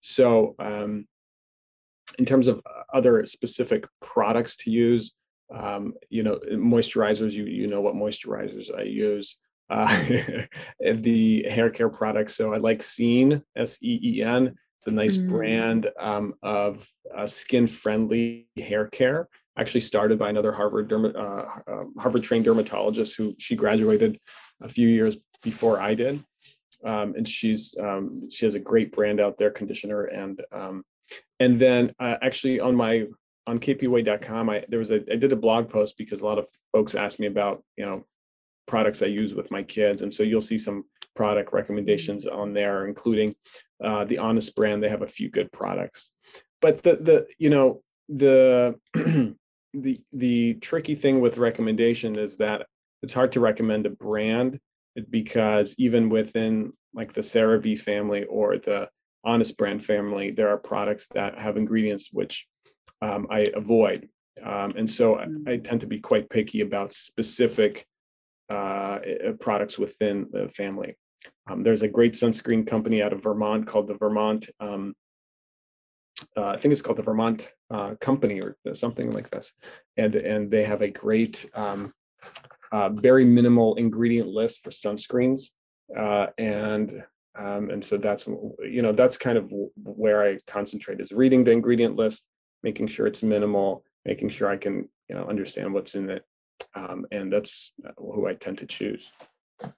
So 0.00 0.54
um, 0.58 1.06
in 2.18 2.26
terms 2.26 2.46
of 2.48 2.60
other 2.92 3.24
specific 3.24 3.86
products 4.02 4.56
to 4.56 4.70
use, 4.70 5.12
um, 5.52 5.94
you 6.08 6.22
know, 6.22 6.38
moisturizers, 6.52 7.32
you 7.32 7.44
you 7.44 7.66
know 7.66 7.80
what 7.80 7.94
moisturizers 7.94 8.76
I 8.76 8.82
use. 8.82 9.36
Uh, 9.68 9.86
the 10.94 11.44
hair 11.48 11.70
care 11.70 11.88
products. 11.88 12.34
So 12.34 12.52
I 12.52 12.58
like 12.58 12.82
Seen, 12.82 13.42
S 13.56 13.78
E 13.82 14.00
E 14.02 14.22
N. 14.22 14.56
It's 14.78 14.86
a 14.86 14.90
nice 14.90 15.16
mm. 15.16 15.28
brand 15.28 15.90
um, 16.00 16.34
of 16.42 16.88
uh, 17.14 17.26
skin-friendly 17.26 18.48
hair 18.56 18.86
care. 18.86 19.28
Actually, 19.58 19.82
started 19.82 20.18
by 20.18 20.30
another 20.30 20.52
Harvard 20.52 20.88
derma, 20.88 21.14
uh, 21.14 21.70
uh 21.70 21.84
Harvard-trained 21.98 22.46
dermatologist 22.46 23.14
who 23.16 23.34
she 23.38 23.54
graduated 23.54 24.18
a 24.62 24.68
few 24.68 24.88
years 24.88 25.18
before 25.42 25.80
I 25.80 25.94
did, 25.94 26.24
um, 26.84 27.14
and 27.14 27.28
she's 27.28 27.74
um, 27.78 28.30
she 28.30 28.46
has 28.46 28.54
a 28.54 28.60
great 28.60 28.90
brand 28.90 29.20
out 29.20 29.36
there, 29.36 29.50
conditioner, 29.50 30.04
and 30.04 30.40
um, 30.50 30.82
and 31.40 31.58
then 31.58 31.92
uh, 32.00 32.16
actually 32.22 32.58
on 32.58 32.74
my 32.74 33.06
on 33.50 33.58
kpaway.com, 33.58 34.48
I 34.48 34.64
there 34.68 34.78
was 34.78 34.92
a 34.92 35.00
I 35.12 35.16
did 35.16 35.32
a 35.32 35.36
blog 35.36 35.68
post 35.68 35.98
because 35.98 36.20
a 36.20 36.24
lot 36.24 36.38
of 36.38 36.48
folks 36.70 36.94
asked 36.94 37.18
me 37.18 37.26
about 37.26 37.64
you 37.76 37.84
know 37.84 38.06
products 38.68 39.02
I 39.02 39.06
use 39.06 39.34
with 39.34 39.50
my 39.50 39.64
kids, 39.64 40.02
and 40.02 40.14
so 40.14 40.22
you'll 40.22 40.40
see 40.40 40.56
some 40.56 40.84
product 41.16 41.52
recommendations 41.52 42.26
on 42.26 42.54
there, 42.54 42.86
including 42.86 43.34
uh, 43.82 44.04
the 44.04 44.18
Honest 44.18 44.54
brand. 44.54 44.80
They 44.80 44.88
have 44.88 45.02
a 45.02 45.08
few 45.08 45.28
good 45.28 45.50
products, 45.50 46.12
but 46.62 46.80
the 46.84 46.96
the 46.96 47.26
you 47.38 47.50
know 47.50 47.82
the 48.08 48.78
the 49.74 50.00
the 50.12 50.54
tricky 50.54 50.94
thing 50.94 51.20
with 51.20 51.38
recommendation 51.38 52.16
is 52.16 52.36
that 52.36 52.66
it's 53.02 53.12
hard 53.12 53.32
to 53.32 53.40
recommend 53.40 53.84
a 53.84 53.90
brand 53.90 54.60
because 55.10 55.74
even 55.76 56.08
within 56.08 56.72
like 56.94 57.12
the 57.12 57.20
CeraVe 57.20 57.80
family 57.80 58.24
or 58.24 58.58
the 58.58 58.88
Honest 59.24 59.58
brand 59.58 59.84
family, 59.84 60.30
there 60.30 60.48
are 60.48 60.56
products 60.56 61.08
that 61.14 61.38
have 61.38 61.56
ingredients 61.56 62.10
which 62.12 62.46
um, 63.02 63.26
I 63.30 63.46
avoid. 63.54 64.08
Um, 64.42 64.74
and 64.76 64.88
so 64.88 65.16
I, 65.16 65.22
I, 65.22 65.26
mm. 65.26 65.64
tend 65.64 65.80
to 65.82 65.86
be 65.86 65.98
quite 65.98 66.30
picky 66.30 66.62
about 66.62 66.92
specific 66.92 67.86
uh, 68.48 69.00
products 69.38 69.78
within 69.78 70.26
the 70.32 70.48
family. 70.48 70.96
Um, 71.48 71.62
there's 71.62 71.82
a 71.82 71.88
great 71.88 72.14
sunscreen 72.14 72.66
company 72.66 73.02
out 73.02 73.12
of 73.12 73.22
Vermont 73.22 73.66
called 73.66 73.88
the 73.88 73.94
Vermont, 73.94 74.48
um, 74.60 74.94
uh, 76.36 76.46
I 76.46 76.56
think 76.58 76.72
it's 76.72 76.82
called 76.82 76.98
the 76.98 77.02
Vermont 77.02 77.52
uh, 77.70 77.94
Company 78.00 78.40
or 78.40 78.56
something 78.74 79.10
like 79.10 79.30
this, 79.30 79.52
and 79.96 80.14
and 80.14 80.50
they 80.50 80.64
have 80.64 80.82
a 80.82 80.90
great, 80.90 81.48
um, 81.54 81.92
uh, 82.72 82.90
very 82.90 83.24
minimal 83.24 83.74
ingredient 83.76 84.28
list 84.28 84.62
for 84.62 84.70
sunscreens, 84.70 85.50
uh, 85.96 86.26
and 86.38 87.04
um, 87.38 87.70
and 87.70 87.84
so 87.84 87.96
that's 87.96 88.26
you 88.26 88.82
know 88.82 88.92
that's 88.92 89.16
kind 89.16 89.38
of 89.38 89.50
where 89.76 90.22
I 90.22 90.38
concentrate 90.46 91.00
is 91.00 91.12
reading 91.12 91.44
the 91.44 91.52
ingredient 91.52 91.96
list, 91.96 92.26
making 92.62 92.88
sure 92.88 93.06
it's 93.06 93.22
minimal, 93.22 93.84
making 94.04 94.30
sure 94.30 94.48
I 94.48 94.56
can 94.56 94.88
you 95.08 95.14
know 95.14 95.24
understand 95.24 95.72
what's 95.74 95.94
in 95.94 96.10
it, 96.10 96.24
um, 96.74 97.06
and 97.10 97.32
that's 97.32 97.72
uh, 97.86 97.92
who 97.96 98.26
I 98.26 98.34
tend 98.34 98.58
to 98.58 98.66
choose. 98.66 99.10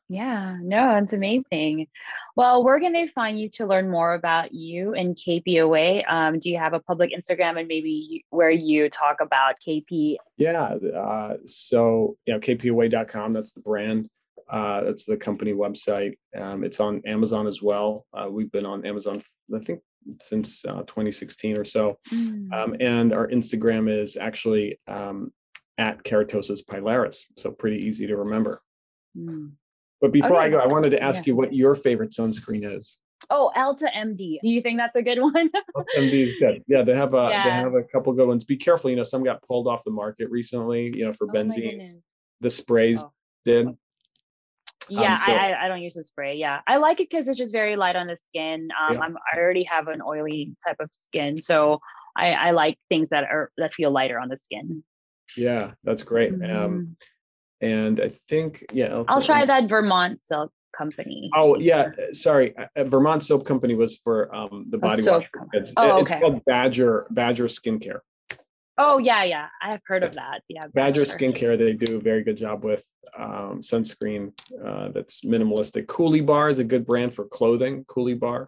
Yeah, 0.09 0.59
no, 0.61 0.95
that's 0.95 1.13
amazing. 1.13 1.89
Well, 2.37 2.65
we're 2.65 2.81
going 2.81 2.95
to 2.95 3.11
find 3.13 3.41
you 3.41 3.49
to 3.51 3.67
learn 3.67 3.91
more 3.91 4.15
about 4.15 4.55
you 4.55 4.95
and 4.95 5.17
KP 5.17 6.05
Um, 6.09 6.39
do 6.39 6.51
you 6.51 6.59
have 6.59 6.73
a 6.73 6.81
public 6.81 7.11
Instagram 7.11 7.59
and 7.59 7.69
maybe 7.69 8.25
where 8.31 8.51
you 8.51 8.89
talk 8.89 9.17
about 9.21 9.57
KP? 9.67 10.17
Yeah, 10.37 10.63
uh, 10.63 11.37
so 11.47 12.17
you 12.27 12.35
know 12.35 12.41
kpaway.com. 12.41 13.33
That's 13.33 13.53
the 13.53 13.61
brand. 13.61 14.09
Uh, 14.53 14.85
that's 14.85 15.07
the 15.07 15.17
company 15.17 15.53
website. 15.53 16.13
Um, 16.39 16.63
it's 16.63 16.79
on 16.79 17.01
Amazon 17.07 17.47
as 17.47 17.63
well. 17.63 18.07
Uh, 18.13 18.29
we've 18.31 18.53
been 18.53 18.67
on 18.67 18.85
Amazon, 18.85 19.23
I 19.55 19.59
think, 19.61 19.81
since 20.21 20.63
uh, 20.67 20.83
2016 20.83 21.57
or 21.57 21.65
so. 21.65 21.99
Mm. 22.13 22.53
Um, 22.53 22.77
and 22.79 23.15
our 23.15 23.29
Instagram 23.29 23.91
is 23.91 24.19
actually 24.19 24.79
um, 24.87 25.33
at 25.79 26.05
keratosis 26.05 26.63
pilaris. 26.65 27.25
So 27.39 27.51
pretty 27.51 27.87
easy 27.87 28.07
to 28.07 28.17
remember. 28.17 28.61
Mm. 29.17 29.53
But 30.03 30.13
before 30.13 30.37
okay. 30.37 30.47
I 30.47 30.49
go, 30.51 30.59
I 30.59 30.67
wanted 30.67 30.91
to 30.91 31.03
ask 31.03 31.27
yeah. 31.27 31.31
you 31.31 31.37
what 31.37 31.55
your 31.55 31.75
favorite 31.75 32.11
sunscreen 32.11 32.77
is. 32.77 32.99
Oh, 33.31 33.53
Elta 33.57 33.91
MD. 33.95 34.39
Do 34.43 34.49
you 34.49 34.61
think 34.61 34.79
that's 34.79 34.97
a 34.97 35.03
good 35.03 35.21
one? 35.21 35.49
MD 35.97 36.13
is 36.13 36.35
good. 36.41 36.63
Yeah, 36.67 36.83
they 36.83 36.95
have 36.95 37.15
a 37.15 37.29
yeah. 37.31 37.45
they 37.45 37.51
have 37.51 37.75
a 37.75 37.85
couple 37.85 38.13
good 38.13 38.27
ones. 38.27 38.45
Be 38.45 38.57
careful, 38.57 38.91
you 38.91 38.97
know, 38.97 39.05
some 39.05 39.23
got 39.23 39.41
pulled 39.43 39.69
off 39.69 39.85
the 39.85 39.93
market 39.93 40.29
recently, 40.29 40.93
you 40.95 41.05
know, 41.05 41.13
for 41.13 41.29
oh 41.31 41.33
benzene. 41.33 41.89
The 42.41 42.51
sprays 42.51 43.03
oh. 43.05 43.13
did. 43.45 43.69
Yeah, 44.93 45.13
um, 45.13 45.19
so, 45.19 45.33
I, 45.33 45.65
I 45.65 45.69
don't 45.69 45.81
use 45.81 45.95
the 45.95 46.05
spray. 46.05 46.37
Yeah, 46.37 46.61
I 46.67 46.77
like 46.77 47.01
it 47.01 47.09
because 47.11 47.29
it's 47.29 47.39
just 47.39 47.53
very 47.53 47.77
light 47.77 47.97
on 47.97 48.07
the 48.07 48.17
skin. 48.17 48.69
Um, 48.79 48.97
yeah. 48.97 49.01
I'm 49.01 49.17
I 49.33 49.39
already 49.39 49.65
have 49.65 49.89
an 49.89 50.03
oily 50.07 50.55
type 50.67 50.77
of 50.81 50.91
skin, 51.09 51.41
so 51.41 51.81
I, 52.15 52.33
I 52.33 52.51
like 52.51 52.79
things 52.91 53.09
that 53.09 53.25
are 53.25 53.51
that 53.57 53.73
feel 53.73 53.91
lighter 53.91 54.19
on 54.19 54.29
the 54.29 54.39
skin. 54.43 54.85
Yeah, 55.35 55.73
that's 55.83 56.03
great. 56.03 56.35
Um, 56.35 56.41
mm-hmm. 56.41 56.65
Um, 56.65 56.97
and 57.63 58.01
I 58.01 58.11
think 58.29 58.67
yeah, 58.73 58.89
I'll, 58.89 59.05
I'll 59.09 59.23
try 59.23 59.47
that 59.47 59.69
Vermont 59.69 60.21
Silk 60.21 60.53
Company. 60.77 61.31
Oh 61.35 61.57
yeah, 61.59 61.91
sorry, 62.13 62.55
uh, 62.57 62.67
uh, 62.77 62.85
Vermont 62.85 63.23
Soap 63.23 63.47
Company 63.47 63.75
was 63.75 63.97
for 63.97 64.35
um, 64.35 64.67
the 64.69 64.79
body 64.79 65.03
wash. 65.07 65.27
It's, 65.55 65.73
oh, 65.77 65.99
it's 65.99 66.11
called 66.11 66.45
Badger 66.45 67.07
Badger 67.11 67.45
Skincare. 67.45 68.01
Oh 68.79 68.99
yeah, 68.99 69.25
yeah, 69.25 69.49
I 69.61 69.71
have 69.73 69.81
heard 69.85 70.03
of 70.03 70.15
that. 70.15 70.41
Yeah, 70.49 70.63
Badger, 70.73 70.73
Badger 70.75 71.03
Skincare. 71.03 71.59
They 71.59 71.75
do 71.75 71.97
a 71.97 72.01
very 72.01 72.23
good 72.23 72.37
job 72.37 72.65
with 72.65 72.85
um, 73.17 73.61
sunscreen 73.61 74.33
uh, 74.65 74.89
that's 74.89 75.23
minimalistic. 75.23 75.87
Coolibar 75.87 76.51
is 76.51 76.59
a 76.59 76.65
good 76.65 76.87
brand 76.87 77.15
for 77.15 77.27
clothing. 77.27 77.85
Coolibar, 77.85 78.47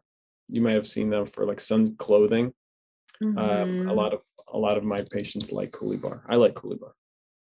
you 0.49 0.63
might 0.63 0.73
have 0.73 0.89
seen 0.89 1.11
them 1.11 1.27
for 1.27 1.45
like 1.45 1.61
sun 1.61 1.97
clothing. 1.97 2.53
Mm-hmm. 3.23 3.39
Um, 3.39 3.89
a 3.89 3.93
lot 3.93 4.15
of 4.15 4.21
a 4.53 4.59
lot 4.59 4.79
of 4.79 4.85
my 4.85 4.99
patients 5.13 5.53
like 5.53 5.71
Coolibar. 5.73 6.23
I 6.29 6.37
like 6.37 6.55
Coolibar. 6.55 6.93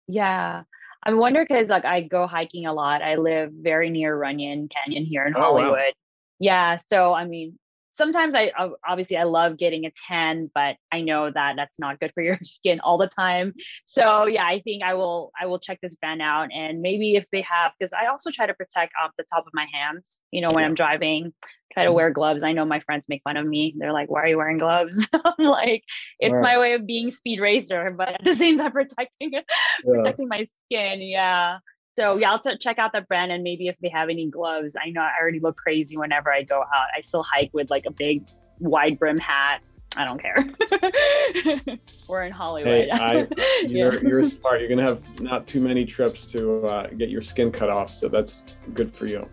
Yeah, 0.07 0.63
I 1.03 1.15
wonder 1.15 1.47
because 1.49 1.69
like 1.69 1.85
I 1.85 2.03
go 2.03 2.27
hiking 2.27 2.67
a 2.67 2.75
lot. 2.75 3.01
I 3.01 3.17
live 3.17 3.53
very 3.53 3.89
near 3.89 4.15
Runyon 4.17 4.69
Canyon 4.69 5.05
here 5.07 5.27
in 5.27 5.35
oh, 5.35 5.41
Hollywood. 5.41 5.73
Wow. 5.73 5.91
Yeah, 6.39 6.77
so 6.77 7.15
I 7.15 7.25
mean, 7.25 7.59
sometimes 7.97 8.35
I 8.35 8.53
obviously 8.87 9.17
I 9.17 9.25
love 9.25 9.57
getting 9.57 9.87
a 9.87 9.93
10, 10.09 10.51
but 10.55 10.77
I 10.93 11.01
know 11.01 11.31
that 11.31 11.55
that's 11.57 11.79
not 11.79 12.01
good 12.01 12.13
for 12.15 12.23
your 12.23 12.39
skin 12.45 12.81
all 12.81 12.99
the 12.99 13.09
time. 13.09 13.55
So 13.85 14.27
yeah, 14.27 14.45
I 14.45 14.61
think 14.61 14.83
I 14.83 14.95
will 14.95 15.33
I 15.41 15.47
will 15.47 15.59
check 15.59 15.81
this 15.83 15.95
brand 15.95 16.23
out 16.23 16.49
and 16.53 16.81
maybe 16.81 17.17
if 17.17 17.25
they 17.33 17.43
have 17.43 17.73
because 17.79 17.93
I 17.93 18.07
also 18.07 18.31
try 18.31 18.47
to 18.47 18.55
protect 18.55 18.93
off 19.03 19.13
the 19.19 19.25
top 19.33 19.47
of 19.47 19.53
my 19.55 19.67
hands. 19.73 20.21
You 20.31 20.41
know, 20.41 20.51
when 20.51 20.65
I'm 20.65 20.75
driving, 20.75 21.33
try 21.73 21.85
to 21.85 21.89
mm-hmm. 21.89 21.97
wear 21.97 22.11
gloves. 22.11 22.43
I 22.43 22.53
know 22.53 22.65
my 22.65 22.81
friends 22.81 23.07
make 23.09 23.23
fun 23.23 23.37
of 23.37 23.47
me. 23.47 23.75
They're 23.79 23.93
like, 23.93 24.11
"Why 24.11 24.23
are 24.23 24.27
you 24.29 24.37
wearing 24.37 24.59
gloves?" 24.59 25.09
I'm 25.13 25.47
like, 25.47 25.83
"It's 26.19 26.33
right. 26.33 26.43
my 26.43 26.59
way 26.59 26.75
of 26.75 26.87
being 26.87 27.11
speed 27.11 27.41
racer, 27.41 27.95
but 27.97 28.09
at 28.09 28.25
the 28.25 28.35
same 28.35 28.59
time 28.59 28.73
protecting 28.73 29.33
yeah. 29.33 29.41
protecting 29.85 30.29
my 30.29 30.49
skin." 30.67 31.01
Yeah. 31.03 31.59
So 31.99 32.19
yeah, 32.19 32.31
I'll 32.31 32.39
t- 32.39 32.57
check 32.59 32.79
out 32.79 32.93
that 32.93 33.09
brand 33.09 33.33
and 33.33 33.43
maybe 33.43 33.69
if 33.69 33.77
they 33.81 33.89
have 33.89 34.11
any 34.11 34.29
gloves. 34.29 34.77
I 34.81 34.91
know 34.91 35.01
I 35.01 35.13
already 35.21 35.41
look 35.41 35.57
crazy 35.57 35.97
whenever 35.97 36.33
I 36.33 36.43
go 36.43 36.61
out. 36.61 36.87
I 36.95 37.01
still 37.01 37.23
hike 37.23 37.51
with 37.55 37.71
like 37.71 37.87
a 37.87 37.91
big 37.91 38.29
wide 38.59 38.99
brim 38.99 39.19
hat. 39.19 39.65
I 39.97 40.05
don't 40.05 40.21
care. 40.21 40.37
We're 42.09 42.25
in 42.25 42.33
Hollywood. 42.33 42.89
Hey, 42.89 42.91
I, 42.91 43.27
you're, 43.67 43.95
yeah. 43.95 44.01
you're 44.03 44.23
smart. 44.25 44.61
You're 44.61 44.69
gonna 44.69 44.83
have 44.83 45.23
not 45.23 45.47
too 45.47 45.61
many 45.61 45.87
trips 45.87 46.27
to 46.33 46.65
uh, 46.65 46.87
get 46.89 47.09
your 47.09 47.23
skin 47.23 47.51
cut 47.51 47.71
off, 47.71 47.89
so 47.89 48.09
that's 48.09 48.59
good 48.75 48.95
for 48.95 49.07
you. 49.07 49.27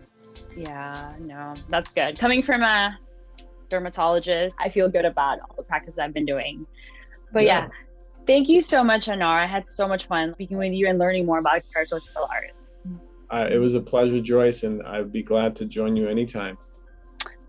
Yeah, 0.56 1.14
no, 1.20 1.52
that's 1.68 1.90
good. 1.90 2.18
Coming 2.18 2.40
from 2.40 2.62
a 2.62 2.98
dermatologist, 3.68 4.56
I 4.58 4.70
feel 4.70 4.88
good 4.88 5.04
about 5.04 5.40
all 5.40 5.54
the 5.54 5.64
practice 5.64 5.98
I've 5.98 6.14
been 6.14 6.24
doing. 6.24 6.66
But 7.30 7.44
yeah, 7.44 7.64
yeah 7.64 7.68
Thank 8.26 8.48
you 8.48 8.62
so 8.62 8.82
much, 8.82 9.06
Anar. 9.06 9.42
I 9.42 9.46
had 9.46 9.66
so 9.66 9.86
much 9.86 10.06
fun 10.06 10.32
speaking 10.32 10.56
with 10.56 10.72
you 10.72 10.88
and 10.88 10.98
learning 10.98 11.26
more 11.26 11.38
about 11.38 11.60
Keratosis 11.60 12.14
pilaris. 12.14 12.78
Uh, 13.30 13.48
it 13.50 13.58
was 13.58 13.74
a 13.74 13.80
pleasure, 13.80 14.20
Joyce, 14.20 14.62
and 14.62 14.82
I'd 14.82 15.12
be 15.12 15.22
glad 15.22 15.54
to 15.56 15.64
join 15.64 15.96
you 15.96 16.08
anytime. 16.08 16.56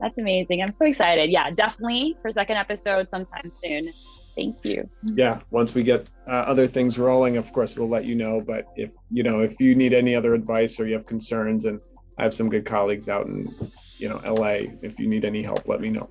That's 0.01 0.17
amazing. 0.17 0.61
I'm 0.61 0.71
so 0.71 0.85
excited. 0.85 1.29
Yeah, 1.29 1.49
definitely 1.51 2.17
for 2.21 2.31
second 2.31 2.57
episode 2.57 3.09
sometime 3.09 3.49
soon. 3.63 3.89
Thank 4.35 4.65
you. 4.65 4.89
Yeah, 5.03 5.39
once 5.51 5.73
we 5.73 5.83
get 5.83 6.07
uh, 6.27 6.31
other 6.31 6.67
things 6.67 6.99
rolling, 6.99 7.37
of 7.37 7.51
course, 7.53 7.77
we'll 7.77 7.87
let 7.87 8.03
you 8.03 8.15
know. 8.15 8.41
But 8.41 8.65
if 8.75 8.91
you 9.09 9.23
know 9.23 9.39
if 9.39 9.59
you 9.61 9.75
need 9.75 9.93
any 9.93 10.13
other 10.13 10.33
advice 10.33 10.79
or 10.79 10.87
you 10.87 10.93
have 10.95 11.05
concerns, 11.05 11.63
and 11.63 11.79
I 12.17 12.23
have 12.23 12.33
some 12.33 12.49
good 12.49 12.65
colleagues 12.65 13.07
out 13.07 13.27
in 13.27 13.47
you 13.97 14.09
know 14.09 14.19
LA, 14.25 14.65
if 14.83 14.99
you 14.99 15.07
need 15.07 15.23
any 15.23 15.41
help, 15.41 15.65
let 15.67 15.79
me 15.79 15.89
know. 15.89 16.09